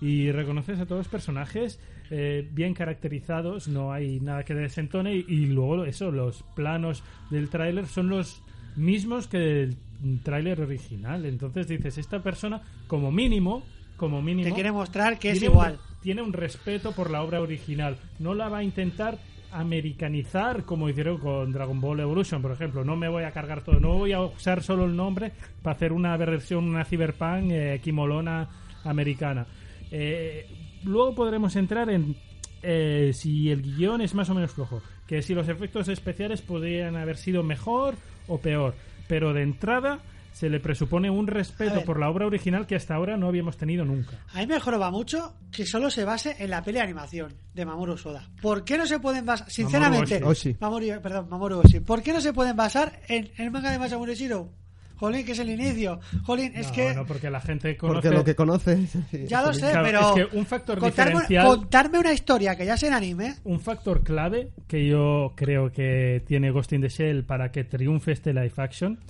[0.00, 1.78] Y reconoces a todos los personajes
[2.10, 5.14] eh, bien caracterizados, no hay nada que desentone.
[5.14, 8.42] Y, y luego, eso, los planos del tráiler son los
[8.76, 9.76] mismos que del
[10.22, 11.24] tráiler original.
[11.24, 13.62] Entonces dices, esta persona, como mínimo,
[13.96, 14.48] como mínimo.
[14.48, 15.72] Te quiere mostrar que es igual.
[15.74, 17.96] Un, tiene un respeto por la obra original.
[18.18, 19.18] No la va a intentar
[19.52, 22.84] americanizar como hicieron con Dragon Ball Evolution, por ejemplo.
[22.84, 23.78] No me voy a cargar todo.
[23.78, 25.32] No voy a usar solo el nombre
[25.62, 28.48] para hacer una versión, una cyberpunk eh, kimolona
[28.84, 29.46] americana.
[29.90, 30.46] Eh,
[30.84, 32.16] luego podremos entrar en
[32.62, 34.82] eh, si el guion es más o menos flojo.
[35.06, 37.94] Que si los efectos especiales podrían haber sido mejor
[38.28, 38.74] o peor.
[39.08, 40.00] Pero de entrada
[40.32, 41.84] se le presupone un respeto ver.
[41.84, 44.18] por la obra original que hasta ahora no habíamos tenido nunca.
[44.34, 47.64] A mí me joroba mucho que solo se base en la peli de animación de
[47.66, 48.28] Mamoru Soda.
[48.40, 50.56] ¿Por qué no se pueden basar, sinceramente, Oshii.
[50.60, 54.14] Mamoru, perdón, Mamoru Oshii, ¿por qué no se pueden basar en el manga de Masamune
[54.14, 54.50] Shiro?
[54.96, 55.98] Jolín, que es el inicio.
[56.22, 58.02] Jolín, es no, que no, porque la gente conoce...
[58.02, 58.92] Porque lo que conoces.
[59.28, 62.64] ya lo sé, Claro, pero es que un factor contarme, diferencial- contarme una historia que
[62.64, 66.88] ya sea en anime, Un factor clave que yo creo que tiene Ghost in the
[66.88, 69.00] Shell para que triunfe este live action,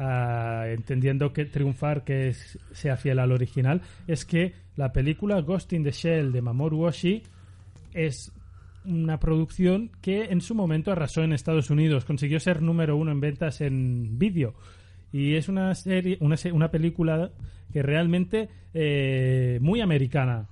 [0.00, 2.34] ah, entendiendo que triunfar que
[2.72, 7.22] sea fiel al original, es que la película Ghost in the Shell de Mamoru Oshii
[7.92, 8.32] es
[8.84, 13.20] una producción que en su momento arrasó en Estados Unidos, consiguió ser número uno en
[13.20, 14.54] ventas en vídeo.
[15.12, 17.30] Y es una serie, una, una película
[17.72, 20.48] que realmente eh, muy americana,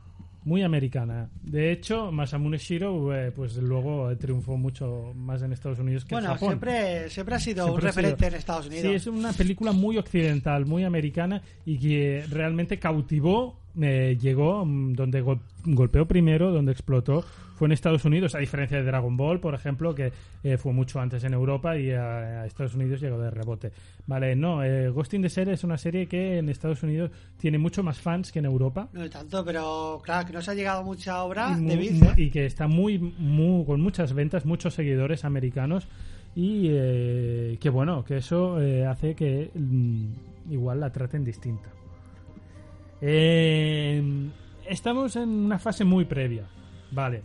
[0.48, 1.28] muy americana.
[1.42, 6.20] De hecho, Masamune Shiro, eh, pues luego triunfó mucho más en Estados Unidos que en
[6.22, 6.48] bueno, Japón.
[6.48, 8.84] siempre, siempre ha sido Siempre un ha sido- referente en Estados Unidos.
[8.88, 14.94] Sí, es una película muy occidental, muy americana y que realmente cautivó, eh, llegó mm,
[14.94, 17.22] donde gol- golpeó primero, donde explotó,
[17.56, 20.12] fue en Estados Unidos, a diferencia de Dragon Ball, por ejemplo, que
[20.44, 23.72] eh, fue mucho antes en Europa y a, a Estados Unidos llegó de rebote.
[24.06, 27.58] Vale, no, eh, Ghost in the Shell es una serie que en Estados Unidos tiene
[27.58, 28.88] mucho más fans que en Europa.
[28.92, 32.14] No tanto, pero claro, que no se ha llegado mucha obra y, de mu- ¿eh?
[32.16, 35.88] y que está muy, muy con muchas ventas, muchos seguidores americanos
[36.36, 41.70] y eh, que bueno, que eso eh, hace que mm, igual la traten distinta.
[43.00, 44.02] Eh,
[44.68, 46.44] estamos en una fase muy previa,
[46.90, 47.22] vale,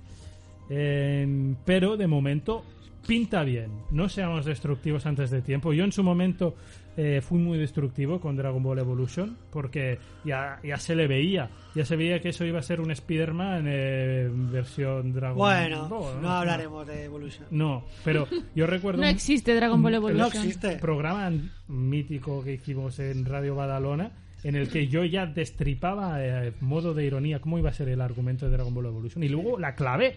[0.69, 2.63] Eh, pero de momento
[3.05, 3.69] pinta bien.
[3.91, 5.73] No seamos destructivos antes de tiempo.
[5.73, 6.55] Yo en su momento
[6.95, 11.49] eh, fui muy destructivo con Dragon Ball Evolution porque ya, ya se le veía.
[11.75, 16.21] Ya se veía que eso iba a ser un Spider-Man eh, versión Dragon Bueno, Ball.
[16.21, 17.45] no hablaremos de Evolution.
[17.51, 20.43] No, pero yo recuerdo No existe Dragon Ball un- No Evolution.
[20.45, 20.77] existe.
[20.77, 21.29] programa
[21.67, 24.11] mítico que hicimos en Radio Badalona
[24.43, 28.01] en el que yo ya destripaba eh, modo de ironía cómo iba a ser el
[28.01, 30.15] argumento de Dragon Ball Evolution y luego la clavé.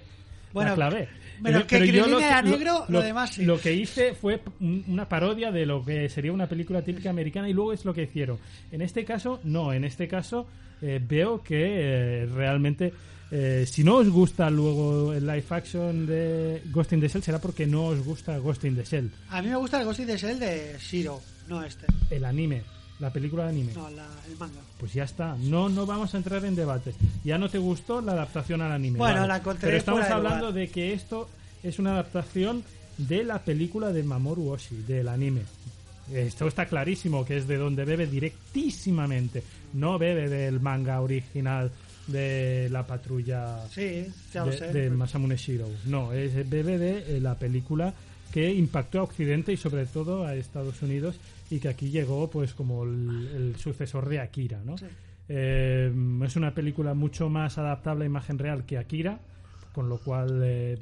[0.53, 1.09] Bueno, la clavé.
[1.43, 3.45] pero que yo Krillin era negro, lo demás sí.
[3.45, 7.49] Lo que hice fue un- una parodia de lo que sería una película típica americana
[7.49, 8.39] y luego es lo que hicieron.
[8.73, 9.73] En este caso, no.
[9.73, 10.47] En este caso
[10.81, 12.93] eh, veo que eh, realmente...
[13.31, 17.39] eh, si no os gusta luego el live action de Ghost in the Shell será
[17.41, 20.07] porque no os gusta Ghost in the Shell, A mí me gusta el Ghost in
[20.07, 21.87] the Shell de Shiro, no este.
[22.11, 22.63] el anime,
[23.01, 23.73] la película de anime.
[23.75, 24.61] No, la- el manga.
[24.79, 26.95] Pues ya está, no no vamos a entrar en debate.
[27.25, 28.99] Ya no te gustó la adaptación al anime.
[28.99, 29.29] Bueno, vale.
[29.29, 30.55] la encontré Pero estamos fuera de hablando lugar.
[30.61, 31.29] de que esto
[31.63, 32.63] es una adaptación
[32.99, 35.43] de la película de Mamoru Oshii, del anime.
[36.13, 39.43] Esto está clarísimo que es de donde bebe directísimamente.
[39.75, 41.71] No bebe del manga original
[42.07, 44.73] de la patrulla Sí, ya lo de, sé.
[44.73, 45.69] de Masamune Shiro.
[45.87, 47.93] No, es bebe de eh, la película
[48.37, 51.19] que impactó a Occidente y sobre todo a Estados Unidos
[51.49, 54.77] y que aquí llegó pues como el, el sucesor de Akira, ¿no?
[54.77, 54.85] Sí.
[55.31, 55.91] Eh,
[56.23, 59.21] es una película mucho más adaptable a imagen real que Akira,
[59.73, 60.79] con lo cual eh,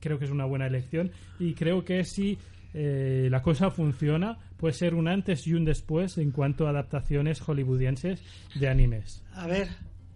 [0.00, 2.36] creo que es una buena elección y creo que si
[2.74, 7.40] eh, la cosa funciona puede ser un antes y un después en cuanto a adaptaciones
[7.40, 8.20] hollywoodienses
[8.56, 9.22] de animes.
[9.34, 9.68] A ver,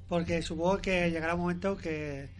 [0.09, 2.31] porque supongo que llegará un momento que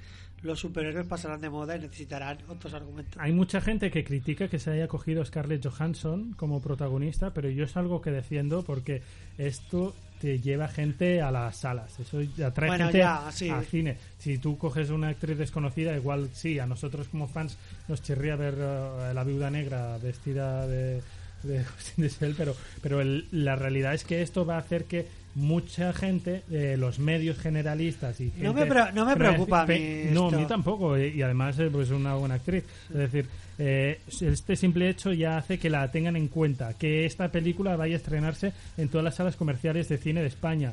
[0.45, 3.15] los superhéroes pasarán de moda y necesitarán otros argumentos.
[3.19, 7.65] Hay mucha gente que critica que se haya cogido Scarlett Johansson como protagonista, pero yo
[7.65, 9.03] es algo que defiendo porque
[9.39, 13.49] esto te lleva gente a las salas, eso atrae Bueno, gente ya, sí.
[13.51, 13.97] al cine.
[14.19, 18.55] Si tú coges una actriz desconocida, igual sí, a nosotros como fans nos chirría ver
[18.59, 21.03] eh, a la viuda negra vestida de,
[21.43, 24.61] de Ghost in the Shell, pero, pero el- la realidad es que esto va a
[24.61, 29.63] hacer que mucha gente, eh, los medios generalistas y No gente- me no me preocupa
[29.63, 32.65] a mí No, a mí tampoco, eh, y además es pues, una buena actriz.
[32.91, 33.27] Es decir,
[33.59, 37.95] eh, este simple hecho ya hace que la tengan en cuenta, que esta película vaya
[37.95, 40.73] a estrenarse en todas las salas comerciales de cine de España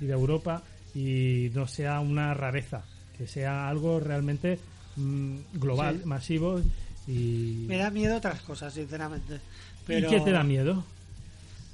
[0.00, 0.62] y de Europa
[0.94, 2.84] y no sea una rareza,
[3.16, 4.58] que sea algo realmente
[4.96, 6.06] mm, global, Sí.
[6.06, 6.60] masivo
[7.08, 7.64] y...
[7.66, 9.40] Me da miedo otras cosas, sinceramente.
[9.86, 10.84] Pero, ¿Y qué te da miedo?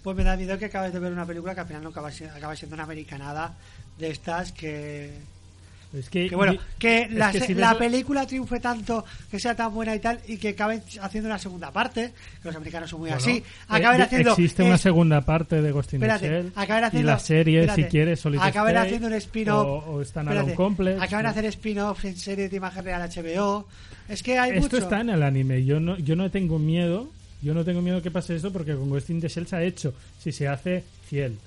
[0.08, 2.08] Pues me da miedo que acabes de ver una película que al final no acaba,
[2.08, 3.54] acaba siendo una americanada
[3.98, 5.12] de estas que...
[5.92, 9.54] Es que, Que bueno, que es la, que si la película triunfe tanto, que sea
[9.54, 13.00] tan buena y tal, y que acaben haciendo una segunda parte, que los americanos son
[13.00, 14.30] muy Bueno, así, eh, acaben de- haciendo...
[14.30, 17.10] Existe una segunda parte de Ghost in the Espérate, Shell acaben y haciendo...
[17.10, 19.66] la serie, espérate, si quieres, Acaben haciendo un spin-off...
[19.66, 21.02] o, o Standalone espérate, Complex.
[21.02, 21.30] Acaben ¿no?
[21.30, 23.66] hacer spin-off en serie de imagen real HBO.
[24.08, 24.78] Es que hay Esto mucho...
[24.78, 25.64] está en el anime.
[25.66, 27.08] Yo no, yo no tengo miedo.
[27.42, 29.62] Yo no tengo miedo que pase eso porque con Ghost in the Shell se ha
[29.62, 29.94] hecho.
[30.18, 31.38] Si se hace fiel.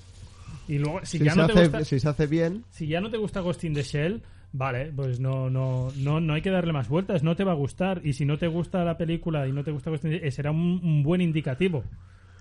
[0.68, 2.86] Y luego, si, Si, ya se no te hace, gusta, si se hace bien, si
[2.86, 4.22] ya no te gusta Ghost in the Shell,
[4.52, 7.22] vale, pues no, no, no, no hay que darle más vueltas.
[7.22, 8.00] No te va a gustar.
[8.04, 10.32] Y si no te gusta la película y no te gusta Ghost in the Shell,
[10.32, 11.84] será un, un buen indicativo.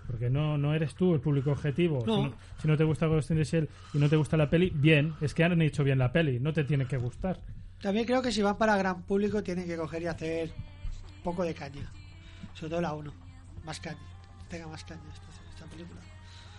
[0.08, 2.04] Porque no, no eres tú el público objetivo.
[2.06, 2.16] No.
[2.16, 4.49] Si, no, si no te gusta Ghost in the Shell y no te gusta la
[4.49, 5.14] peli, bien.
[5.22, 6.39] Es que han hecho bien la peli.
[6.39, 7.39] No te tiene que gustar.
[7.82, 10.49] También creo que si van para gran público tienen que coger y hacer
[11.18, 11.91] un poco de caña.
[12.54, 13.20] Sobre todo la 1.
[13.66, 13.97] Más caña.
[14.49, 15.99] Tenga más caña esta, esta película.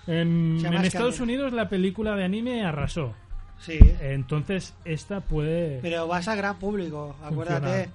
[0.06, 1.20] En, Estados.
[1.20, 3.14] Unidos la película de anime arrasó.
[3.58, 5.78] Sí, Entonces esta puede...
[5.82, 7.90] pero vas a gran público, acuérdate.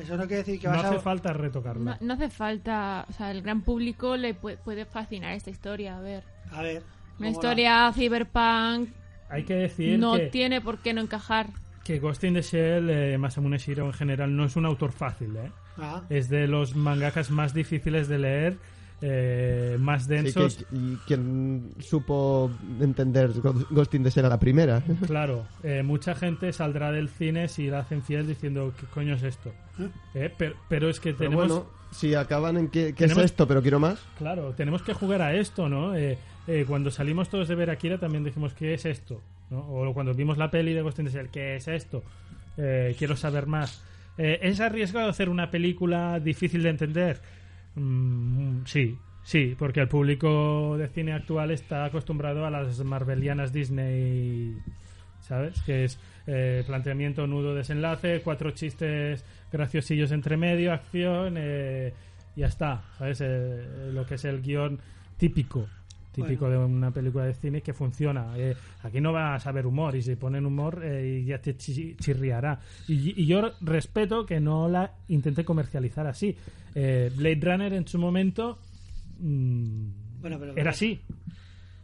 [0.00, 1.00] Eso no quiere decir que no vas hace a...
[1.00, 1.98] falta No, retocarla.
[2.00, 5.98] no hace falta, o sea, el gran público le puede, puede fascinar esta historia.
[5.98, 6.82] A ver, A ver.
[7.18, 8.88] una ¿cómo historia cyberpunk
[9.28, 11.48] Hay que decir no que, tiene por qué no encajar.
[11.84, 15.36] que Ghost in the Shell, eh, Masamune Shiro en general, no es un autor fácil.
[15.36, 15.52] ¿eh?
[15.78, 18.56] Ah, Es de los mangakas más difíciles de leer,
[19.00, 20.56] eh, más sí, densos.
[20.56, 22.50] que- y quien supo
[22.80, 23.30] entender
[23.70, 24.82] Ghost in the Shell a la primera.
[25.06, 29.22] Claro, eh, mucha gente saldrá del cine si la hacen fiel diciendo ¿qué coño es
[29.22, 29.52] esto?
[30.14, 31.48] Eh, pero, pero es que Pero tenemos...
[31.48, 33.98] bueno, si acaban en que, ¿qué es tenemos- esto, pero quiero más.
[34.18, 35.96] Claro, tenemos que jugar a esto, ¿no?
[35.96, 36.16] Eh,
[36.46, 39.20] eh, cuando salimos todos de ver Akira también dijimos, ¿qué es esto?
[39.50, 39.60] ¿No?
[39.60, 42.02] O cuando vimos la peli de Ghost in the Shell, ¿qué es esto?
[42.56, 43.82] Eh, quiero saber más.
[44.24, 47.20] Eh, ¿Es arriesgado hacer una película difícil de entender?
[47.74, 54.56] Mm, sí, sí, porque el público de cine actual está acostumbrado a las marvelianas Disney,
[55.22, 55.60] ¿sabes?
[55.62, 55.98] Que es
[56.28, 61.92] eh, planteamiento, nudo, desenlace, cuatro chistes graciosillos entre medio, acción, eh,
[62.36, 63.20] ya está, ¿sabes?
[63.22, 64.78] Eh, lo que es el guion
[65.16, 65.66] típico.
[66.12, 68.34] Típico de una película de cine que funciona.
[68.36, 71.56] Eh, aquí no vas a ver humor y si ponen humor eh, y ya te
[71.56, 72.60] chi- chirriará.
[72.86, 76.36] Y, y yo respeto que no la intente comercializar así.
[76.74, 78.58] Eh, Blade Runner en su momento
[79.20, 81.00] mm, Bueno, pero- era así,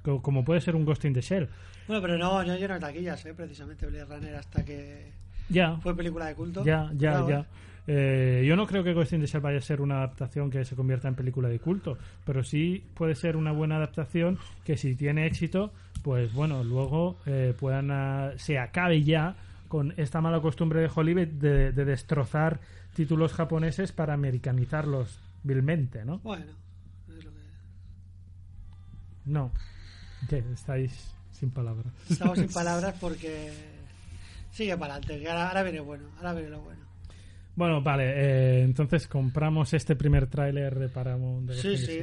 [0.02, 1.48] co- como puede ser un Ghost in the Shell.
[1.86, 3.32] Bueno, pero no, no llenó taquillas, ¿eh?
[3.34, 5.10] precisamente Blade Runner hasta que
[5.48, 6.64] Ya, fue película de culto.
[6.64, 7.46] ya, ya, ya.
[7.86, 8.44] ¿eh?
[8.46, 10.76] Yo no creo que Ghost in the Shell vaya a ser una adaptación que se
[10.76, 15.26] convierta en película de culto, pero sí puede ser una buena adaptación que si tiene
[15.26, 15.72] éxito,
[16.02, 19.36] pues bueno, luego eh, puedan ah, se acabe ya
[19.68, 22.60] con esta mala costumbre de Hollywood de, de destrozar
[22.94, 26.18] títulos japoneses para americanizarlos vilmente, ¿no?
[26.18, 26.52] Bueno,
[27.08, 27.38] es lo que...
[29.24, 29.52] No,
[30.28, 31.92] que estáis sin palabras.
[32.10, 33.77] estamos sin palabras porque
[34.52, 36.80] sigue para adelante, que ahora, ahora viene bueno, ahora viene lo bueno.
[37.56, 41.48] Bueno, vale, eh, entonces compramos este primer tráiler de Paramount.
[41.50, 41.98] de Sí, sí.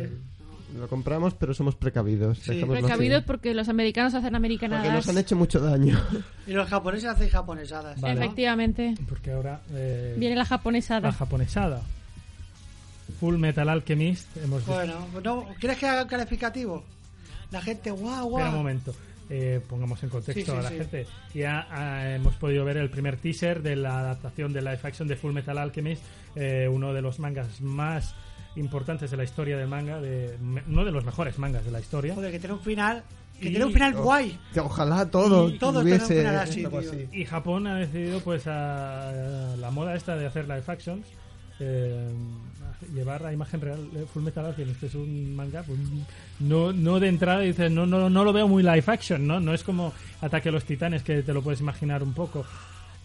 [0.77, 2.39] Lo compramos, pero somos precavidos.
[2.39, 2.51] Sí.
[2.61, 2.65] así.
[2.65, 4.93] Precavidos porque los americanos hacen Porque americanadas.
[4.93, 5.97] nos han hecho mucho daño.
[6.47, 8.01] Y los japoneses hacen japonesadas.
[8.01, 8.19] Vale.
[8.25, 8.95] Efectivamente.
[9.07, 11.07] Porque ahora eh, Viene la japonesada.
[11.07, 11.81] la japonesada.
[13.19, 14.35] Full Metal Alchemist.
[14.37, 16.83] Hemos Bueno, no, ¿quieres que haga un calificativo?
[17.51, 18.51] La gente, guau, Espera un guau.
[18.51, 18.93] momento.
[19.29, 20.77] Eh, pongamos en contexto Sí, sí, a la sí.
[20.77, 21.07] gente.
[21.33, 25.15] Ya ah, hemos podido ver el primer teaser de la adaptación de live action de
[25.15, 26.03] Full Metal Alchemist,
[26.35, 28.13] eh, uno de los mangas más
[28.55, 32.13] importantes de la historia del manga, de, uno de los mejores mangas de la historia.
[32.15, 33.03] Joder, que tiene un final,
[33.39, 34.39] que tiene un final guay.
[34.53, 37.07] Que ojalá todo Y todo tuviese tiene un final así, así.
[37.11, 41.05] Y Japón ha decidido, pues, a, a la moda esta de hacer live actions,
[41.59, 42.09] eh,
[42.93, 45.79] llevar a imagen real eh, Full Metal Alchemist, que es un manga, pues,
[46.39, 49.39] no, no de entrada dices, no, no, no lo veo muy live action, ¿no?
[49.39, 52.45] No es como Ataque a los Titanes, que te lo puedes imaginar un poco.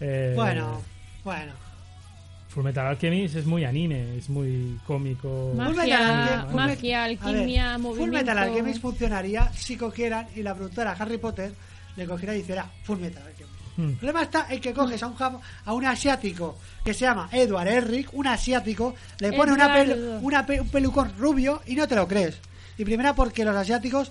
[0.00, 0.80] Eh, Bueno,
[1.24, 1.52] bueno.
[2.48, 5.52] Full Metal Alchemist es muy anime, es muy cómico.
[5.54, 8.10] Full Magia, Metal Alchemist- Full magia, ver, alquimia, Full.
[8.10, 11.52] Metal Alchemist funcionaría si cogieran y la productora Harry Potter
[11.96, 13.39] le cogiera y hiciera Full Metal Alchemist.
[13.76, 13.90] Hmm.
[13.90, 15.16] El problema está en que coges a un,
[15.64, 20.46] a un asiático que se llama Edward Herrick, un asiático, le pone una pelu- una
[20.46, 22.38] pe- un pelucón rubio y no te lo crees.
[22.78, 24.10] Y primera porque los asiáticos,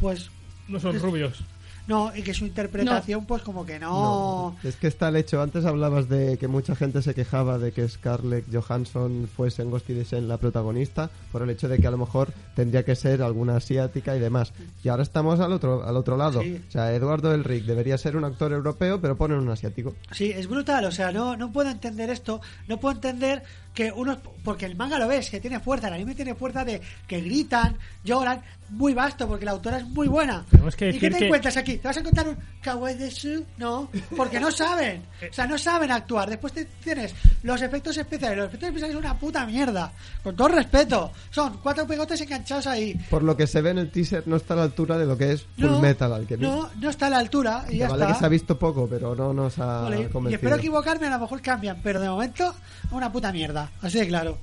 [0.00, 0.30] pues
[0.68, 1.38] No son rubios.
[1.86, 4.56] No, y que su interpretación, pues como que no.
[4.62, 5.42] Es que está el hecho.
[5.42, 9.90] Antes hablabas de que mucha gente se quejaba de que Scarlett Johansson fuese en Ghost
[9.90, 12.94] in the Shell la protagonista por el hecho de que a lo mejor tendría que
[12.94, 14.52] ser alguna asiática y demás.
[14.84, 16.40] Y ahora estamos al otro al otro lado.
[16.42, 16.60] Sí.
[16.68, 19.94] O sea, Eduardo Elric debería ser un actor europeo, pero ponen un asiático.
[20.12, 23.42] Sí, es brutal, o sea, no, no puedo entender esto, no puedo entender
[23.74, 26.80] que unos, porque el manga lo ves, que tiene fuerza, el anime tiene fuerza de
[27.06, 30.44] que gritan, lloran, muy vasto, porque la autora es muy buena.
[30.50, 31.76] Tenemos que ¿Y qué te que- encuentras aquí?
[31.76, 33.44] ¿Te vas a encontrar un kawaii de su?
[33.58, 36.28] No, porque no saben, o sea, no saben actuar.
[36.30, 39.92] Después te tienes los efectos especiales, los efectos especiales son una puta mierda,
[40.22, 42.94] con todo respeto, son cuatro pegotes enganchados ahí.
[43.10, 45.16] Por lo que se ve en el teaser, no está a la altura de lo
[45.18, 46.42] que es Full No, Metal Alchemist.
[46.50, 48.14] No, no está a la altura y Que ya vale está.
[48.14, 50.36] que se ha visto poco, pero no nos ha Vale, y convencido.
[50.38, 52.54] espero equivocarme, a lo mejor cambian, pero de momento
[52.90, 54.38] una puta mierda, así de claro.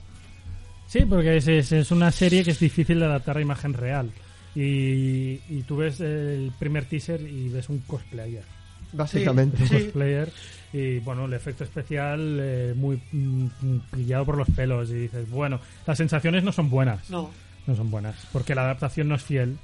[0.88, 4.10] Sí, porque es, es, es una serie que es difícil de adaptar a imagen real.
[4.56, 8.44] Y, y tú ves el primer teaser y ves un cosplayer.
[8.92, 9.62] Básicamente.
[9.62, 9.84] Un Sí.
[9.84, 10.32] cosplayer
[10.74, 13.48] y bueno, el efecto especial eh, muy mm,
[13.92, 14.90] pillado por los pelos.
[14.90, 17.10] Y dices, bueno, las sensaciones no son buenas.
[17.10, 17.30] No.
[17.68, 19.58] No son buenas, porque la adaptación no es fiel.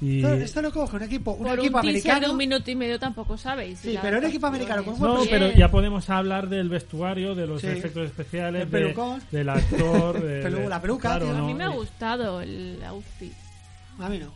[0.00, 0.18] Y...
[0.18, 2.32] Esto, esto lo coge un equipo, un Por equipo un teaser de americano.
[2.32, 3.78] un minuto y medio tampoco sabéis.
[3.78, 5.28] Sí, pero un equipo americano con No, Bien.
[5.30, 7.68] pero ya podemos hablar del vestuario, de los Sí.
[7.68, 9.22] efectos especiales, de- pelucón.
[9.30, 11.36] del actor, de- Pelu- la peluca, claro, tío.
[11.36, 13.32] A mí me ha gustado el outfit.
[13.98, 14.32] A mí no.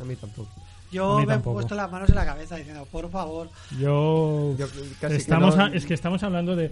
[0.00, 0.48] A mí tampoco.
[0.90, 3.48] Yo me he puesto las manos en la cabeza diciendo, por favor.
[3.78, 4.66] Yo, Yo
[5.00, 6.70] casi que estamos no- a- es que estamos hablando de,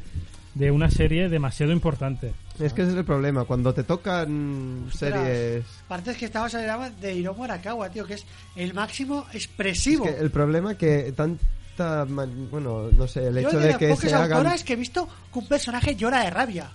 [0.55, 2.33] de una serie demasiado importante.
[2.59, 3.45] Es que ese es el problema.
[3.45, 5.65] Cuando te tocan Ostras, series...
[5.89, 8.25] Parece que estabas hablando de Hiromu Arakawa, tío, que es
[8.57, 10.05] el máximo expresivo.
[10.07, 12.05] Es que el problema que tanta...
[12.51, 14.77] Bueno, no sé, el Yo hecho de de las que se hagan autoras que he
[14.77, 16.71] visto que un personaje llora de rabia.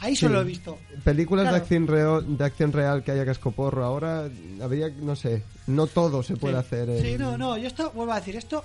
[0.00, 0.22] Ahí Sí.
[0.22, 0.78] solo lo he visto.
[1.04, 1.56] películas Claro.
[1.56, 3.84] de acción real, de acción real que haya cascoporro.
[3.84, 4.28] Ahora
[4.62, 6.60] habría, no sé, no todo se puede sí.
[6.60, 6.88] hacer.
[6.90, 8.64] en- Sí, no, no, yo esto, vuelvo a decir, esto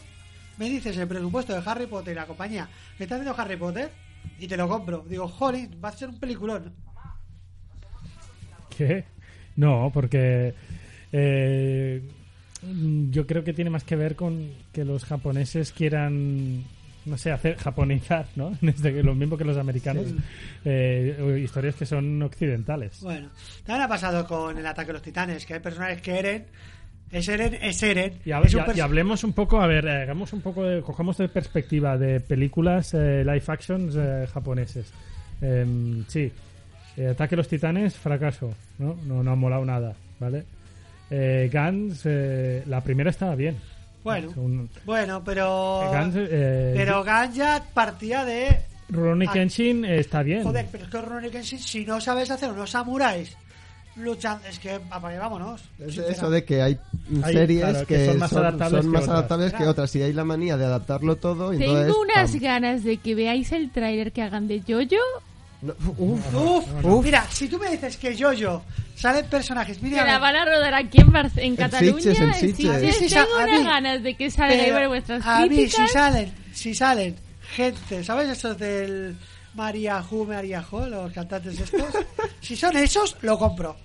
[0.57, 3.91] me dices el presupuesto de Harry Potter y la compañía que está haciendo Harry Potter
[4.39, 5.05] y te lo compro.
[5.07, 6.73] Digo, joder, va a ser un peliculón.
[8.75, 9.05] ¿Qué?
[9.55, 10.53] No, porque
[11.11, 12.01] eh,
[13.09, 16.63] yo creo que tiene más que ver con que los japoneses quieran,
[17.05, 18.51] no sé, hacer japonizar, ¿no?
[18.61, 20.07] Desde lo mismo que los americanos,
[20.65, 23.01] eh, o historias que son occidentales.
[23.01, 23.29] Bueno,
[23.63, 26.45] también ha pasado con el ataque de los titanes, que hay personajes que Eren,
[27.11, 28.13] es Eren, es Eren.
[28.25, 31.17] Y, es un y hablemos un poco, a ver, eh, hagamos un poco de, cojamos
[31.17, 34.91] de perspectiva de películas eh, live actions eh, japoneses.
[35.41, 36.31] Em, sí,
[36.97, 38.95] eh, Ataque a los Titanes, fracaso, ¿no?
[39.05, 39.23] ¿no?
[39.23, 40.43] No ha molado nada, ¿vale?
[41.09, 43.55] eh, Gans, eh, la primera estaba bien.
[44.03, 45.89] Bueno, Un- bueno, pero.
[45.91, 48.55] Gans, pero Ganja partía de.
[48.89, 49.31] Rurouni Ah.
[49.33, 50.43] Kenshin está bien.
[50.43, 53.35] Joder, pero es que Rurouni Kenshin, si no sabes hacer unos samuráis
[53.95, 54.47] luchando.
[54.47, 55.61] Es que, apague, vámonos.
[55.79, 56.77] Es eso de que hay
[57.23, 59.17] Hay- series claro, que, que son más adaptables son que más otras.
[59.17, 61.53] adaptables que otras y hay la manía de adaptarlo todo.
[61.53, 62.39] y entonces, Tengo unas pam.
[62.41, 65.01] ganas de que veáis el tráiler que hagan de Jojo.
[65.61, 67.05] No, uf, Uf, Uf.
[67.05, 68.63] mira, si tú me dices que Jojo
[68.95, 71.95] salen personajes, Que mira, la van a rodar aquí en, Bar- en Cataluña.
[72.01, 72.55] Sitges, en en Sitges.
[72.57, 72.81] Sitges.
[73.01, 75.91] Mí sí, Tengo unas ganas de que salgan ahí vuestras a mí si críticas.
[75.91, 77.15] salen, si salen
[77.55, 79.15] gente, ¿sabes esos del
[79.55, 81.83] María Ju, María Jo, los cantantes estos?
[82.41, 83.75] si son esos, lo compro.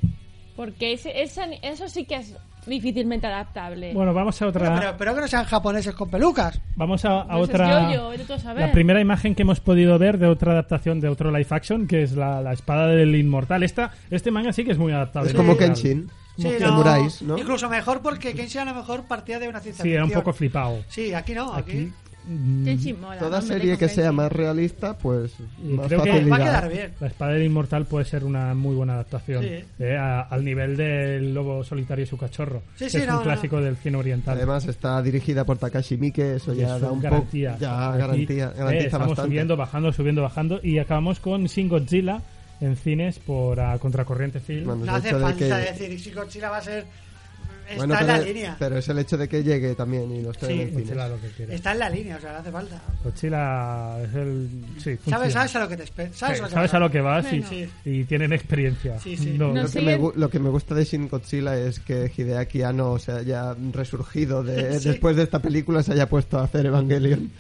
[0.57, 2.35] Porque ese, eso sí que es
[2.67, 3.95] difícilmente adaptable.
[3.95, 4.69] Bueno, vamos a otra.
[4.69, 6.61] Pero, pero, pero que no sean japoneses con pelucas.
[6.77, 7.89] Vamos a, a Pues es otra.
[8.27, 8.67] Tú a saber.
[8.67, 12.03] La primera imagen que hemos podido ver de otra adaptación de otro live action, que
[12.03, 13.63] es la, la espada del inmortal.
[13.63, 15.31] Esta, este manga sí que es muy adaptable.
[15.31, 15.57] es como.
[15.57, 16.11] Kenshin.
[16.37, 17.39] Sí, Como no, samuráis, ¿no?
[17.39, 20.33] Incluso mejor porque Kenshin a lo mejor partía de una ciencia Sí, era un poco
[20.33, 20.83] flipado.
[20.89, 21.71] Sí, aquí no, aquí.
[21.73, 21.93] Aquí.
[22.27, 22.67] Mm,
[23.19, 26.31] Toda no serie que sea más realista, pues Y más creo que- facilidad.
[26.33, 26.93] Va a quedar bien.
[27.01, 29.43] La espada del inmortal puede ser una muy buena adaptación.
[29.45, 29.65] Sí.
[29.79, 32.63] eh, a- al nivel del lobo solitario y su cachorro.
[32.77, 33.25] Sí, que sí, es no, un no.
[33.25, 34.37] clásico del cine oriental.
[34.37, 37.51] Además está dirigida por Takashi Miike, eso ya Eso, da un garantía.
[37.53, 39.29] poco ya Aquí, garantía, eh, garantiza estamos bastante.
[39.31, 42.23] subiendo, bajando, subiendo, bajando y acabamos con Shin Godzilla
[42.61, 44.67] en cines por a Contracorriente Film.
[44.67, 46.85] Bueno, No hace hecho de falta que- decir, si Godzilla va a ser...
[47.71, 48.57] Está Bueno, en pero, la línea.
[48.59, 50.53] pero es el hecho de que llegue también y lo esté Sí.
[50.55, 51.09] en el cine.
[51.09, 51.55] Lo que.
[51.55, 52.83] Está en la línea, o sea, no hace falta.
[53.05, 54.49] Godzilla es el...
[54.79, 54.99] Sí.
[55.09, 56.17] ¿Sabes, sabes a lo que te esperas?
[56.17, 57.27] ¿Sabes, Sí, a lo que sabes vas a lo que vas
[57.85, 58.99] y, tienen experiencia.
[58.99, 59.37] Sí, sí.
[59.39, 62.11] No, No Lo, que me, gu- lo que me gusta de Shin Godzilla es que
[62.17, 64.89] Hideaki Anno se haya resurgido de, Sí.
[64.89, 67.31] después de esta película, se haya puesto a hacer Evangelion.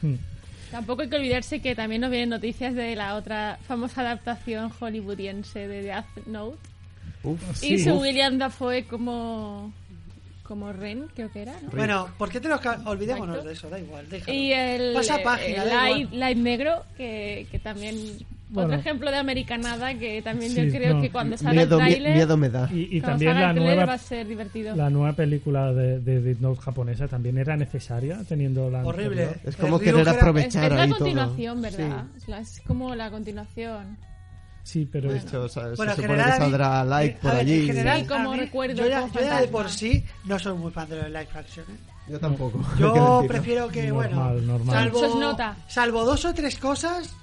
[0.70, 5.66] Tampoco hay que olvidarse que también nos vienen noticias de la otra famosa adaptación hollywoodiense
[5.66, 6.58] de Death Note.
[7.22, 8.02] Uf, y Sí, su uf.
[8.02, 9.72] William Dafoe como
[10.42, 11.70] como Ren, creo que era, ¿no?
[11.70, 13.48] Bueno, ¿por qué te lo ca- olvidémonos Exacto.
[13.48, 13.70] de eso?
[13.70, 14.36] Da igual, déjalo.
[14.36, 16.18] Y el, Pasa página, el da light, igual.
[16.18, 17.96] Light Negro, que, que también...
[18.48, 18.66] Bueno.
[18.70, 21.02] Otro ejemplo de americanada que también Sí, yo creo no.
[21.02, 22.14] que cuando salga miedo, el tráiler...
[22.16, 22.68] miedo me da.
[22.72, 24.74] Y, también la nueva, va a ser divertido.
[24.74, 29.22] la nueva película de, de Death Note japonesa también era necesaria teniendo la Horrible.
[29.26, 29.48] anterior.
[29.48, 30.98] Es como El querer Ryuger- es, aprovechar es la todo.
[30.98, 32.04] continuación, ¿verdad?
[32.40, 33.96] Es como la continuación.
[34.70, 37.18] Sí, pero De es- hecho, o sea, Bueno, se en supone general, que saldrá like
[37.20, 37.60] por ver, allí.
[37.60, 40.56] En general, Sí, como recuerdo, yo, ya, como yo ya de por sí no soy
[40.56, 41.64] muy fan de los live action.
[41.68, 41.76] ¿eh?
[42.08, 42.64] Yo tampoco.
[42.78, 44.74] Yo prefiero que, bueno, Normal, normal.
[44.76, 45.56] Salvo, nota.
[45.68, 47.14] salvo dos o tres cosas,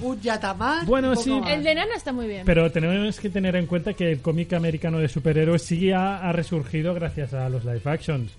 [0.00, 0.84] un Yataman.
[0.86, 1.30] Bueno, un sí.
[1.30, 1.50] más.
[1.50, 2.42] El de Nana está muy bien.
[2.44, 6.32] Pero tenemos que tener en cuenta que el cómic americano de superhéroes sí ha, ha
[6.32, 8.30] resurgido gracias a los live actions.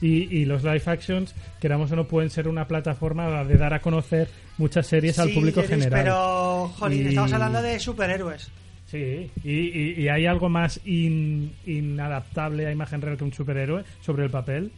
[0.00, 3.80] Y, y los live actions, queramos o no, pueden ser una plataforma de dar a
[3.80, 4.28] conocer
[4.58, 6.02] muchas series al público general.
[6.02, 8.50] Pero, jolín, Y- estamos hablando de superhéroes.
[8.86, 13.84] Sí, y, y- y hay algo más in- inadaptable a imagen real que un superhéroe
[14.00, 14.72] sobre el papel.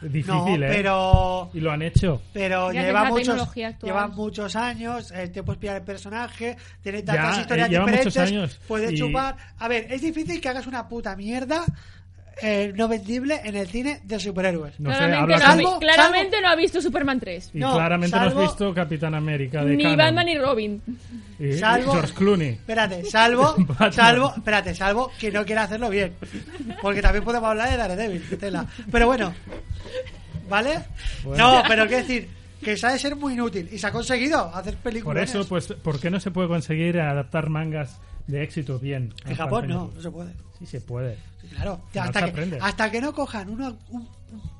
[0.00, 0.68] Difícil, no, ¿eh?
[0.68, 2.22] pero Y lo han hecho.
[2.32, 3.52] pero Ya lleva muchos
[3.82, 7.86] lleva muchos años el tiempo es pillar el personaje tiene tantas Ya, historias eh, lleva
[7.86, 8.60] muchos diferentes años.
[8.68, 11.64] puede Y- chupar a ver es difícil que hagas una puta mierda
[12.42, 15.64] eh, no vendible en el cine de superhéroes No sé, claramente, no, ha con- vi-
[15.64, 17.50] Salvo- claramente no ha visto Superman 3.
[17.54, 19.98] Y No, claramente no salvo- has visto Capitán América de Ni canon.
[19.98, 20.82] Batman ni Robin.
[21.38, 22.48] Y- y Salvo- George Clooney.
[22.50, 23.92] espérate salvo Batman.
[23.92, 26.12] salvo espérate salvo que no quiera hacerlo bien
[26.82, 29.32] porque también podemos hablar de Daredevil qué tela pero bueno
[30.48, 30.80] vale
[31.24, 32.28] no pero quiero decir
[32.62, 36.00] que sabe ser muy inútil y se ha conseguido hacer películas Por eso, pues, ¿por
[36.00, 39.14] qué no se puede conseguir adaptar mangas de éxito bien?
[39.26, 41.16] en Japón no no se puede Sí se puede.
[41.50, 44.08] Claro, No hasta que, hasta que no cojan uno- un,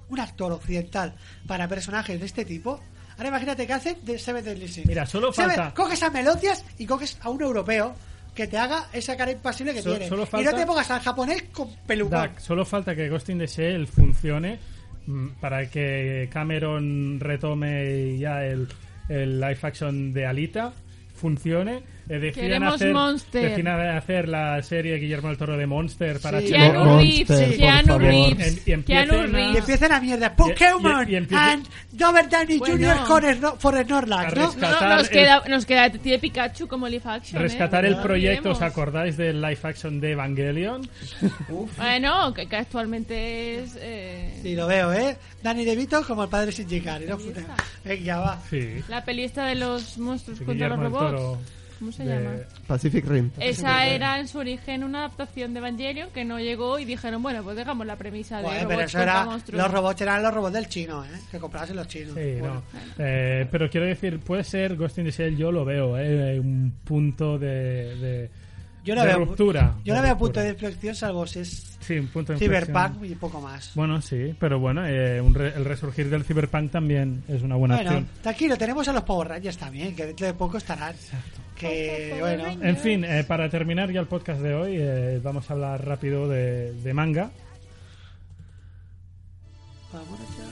[0.08, 1.14] un actor occidental
[1.46, 2.80] para personajes de este tipo.
[3.16, 4.86] Ahora imagínate que hacen de Seven Deadly Sins.
[4.86, 7.94] Mira, solo Seven- falta- Coges a Melodias y coges a un europeo
[8.34, 10.08] que te haga esa cara impasible que So- tiene.
[10.08, 12.12] solo Y falta- no te pongas al japonés con pelucón.
[12.20, 14.60] Dak, solo falta que Ghost in the Shell funcione
[15.06, 18.68] mm, para que Cameron retome ya el,
[19.08, 20.72] el live action de Alita
[21.14, 23.50] funcione eh, Queremos hacer, Monster.
[23.50, 26.48] decidan hacer la serie Guillermo del Toro de Monster para Sí.
[26.48, 27.98] Keanu Monster, Reeves, Keanu.
[27.98, 29.58] Reeves, Y- y empiecen Keanu a- Y Reeves.
[29.58, 30.36] empiezan a mierda.
[30.36, 31.66] Pokémon y- y empieza- and
[31.98, 32.74] Robert Downey Bueno.
[32.94, 33.06] Jr.
[33.06, 34.42] con Sno- for Snorlax, A ¿no?
[34.96, 37.40] nos, el- queda, nos queda Detective Pikachu como live action.
[37.40, 37.42] ¿eh?
[37.44, 40.88] rescatar el proyecto, ¿os acordáis del live action de Evangelion?
[41.76, 43.76] Bueno, que, que actualmente es.
[43.80, 45.16] Eh, Sí, lo veo, ¿eh?
[45.42, 47.18] Danny DeVito como el padre Shinji Ikari, ¿no?
[47.84, 48.38] Venga, va.
[48.50, 48.82] Sí.
[48.88, 51.38] La peli esta de los monstruos contra los robots.
[51.78, 52.36] ¿Cómo se de- llama?
[52.66, 53.30] Pacific Rim.
[53.38, 57.42] Esa era en su origen una adaptación de Evangelion que no llegó y dijeron, bueno,
[57.44, 59.62] pues dejamos la premisa de robots pero eso era, monstruos.
[59.62, 61.08] los robots eran los robots del chino, ¿eh?
[61.30, 62.14] Que comprabas en los chinos.
[62.14, 62.54] Sí, Bueno.
[62.72, 63.04] no.
[63.04, 66.74] Eh, pero quiero decir, puede ser Ghost in the Shell, yo lo veo, eh, un
[66.84, 67.48] punto de,
[67.96, 68.30] de,
[68.84, 69.76] Yo no de veo, ruptura.
[69.84, 72.74] Yo no de veo punto de inflexión salvo si es sí, un punto de inflexión.
[72.76, 73.72] Cyberpunk y poco más.
[73.74, 77.76] Bueno, sí, pero bueno, eh, un re- el resurgir del Cyberpunk también es una buena
[77.76, 78.08] Bueno, opción.
[78.22, 80.94] tranquilo, tenemos a los Power Rangers también, que dentro de poco estarán.
[81.58, 85.54] Que, bueno, En fin, eh, para terminar ya el podcast de hoy, eh, vamos a
[85.54, 87.30] hablar rápido de, de manga.
[89.92, 90.44] vámonos ya.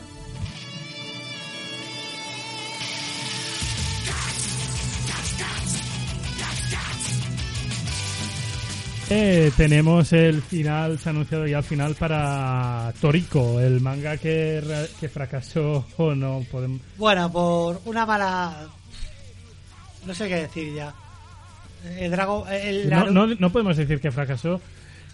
[9.08, 15.08] Eh, tenemos el final, se ha anunciado ya el final para Toriko, el manga que
[15.12, 16.80] fracasó o no podemos...
[16.98, 18.66] Bueno, por una mala.
[20.06, 20.94] No sé qué decir ya.
[21.98, 22.44] El Dragon.
[22.52, 24.60] El No, no, no podemos decir que fracasó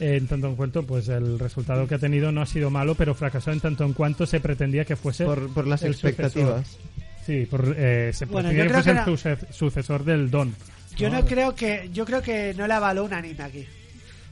[0.00, 2.94] eh, en tanto en cuanto pues el resultado que ha tenido no ha sido malo,
[2.94, 6.66] pero fracasó en tanto en cuanto se pretendía que fuese Por, por las expectativas.
[6.66, 6.92] sucesor.
[7.26, 10.54] Sí, por, eh, se Bueno, pretendía yo que creo fuese el sucesor del Don.
[10.96, 11.88] Yo no creo que.
[11.92, 13.66] Yo creo que no le avaló un anime aquí.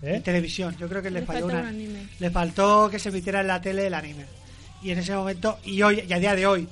[0.03, 0.15] ¿Eh?
[0.17, 0.75] En televisión.
[0.79, 2.07] Yo creo que le, Le falló una- un anime.
[2.19, 4.25] Le faltó que se emitiera en la tele el anime.
[4.83, 5.59] Y en ese momento.
[5.65, 6.67] Y hoy, y a día de hoy.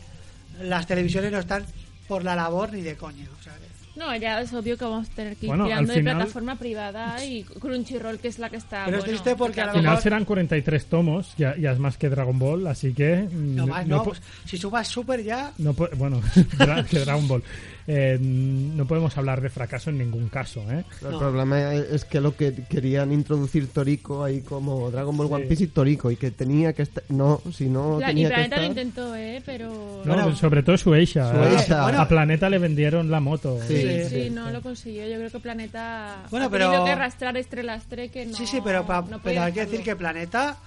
[0.62, 1.64] Las televisiones no están
[2.08, 3.26] por la labor ni de coña.
[3.38, 3.52] O sea,
[3.98, 6.54] No, ya es obvio que vamos a tener que ir Bueno, tirando de final- plataforma
[6.56, 8.84] privada y Crunchyroll, que es la que está.
[8.84, 12.38] Pero es triste porque Al final serán 43 tomos, ya, ya es más que Dragon
[12.38, 13.28] Ball, así que...
[13.32, 15.52] No, más, no, po- pues, si subas Super ya.
[15.58, 16.20] no bueno,
[16.90, 17.42] que Dragon Ball.
[17.90, 20.84] Eh, no podemos hablar de fracaso en ningún caso, ¿eh?
[21.00, 25.32] El problema es que lo que querían introducir Toriko ahí como Dragon Ball Sí.
[25.34, 27.02] One Piece y Toriko y que tenía que estar...
[27.08, 29.42] No, si no y que Planeta lo intentó, ¿eh?
[29.46, 30.02] Pero.
[30.04, 30.36] No, Bueno.
[30.36, 31.32] sobre todo Shueisha.
[31.32, 31.80] Shueisha.
[31.80, 32.00] A, Bueno.
[32.02, 33.58] a Planeta le vendieron la moto.
[33.66, 35.06] Sí, Sí, sí, sí, no lo consiguió.
[35.08, 37.34] Yo creo que Planeta Bueno, ha tenido pero- que arrastrar
[37.64, 38.36] lastre que no.
[38.36, 40.58] sí, sí, pero, pa- no pero hay que decir que Planeta.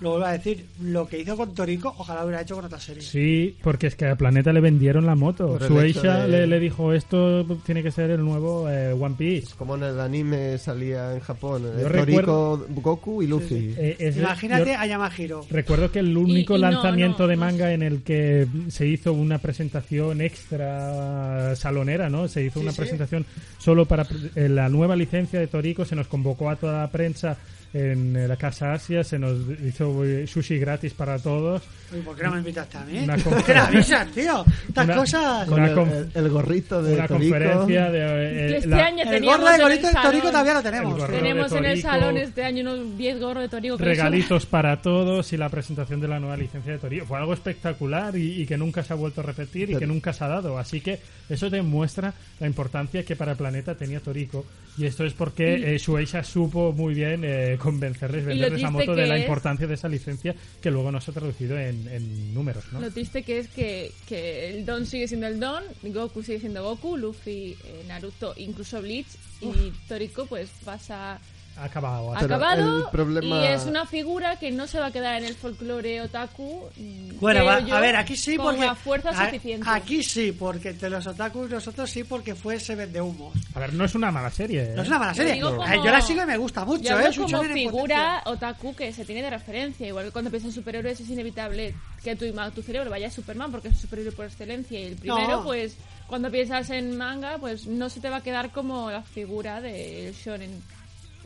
[0.00, 0.64] Lo vuelvo a decir.
[0.80, 3.02] Lo que hizo con Toriko, ojalá lo hubiera hecho con otra serie.
[3.02, 5.58] Sí, porque es que a Planeta le vendieron la moto.
[5.58, 9.54] Shueisha hecho de- le, le dijo esto tiene que ser el nuevo eh, One Piece.
[9.58, 11.64] Como en el anime salía en Japón.
[11.66, 13.74] eh, Yo Toriko, Goku y Luffy.
[13.76, 15.44] Eh, es- Imagínate yo a Yamahiro.
[15.50, 18.46] recuerdo que el único Y- y no, lanzamiento no, de no manga en el que
[18.68, 22.28] se hizo una presentación extra salonera, ¿no?
[22.28, 22.78] Se hizo Sí, una sí.
[22.78, 23.26] presentación
[23.58, 27.36] solo para eh, la nueva licencia de Toriko, se nos convocó a toda la prensa
[27.74, 31.62] en eh, la Casa Asia, se nos hizo eh, sushi gratis para todos.
[31.92, 32.98] Uy, ¿Por qué no me invitaste a mí?
[32.98, 34.00] Una ¿Por qué no conferencia.
[34.02, 34.44] avisas, tío?
[34.68, 35.48] Estas Una- cosas.
[35.48, 37.34] Con una el, conf- el- el gorrito de una Toriko.
[37.34, 40.62] conferencia de eh, Este la- año El gorro de Gorito de Toriko salón- todavía lo
[40.62, 41.06] tenemos.
[41.08, 43.76] Tenemos en el salón este año unos 10 gorros de Torico.
[43.78, 47.06] regalitos para todos y la presentación de la nueva licencia de Toriko.
[47.06, 49.86] Fue algo espectacular y, y que nunca se ha vuelto a repetir y Pero- que
[49.86, 50.58] nunca se ha dado.
[50.58, 50.98] Así que
[51.28, 54.44] eso demuestra la importancia que para el planeta tenía Toriko.
[54.76, 59.06] Y esto es porque eh, Shueisha supo muy bien eh, convencerles, venderles triste moto de
[59.06, 62.64] la es- importancia de esa licencia que luego no se ha traducido en, en números.
[62.72, 62.80] ¿no?
[62.80, 66.62] Lo triste que es que, que el Don sigue siendo el Don, Goku sigue siendo
[66.64, 69.08] Goku, Luffy, eh, Naruto, incluso Bleach
[69.40, 71.20] y Toriko pues pasa
[71.60, 72.16] acabado.
[72.16, 75.34] acabado el problema- y es una figura que no se va a quedar en el
[75.34, 76.68] folclore otaku.
[76.76, 78.60] mm, Bueno, creo va- yo, a ver, aquí sí con porque.
[78.66, 79.66] la fuerza a- suficiente.
[79.68, 83.34] Aquí sí, porque entre los otakus y nosotros sí, porque fue Seven de Humos.
[83.54, 84.62] A ver, no es una mala serie.
[84.62, 84.72] ¿eh?
[84.74, 85.40] No es una mala Yo serie.
[85.40, 87.10] Eh, Yo la sigo y me gusta mucho, Yo ¿eh?
[87.16, 89.86] como figura otaku que se tiene de referencia.
[89.86, 93.10] Igual que cuando piensas en superhéroes es inevitable que tu, ima- tu cerebro vaya a
[93.10, 94.78] Superman porque es un superhéroe por excelencia.
[94.80, 95.44] Y el primero, No.
[95.44, 99.60] pues cuando piensas en manga, pues no se te va a quedar como la figura
[99.60, 100.62] del shonen.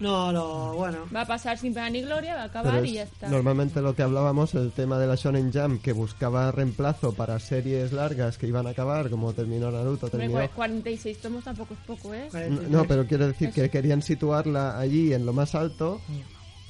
[0.01, 1.07] No, no, bueno.
[1.15, 3.29] Va a pasar sin pena ni gloria, va a acabar Pero y ya está.
[3.29, 7.93] Normalmente lo que hablábamos, el tema de la Shonen Jam, que buscaba reemplazo para series
[7.93, 10.41] largas que iban a acabar, como terminó Naruto, terminó...
[10.41, 12.29] cua- 46 tomos tampoco es poco, ¿eh?
[12.51, 16.01] No, no, pero quiero decir que querían situarla allí en lo más alto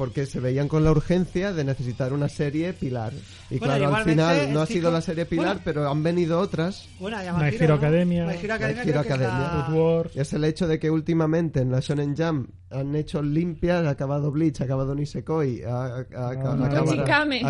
[0.02, 3.12] porque se veían con la urgencia de necesitar una serie pilar.
[3.50, 5.60] Y Bueno, claro, al final no ha sido la serie pilar, Bueno.
[5.64, 6.88] pero han venido otras.
[6.98, 7.74] Bueno, My Hero ¿no?
[7.74, 8.26] Academia.
[8.26, 10.04] My Hero Academia, My Hero Academia.
[10.16, 14.32] es el hecho de que últimamente en la Shonen Jam han hecho limpias, ha acabado
[14.32, 17.42] Bleach, ha acabado Nisekoi, ha, ha- Kuchikame.
[17.44, 17.48] ha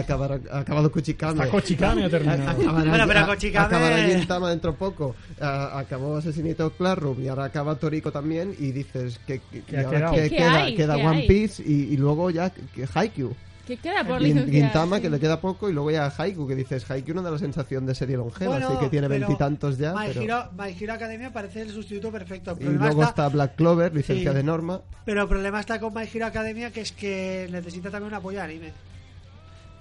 [0.58, 1.40] acabado Kuchikame.
[1.40, 2.54] Hasta Kochikame ha terminado.
[2.84, 5.14] Bueno, pero a- Kochikame- acabará Gintama dentro de poco.
[5.40, 8.54] A- acabó Asesinito Classroom y ahora acaba Toriko también.
[8.58, 10.14] Y dices que, que- ¿Qué ha y ahora quedado?
[10.16, 10.74] que ¿Qué queda, hay?
[10.74, 11.28] queda ¿Qué One hay?
[11.28, 13.34] Piece y, y luego ya que Haikyuu.
[13.66, 14.50] ¿Qué queda por Gin- licenciar?
[14.64, 15.02] Gintama, Sí.
[15.02, 17.86] que le queda poco, y luego ya Haiku, que dices, Haiku no da la sensación
[17.86, 19.92] de serie longeva, Bueno, así que tiene veintitantos ya.
[19.94, 20.20] My, Pero...
[20.22, 22.56] Hero, My Hero Academia parece el sustituto perfecto.
[22.58, 24.36] El Y luego está, está Black Clover, licencia Sí.
[24.36, 24.80] de Norma.
[25.04, 28.38] Pero el problema está con My Hero Academia, que es que necesita también un apoyo
[28.38, 28.72] de anime.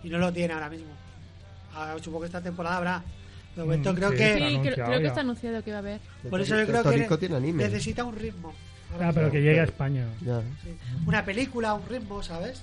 [0.03, 0.91] Y no lo tiene ahora mismo.
[1.73, 3.03] Ahora, supongo que esta temporada habrá.
[3.55, 4.33] De momento Mm, creo sí, que...
[4.33, 5.07] Creo, anunciado creo que ya.
[5.09, 5.99] está anunciado que va a haber.
[6.29, 7.63] Por eso yo creo que tiene anime.
[7.63, 8.53] necesita un ritmo.
[8.99, 10.05] Ah, pero que llegue a España.
[10.25, 10.41] Ya.
[10.63, 10.75] Sí.
[11.05, 12.61] Una película, un ritmo, ¿sabes?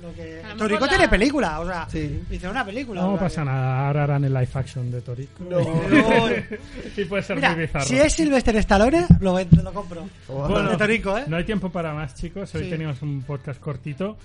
[0.00, 0.42] Lo que...
[0.42, 2.22] A lo Toriko mejor la- tiene película, o sea, Sí.
[2.30, 3.02] hizo una película.
[3.02, 5.44] No o sea, pasa nada, ahora harán el live action de Toriko.
[5.44, 5.60] No.
[6.96, 7.84] y puede ser Mira, muy bizarro.
[7.84, 10.08] si es Sylvester Stallone, lo, vendo, lo compro.
[10.28, 11.24] O- de Toriko, ¿eh?
[11.28, 12.52] No hay tiempo para más, chicos.
[12.54, 12.70] Hoy Sí.
[12.70, 14.16] teníamos un podcast cortito.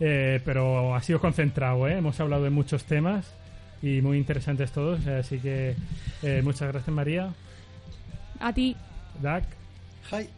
[0.00, 1.98] Eh, pero ha sido concentrado, ¿eh?
[1.98, 3.26] Hemos hablado de muchos temas
[3.82, 5.06] y muy interesantes todos.
[5.06, 5.76] Así que
[6.22, 7.28] eh, muchas gracias, María.
[8.40, 8.74] A ti.
[9.22, 9.44] Dak,
[10.10, 10.28] Hi.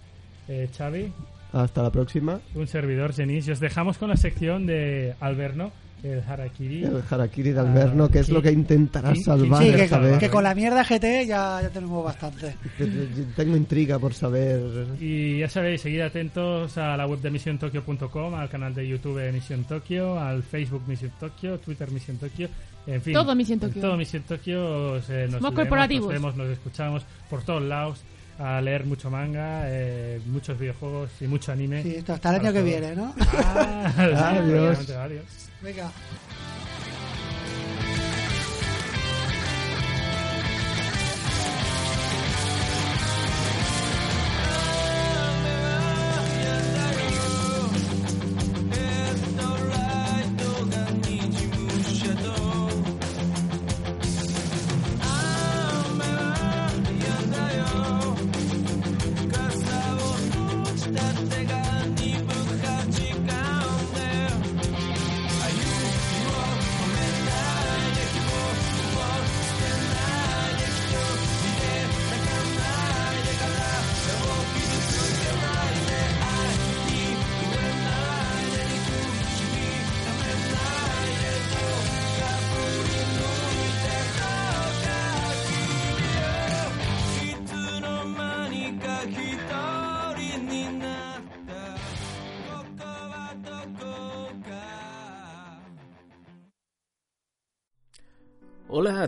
[0.52, 1.12] Eh, Xavi,
[1.52, 2.40] Hasta la próxima.
[2.54, 3.46] un servidor, Genis.
[3.48, 5.70] Y os dejamos con la sección de Alberno,
[6.02, 6.82] el Harakiri.
[6.84, 10.18] El Harakiri de Alberno, que es lo que intentará Sí, salvar Sí, que, vez.
[10.18, 12.54] que con la mierda GT ya, ya tenemos bastante.
[13.36, 14.60] Tengo intriga por saber.
[15.00, 19.30] Y ya sabéis, seguid atentos a la web de MissionTokyo.com, al canal de YouTube de
[19.32, 22.48] Misión Tokio, al Facebook Misión Tokio, Twitter Misión Tokio,
[22.86, 23.12] en fin.
[23.14, 23.80] Todo Misión Tokio.
[23.80, 26.04] Todo Misión Tokio eh, nos, Somos leemos, corporativos.
[26.06, 28.02] nos vemos, nos escuchamos por todos lados
[28.43, 31.82] a leer mucho manga, eh, muchos videojuegos y mucho anime.
[31.82, 33.14] Sí, esto hasta el año que viene, ¿no?
[33.32, 33.93] Ah,
[34.35, 34.78] adiós.
[35.62, 35.93] Venga.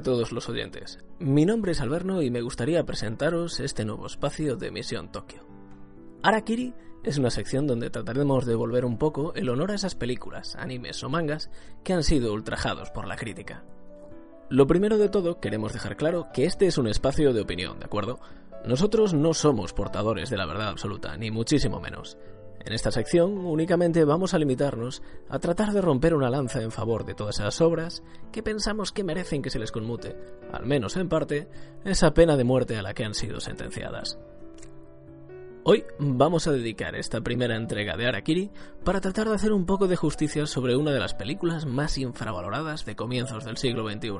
[0.05, 1.01] Todos los oyentes.
[1.19, 5.41] Mi nombre es Alberno y me gustaría presentaros este nuevo espacio de Misión Tokio.
[6.23, 6.73] Arakiri
[7.03, 11.03] es una sección donde trataremos de devolver un poco el honor a esas películas, animes
[11.03, 11.51] o mangas
[11.83, 13.65] que han sido ultrajados por la crítica.
[14.51, 17.87] Lo primero de todo, queremos dejar claro que este es un espacio de opinión, ¿de
[17.87, 18.21] acuerdo?
[18.65, 22.17] Nosotros no somos portadores de la verdad absoluta, ni muchísimo menos.
[22.65, 27.05] En esta sección únicamente vamos a limitarnos a tratar de romper una lanza en favor
[27.05, 30.17] de todas esas obras que pensamos que merecen que se les conmute,
[30.51, 31.47] al menos en parte,
[31.85, 34.19] esa pena de muerte a la que han sido sentenciadas.
[35.67, 38.51] Hoy vamos a dedicar esta primera entrega de Arakiri
[38.83, 42.87] para tratar de hacer un poco de justicia sobre una de las películas más infravaloradas
[42.87, 44.11] de comienzos del siglo XXI,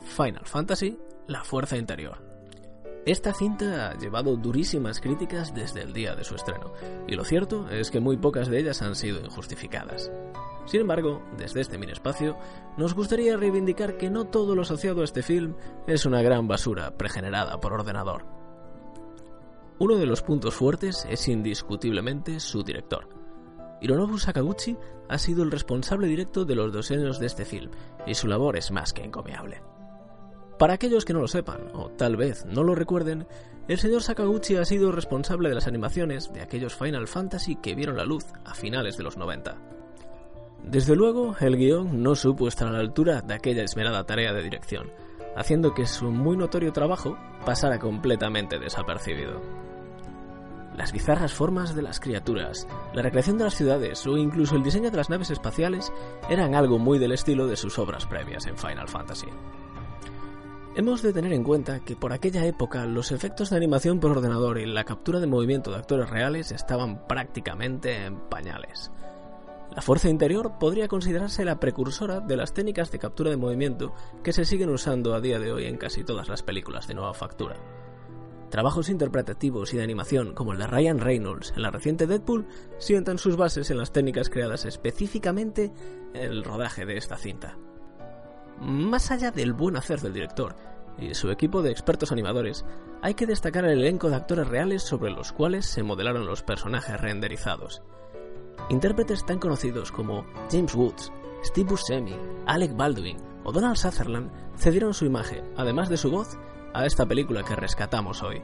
[0.00, 0.98] Final Fantasy,
[1.28, 2.35] La Fuerza Interior.
[3.06, 6.72] Esta cinta ha llevado durísimas críticas desde el día de su estreno,
[7.06, 10.10] y lo cierto es que muy pocas de ellas han sido injustificadas.
[10.64, 12.36] Sin embargo, desde este mini espacio,
[12.76, 15.54] nos gustaría reivindicar que no todo lo asociado a este film
[15.86, 18.26] es una gran basura pregenerada por ordenador.
[19.78, 23.08] Uno de los puntos fuertes es indiscutiblemente su director.
[23.80, 24.76] Hironobu Sakaguchi
[25.08, 27.70] ha sido el responsable directo de los diseños de este film,
[28.04, 29.62] y su labor es más que encomiable.
[30.58, 33.26] Para aquellos que no lo sepan, o tal vez no lo recuerden,
[33.68, 37.96] el señor Sakaguchi ha sido responsable de las animaciones de aquellos Final Fantasy que vieron
[37.96, 39.54] la luz a finales de los 90.
[40.62, 44.42] Desde luego, el guion no supo estar a la altura de aquella esmerada tarea de
[44.42, 44.90] dirección,
[45.36, 49.42] haciendo que su muy notorio trabajo pasara completamente desapercibido.
[50.74, 54.90] Las bizarras formas de las criaturas, la recreación de las ciudades o incluso el diseño
[54.90, 55.92] de las naves espaciales
[56.30, 59.28] eran algo muy del estilo de sus obras previas en Final Fantasy.
[60.76, 64.58] Hemos de tener en cuenta que por aquella época los efectos de animación por ordenador
[64.58, 68.92] y la captura de movimiento de actores reales estaban prácticamente en pañales.
[69.74, 74.34] La fuerza interior podría considerarse la precursora de las técnicas de captura de movimiento que
[74.34, 77.56] se siguen usando a día de hoy en casi todas las películas de nueva factura.
[78.50, 83.16] Trabajos interpretativos y de animación como el de Ryan Reynolds en la reciente Deadpool sientan
[83.16, 85.72] sus bases en las técnicas creadas específicamente
[86.12, 87.56] en el rodaje de esta cinta.
[88.60, 90.56] Más allá del buen hacer del director
[90.98, 92.64] y su equipo de expertos animadores,
[93.02, 96.98] hay que destacar el elenco de actores reales sobre los cuales se modelaron los personajes
[97.00, 97.82] renderizados.
[98.70, 101.12] Intérpretes tan conocidos como James Woods,
[101.44, 102.16] Steve Buscemi,
[102.46, 106.38] Alec Baldwin o Donald Sutherland cedieron su imagen, además de su voz,
[106.72, 108.42] a esta película que rescatamos hoy.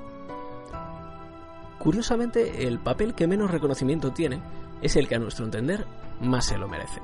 [1.78, 4.40] Curiosamente, el papel que menos reconocimiento tiene
[4.82, 5.86] es el que a nuestro entender
[6.20, 7.00] más se lo merece.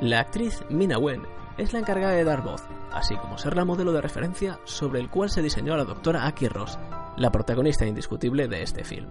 [0.00, 1.22] La actriz Mina Wen
[1.58, 2.62] es la encargada de dar voz,
[2.92, 6.26] así como ser la modelo de referencia sobre el cual se diseñó a la doctora
[6.26, 6.78] Aki Ross,
[7.16, 9.08] la protagonista indiscutible de este film.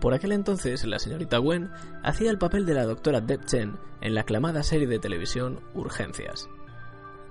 [0.00, 1.70] Por aquel entonces, la señorita Wen
[2.02, 6.48] hacía el papel de la doctora Deb Chen en la aclamada serie de televisión Urgencias.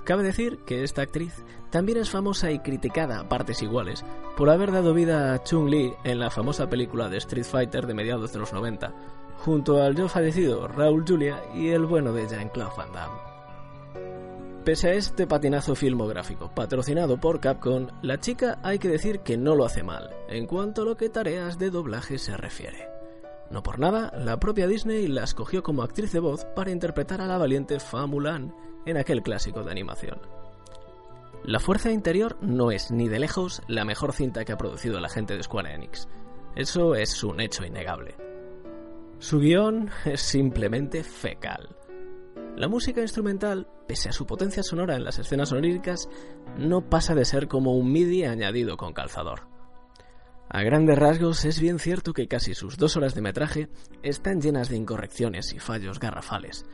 [0.03, 4.05] Cabe decir que esta actriz también es famosa y criticada a partes iguales
[4.37, 7.95] por haber dado vida a Chung Li en la famosa película de Street Fighter de
[7.95, 8.93] mediados de los 90,
[9.37, 13.34] junto al ya fallecido Raúl Julia y el bueno de Jean-Claude Van Damme.
[14.65, 19.53] Pese a este patinazo filmográfico patrocinado por Capcom, la chica hay que decir que no
[19.53, 22.89] lo hace mal, en cuanto a lo que tareas de doblaje se refiere.
[23.51, 27.27] No por nada, la propia Disney la escogió como actriz de voz para interpretar a
[27.27, 28.55] la valiente Fa Mulan
[28.87, 30.19] en aquel clásico de animación.
[31.43, 35.09] La Fuerza Interior no es ni de lejos la mejor cinta que ha producido la
[35.09, 36.07] gente de Square Enix.
[36.55, 38.15] Eso es un hecho innegable.
[39.19, 41.69] Su guion es simplemente fecal.
[42.55, 46.07] La música instrumental, pese a su potencia sonora en las escenas oníricas,
[46.57, 49.41] no pasa de ser como un MIDI añadido con calzador.
[50.47, 53.67] A grandes rasgos es bien cierto que casi sus dos horas de metraje
[54.03, 56.65] están llenas de incorrecciones y fallos garrafales.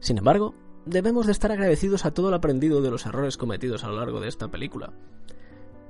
[0.00, 0.54] Sin embargo,
[0.86, 4.20] debemos de estar agradecidos a todo lo aprendido de los errores cometidos a lo largo
[4.20, 4.94] de esta película.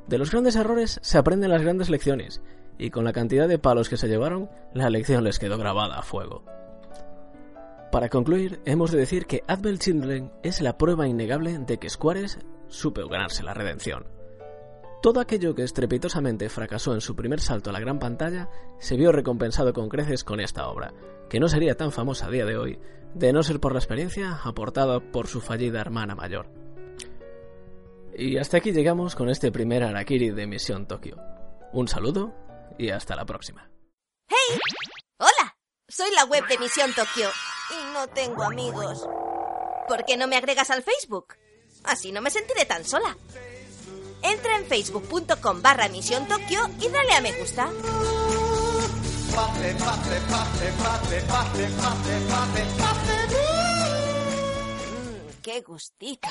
[0.09, 2.43] De los grandes errores se aprenden las grandes lecciones,
[2.79, 6.03] y con la cantidad de palos que se llevaron, la lección les quedó grabada a
[6.03, 6.45] fuego.
[7.97, 12.39] Para concluir, hemos de decir que Advent Children es la prueba innegable de que Squares
[12.69, 14.07] supo ganarse la redención.
[15.01, 19.13] Todo aquello que estrepitosamente fracasó en su primer salto a la gran pantalla se vio
[19.13, 20.93] recompensado con creces con esta obra,
[21.31, 22.79] que no sería tan famosa a día de hoy,
[23.15, 26.51] de no ser por la experiencia aportada por su fallida hermana mayor.
[28.15, 31.17] Y hasta aquí llegamos con este primer Arakiri de Misión Tokio.
[31.73, 32.35] Un saludo
[32.77, 33.71] y hasta la próxima.
[34.29, 34.59] ¡Hey!
[35.17, 35.57] ¡Hola!
[35.89, 37.31] Soy la web de Misión Tokio
[37.71, 39.07] y no tengo amigos.
[39.89, 41.35] ¿Por qué no me agregas al Facebook?
[41.85, 43.17] Así no me sentiré tan sola.
[44.23, 47.67] Entra en facebook.com barra Misión Tokio y dale a me gusta.
[54.87, 56.29] Mmm, qué gustito.